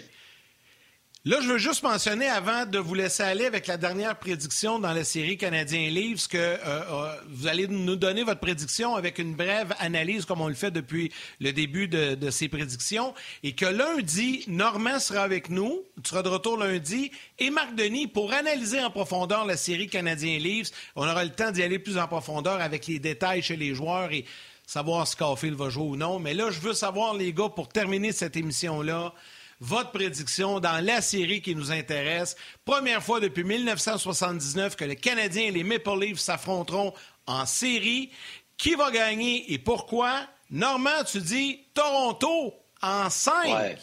[1.26, 4.92] Là, je veux juste mentionner, avant de vous laisser aller avec la dernière prédiction dans
[4.92, 9.34] la série Canadien Livres, que euh, euh, vous allez nous donner votre prédiction avec une
[9.34, 14.44] brève analyse, comme on le fait depuis le début de, ces prédictions, et que lundi,
[14.50, 17.10] Normand sera avec nous, tu seras de retour lundi,
[17.40, 20.72] et Marc Denis pour analyser en profondeur la série Canadien Livres.
[20.98, 24.12] On aura le temps d'y aller plus en profondeur avec les détails chez les joueurs
[24.12, 24.26] et
[24.68, 26.20] savoir si Caulfield va jouer ou non.
[26.20, 29.14] Mais là, je veux savoir, les gars, pour terminer cette émission-là,
[29.64, 32.36] votre prédiction dans la série qui nous intéresse.
[32.66, 36.94] Première fois depuis 1979 que les Canadiens et les Maple Leafs s'affronteront
[37.28, 38.12] en série.
[38.58, 40.28] Qui va gagner et pourquoi?
[40.52, 43.78] Normand, tu dis Toronto en 5.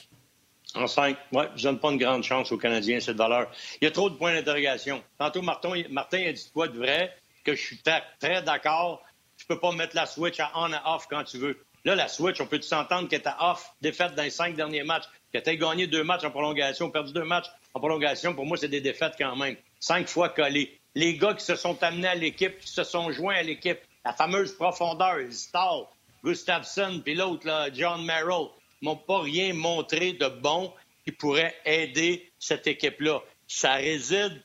[0.75, 1.45] En 5, oui.
[1.57, 3.51] Je donne pas une grande chance aux Canadiens, cette valeur.
[3.81, 5.03] Il y a trop de points d'interrogation.
[5.19, 9.03] Tantôt, Martin, Martin a dit quoi de vrai, que je suis très, très d'accord.
[9.39, 11.59] Tu peux pas mettre la switch à on et off quand tu veux.
[11.85, 15.07] Là, la switch, on peut s'entendre qu'elle était off, défaite dans les cinq derniers matchs,
[15.33, 18.35] que tu gagné deux matchs en prolongation, perdu deux matchs en prolongation.
[18.35, 19.57] Pour moi, c'est des défaites quand même.
[19.79, 20.79] Cinq fois collées.
[20.95, 24.13] Les gars qui se sont amenés à l'équipe, qui se sont joints à l'équipe, la
[24.13, 25.85] fameuse profondeur, Stahl,
[26.25, 28.49] Gustafsson, puis l'autre, John Merrill,
[28.83, 30.73] m'ont pas rien montré de bon
[31.05, 33.21] qui pourrait aider cette équipe-là.
[33.47, 34.43] Ça réside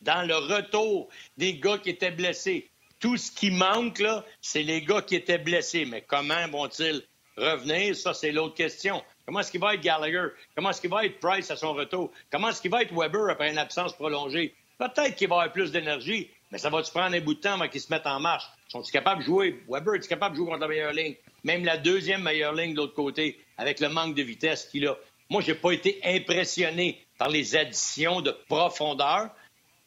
[0.00, 2.70] dans le retour des gars qui étaient blessés.
[3.00, 5.84] Tout ce qui manque, là, c'est les gars qui étaient blessés.
[5.84, 7.02] Mais comment vont-ils
[7.36, 7.94] revenir?
[7.94, 9.02] Ça, c'est l'autre question.
[9.26, 10.28] Comment est-ce qu'il va être Gallagher?
[10.54, 12.12] Comment est-ce qu'il va être Price à son retour?
[12.30, 14.54] Comment est-ce qu'il va être Weber après une absence prolongée?
[14.78, 17.66] Peut-être qu'il va avoir plus d'énergie, mais ça va-tu prendre un bout de temps avant
[17.66, 18.44] qu'ils se mettent en marche?
[18.68, 19.64] Sont-ils capables de jouer?
[19.68, 21.16] Weber, est capable de jouer contre la meilleure ligne?
[21.42, 24.96] Même la deuxième meilleure ligne de l'autre côté, avec le manque de vitesse qu'il a.
[25.28, 29.30] Moi, j'ai pas été impressionné par les additions de profondeur.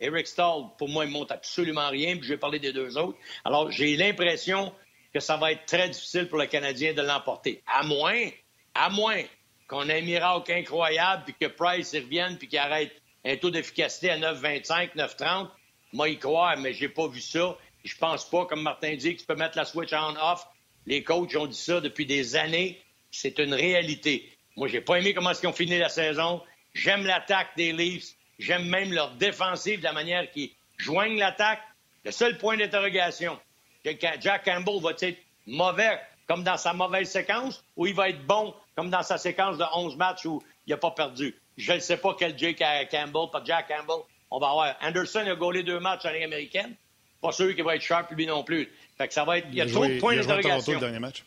[0.01, 3.17] Eric Stahl, pour moi, il monte absolument rien, puis je vais parler des deux autres.
[3.45, 4.73] Alors, j'ai l'impression
[5.13, 7.61] que ça va être très difficile pour le Canadien de l'emporter.
[7.67, 8.29] À moins,
[8.76, 9.24] à moins
[9.67, 12.91] qu'on ait un miracle incroyable, puis que Price y revienne, puis qu'il arrête
[13.26, 15.49] un taux d'efficacité à 9,25, 9,30.
[15.93, 17.57] Moi, y croire, mais j'ai pas vu ça.
[17.84, 20.45] Je pense pas, comme Martin dit, que tu peux mettre la switch on-off.
[20.86, 22.82] Les coachs ont dit ça depuis des années.
[23.11, 24.32] C'est une réalité.
[24.55, 26.41] Moi, j'ai pas aimé comment ils ont fini la saison.
[26.74, 28.15] J'aime l'attaque des Leafs.
[28.39, 31.61] J'aime même leur défensive, de la manière qu'ils joignent l'attaque.
[32.05, 33.38] Le seul point d'interrogation,
[33.84, 35.99] Jack Campbell va être mauvais?
[36.30, 39.65] Comme dans sa mauvaise séquence ou il va être bon comme dans sa séquence de
[39.73, 41.36] 11 matchs où il n'a pas perdu.
[41.57, 44.75] Je ne sais pas quel Jake Campbell, pas Jack Campbell, on va avoir.
[44.82, 46.75] Anderson a gaulé deux matchs en Ligue américaine.
[47.19, 48.71] Pas sûr qu'il va être sharp lui non plus.
[48.97, 49.47] Fait que ça va être.
[49.49, 50.73] Il y a, trop de points d'interrogation.
[50.73, 51.25] le dernier match.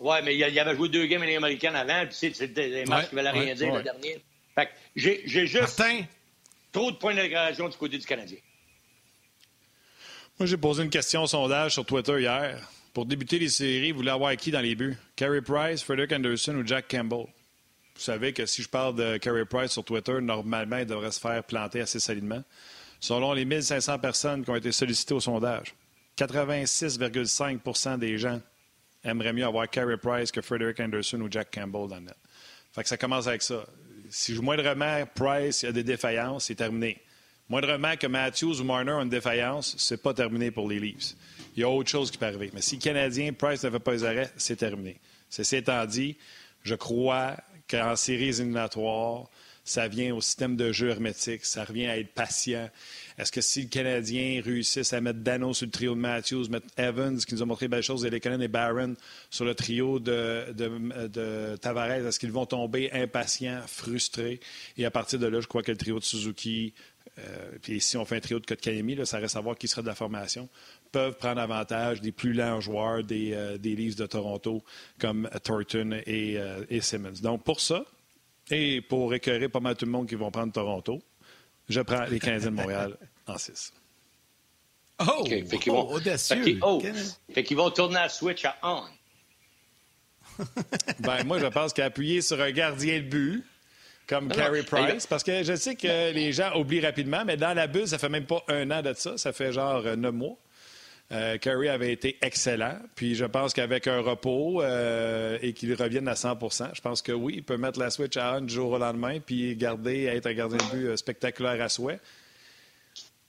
[0.00, 3.10] Oui, mais il, avait joué deux games en Ligue américaine avant, puis c'était des matchs
[3.10, 4.22] qui valaient rien dire le dernier.
[4.54, 5.82] Fait que j'ai juste
[6.72, 8.38] trop de points d'interrogation du côté du Canadien.
[10.38, 12.58] Moi, j'ai posé une question au sondage sur Twitter hier.
[12.96, 14.96] Pour débuter les séries, vous voulez avoir qui dans les buts?
[15.16, 17.26] Carey Price, Frederick Anderson ou Jack Campbell?
[17.26, 21.20] Vous savez que si je parle de Carey Price sur Twitter, normalement, il devrait se
[21.20, 22.42] faire planter assez solidement.
[22.98, 25.74] Selon les 1500 personnes qui ont été sollicitées au sondage,
[26.16, 28.40] 86,5% des gens
[29.04, 32.16] aimeraient mieux avoir Carey Price que Frederick Anderson ou Jack Campbell dans le net.
[32.72, 33.66] Fait que ça commence avec ça.
[34.08, 37.02] Si moindrement Price a des défaillances, c'est terminé.
[37.50, 41.14] Moindrement que Matthews ou Marner ont une défaillance, c'est pas terminé pour les Leafs.
[41.56, 42.50] Il y a autre chose qui peut arriver.
[42.52, 45.00] Mais si le Canadien, Price ne fait pas les arrêts, c'est terminé.
[45.30, 46.16] C'est étant dit,
[46.62, 47.36] je crois
[47.68, 49.28] qu'en séries éliminatoires,
[49.66, 52.70] ça vient au système de jeu hermétique, ça revient à être patient.
[53.18, 56.68] Est-ce que si le Canadien réussisse à mettre Dano sur le trio de Matthews, mettre
[56.76, 58.94] Evans, qui nous a montré belles choses, et les et Barron
[59.28, 64.38] sur le trio de, de, Tavares, est-ce qu'ils vont tomber impatients, frustrés?
[64.76, 66.72] Et à partir de là, je crois que le trio de Suzuki,
[67.18, 69.82] euh, puis si on fait un trio de Kotkaniemi, ça reste à voir qui sera
[69.82, 70.48] de la formation,
[70.90, 74.62] peuvent prendre avantage des plus lents joueurs des, euh, des Leafs de Toronto
[74.98, 77.20] comme Thornton et, euh, et, Simmons.
[77.22, 77.84] Donc, pour ça,
[78.50, 81.02] et pour écœurer pas mal tout le monde qui vont prendre Toronto,
[81.68, 83.72] je prends les Canadiens de Montréal en 6.
[85.00, 85.44] Oh, okay.
[85.44, 86.36] fait qu'ils vont, oh, audacieux.
[86.36, 86.82] Fait qu'ils, oh,
[87.32, 88.82] fait qu'ils vont tourner la switch à on.
[91.00, 93.44] ben, moi, je pense qu'appuyer sur un gardien de but,
[94.06, 97.66] comme Carey Price, parce que je sais que les gens oublient rapidement, mais dans la
[97.66, 100.36] bulle, ça fait même pas un an de ça, ça fait genre neuf mois.
[101.12, 102.78] Euh, Curry avait été excellent.
[102.94, 107.12] Puis je pense qu'avec un repos euh, et qu'il revienne à 100% je pense que
[107.12, 110.26] oui, il peut mettre la switch à on du jour au lendemain puis garder, être
[110.26, 112.00] un gardien de but euh, spectaculaire à souhait.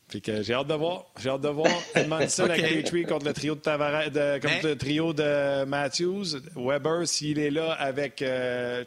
[0.08, 1.06] Puis que j'ai hâte de voir.
[1.20, 2.64] J'ai hâte de voir Edmondson okay.
[2.64, 6.40] avec Petrie contre le trio de Tavares, contre le trio de Matthews.
[6.56, 8.86] Weber, s'il est là avec euh,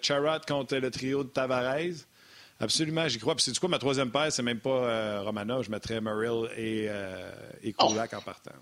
[0.49, 2.07] contre le trio de Tavares.
[2.61, 3.35] Absolument, j'y crois.
[3.35, 5.63] Puis c'est du quoi ma troisième paire, c'est même pas euh, Romana.
[5.63, 7.31] Je mettrais Merrill et, euh,
[7.63, 8.53] et Kulak en partant.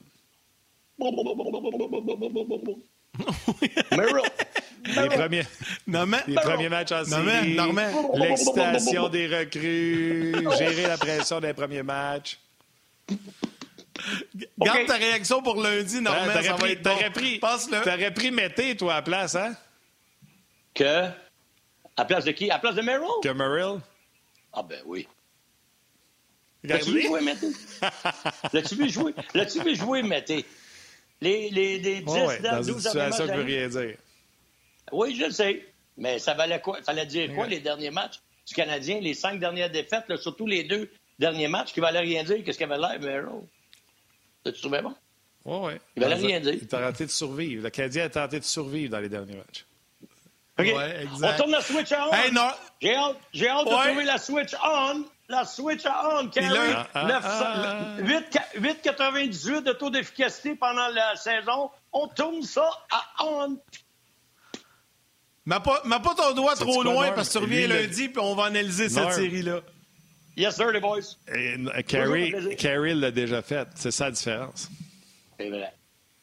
[4.84, 5.42] Les premiers,
[6.26, 7.56] les premiers matchs en série,
[8.14, 12.38] l'excitation des recrues, gérer la pression des premiers matchs.
[14.58, 16.34] Garde ta réaction pour lundi, va
[16.70, 19.54] être T'aurais pris, t'aurais pris Mété, toi, à place, hein?
[20.74, 21.08] Que?
[21.96, 22.50] À place de qui?
[22.50, 23.08] À place de Merrill?
[23.22, 23.80] Que Merrill?
[24.52, 25.08] Ah ben oui.
[26.62, 27.46] L'as-tu vu jouer, Mété?
[28.52, 29.14] L'as-tu vu jouer?
[29.34, 30.44] L'as-tu vu jouer, Mété?
[31.20, 33.96] Les, les, les 10, oh ouais, dans 12 une situation qui veut rien dire.
[34.92, 35.66] Oui, je le sais.
[35.96, 36.80] Mais ça valait quoi?
[36.82, 40.90] fallait dire quoi, les derniers matchs du Canadien, les cinq dernières défaites, surtout les deux
[41.18, 42.42] derniers matchs, qui valaient rien dire?
[42.44, 43.42] Qu'est-ce qu'il avait l'air, Merrill?
[44.44, 44.94] Tu trouvais bon?
[45.44, 45.72] Oui, oui.
[45.96, 46.54] Il valait rien dire.
[46.54, 47.64] Il a tenté de survivre.
[47.64, 49.66] Le Canadien a tenté de survivre dans les derniers matchs.
[50.58, 50.66] OK.
[51.22, 52.12] On tourne la switch on.
[52.12, 52.32] Hey,
[52.80, 55.04] J'ai hâte, j'ai hâte de trouver la switch on.
[55.28, 56.72] La switch on, Carrie.
[56.94, 61.70] 8,98 de taux d'efficacité pendant la saison.
[61.92, 63.58] On tourne ça à on.
[65.44, 68.46] Mets pas, pas, ton doigt trop loin parce que tu reviens lundi et on va
[68.46, 69.60] analyser cette série-là.
[70.36, 71.00] Yes, sir, les boys.
[71.86, 73.68] Carrie l'a déjà fait.
[73.74, 74.70] C'est ça la différence.
[75.38, 75.74] C'est vrai.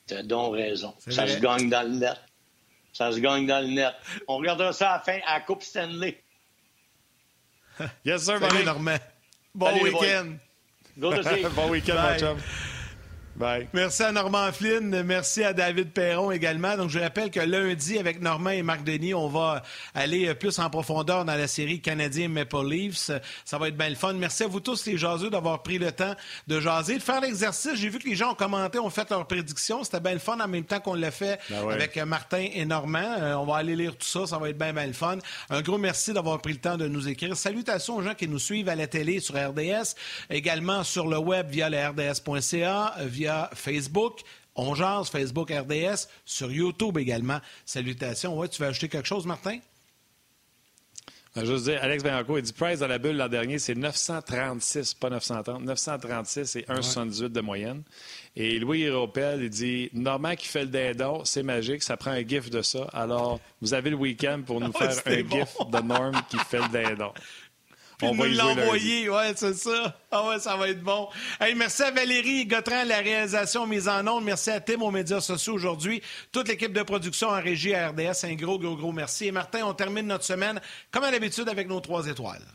[0.07, 0.93] Tu as donc raison.
[0.99, 2.17] Ça se gagne dans le net.
[2.93, 3.93] Ça se gagne dans le net.
[4.27, 6.23] On regardera ça à la fin à la Coupe Stanley.
[8.03, 8.99] Yes, sir, Salut, Normand.
[9.53, 10.39] Bon week-end.
[11.55, 12.37] bon week-end, mon chum.
[13.73, 15.03] Merci à Normand Flynn.
[15.03, 16.77] Merci à David Perron également.
[16.77, 19.61] Donc, je rappelle que lundi, avec Normand et Marc Denis, on va
[19.93, 23.11] aller plus en profondeur dans la série Canadien Maple Leafs.
[23.43, 24.13] Ça va être bien le fun.
[24.13, 26.15] Merci à vous tous, les jaseux, d'avoir pris le temps
[26.47, 27.75] de jaser, de faire l'exercice.
[27.75, 29.83] J'ai vu que les gens ont commenté, ont fait leurs prédictions.
[29.83, 33.17] C'était bien le fun en même temps qu'on l'a fait ben avec Martin et Normand.
[33.19, 34.25] Euh, on va aller lire tout ça.
[34.27, 35.17] Ça va être bien, bien le fun.
[35.49, 37.35] Un gros merci d'avoir pris le temps de nous écrire.
[37.35, 39.95] Salutations aux gens qui nous suivent à la télé sur RDS,
[40.29, 44.21] également sur le web via le rds.ca, via Facebook.
[44.55, 47.39] On jase, Facebook RDS, sur YouTube également.
[47.65, 48.37] Salutations.
[48.37, 49.59] Ouais, tu veux ajouter quelque chose, Martin?
[51.35, 54.93] Je veux dire, Alex Bianco, il dit Price dans la bulle l'an dernier, c'est 936,
[54.93, 55.63] pas 930.
[55.63, 57.83] 936 et 1,78 de moyenne.
[58.37, 62.25] Et Louis Europel, il dit Normand qui fait le dindon, c'est magique, ça prend un
[62.25, 62.87] gif de ça.
[62.93, 66.69] Alors, vous avez le week-end pour nous faire un gif de Norm qui fait le
[66.69, 67.11] dindon
[68.01, 69.09] on va l'envoyer.
[69.09, 69.97] Ouais, c'est ça.
[70.11, 71.09] Ah ouais, ça va être bon.
[71.39, 74.23] Hey, merci à Valérie Gautran, la réalisation mise en onde.
[74.23, 76.01] Merci à Tim aux médias sociaux aujourd'hui.
[76.31, 79.27] Toute l'équipe de production en régie à RDS, un gros, gros, gros merci.
[79.27, 80.59] Et Martin, on termine notre semaine,
[80.91, 82.45] comme à l'habitude, avec nos trois étoiles.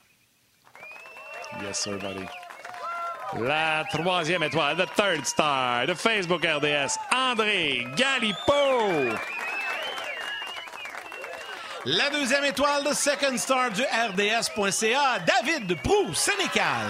[1.62, 2.25] Yes, sir, buddy.
[3.39, 9.17] La troisième étoile, the third star de Facebook RDS, André Galipo.
[11.86, 16.86] La deuxième étoile de Second Star du RDS.ca, David Prou, Sénécal.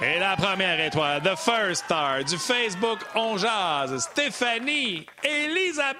[0.00, 5.98] Et la première étoile, The First Star du Facebook On Jazz, Stéphanie Elisabeth.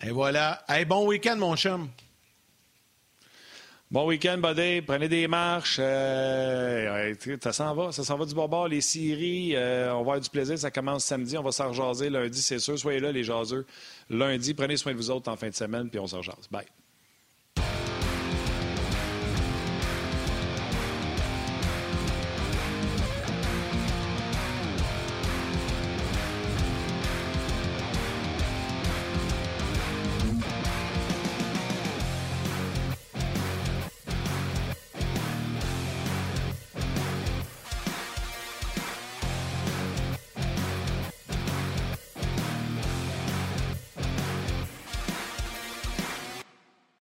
[0.00, 0.62] Et voilà.
[0.68, 1.90] Hey, bon week-end, mon chum.
[3.90, 4.82] Bon week-end, buddy.
[4.82, 5.78] Prenez des marches.
[5.80, 7.90] Euh, ça s'en va.
[7.90, 10.58] Ça s'en va du bord Les séries, euh, on va avoir du plaisir.
[10.58, 11.38] Ça commence samedi.
[11.38, 12.78] On va s'en rejaser lundi, c'est sûr.
[12.78, 13.64] Soyez là, les jaseux.
[14.10, 16.20] Lundi, prenez soin de vous autres en fin de semaine, puis on s'en.
[16.50, 16.66] Bye.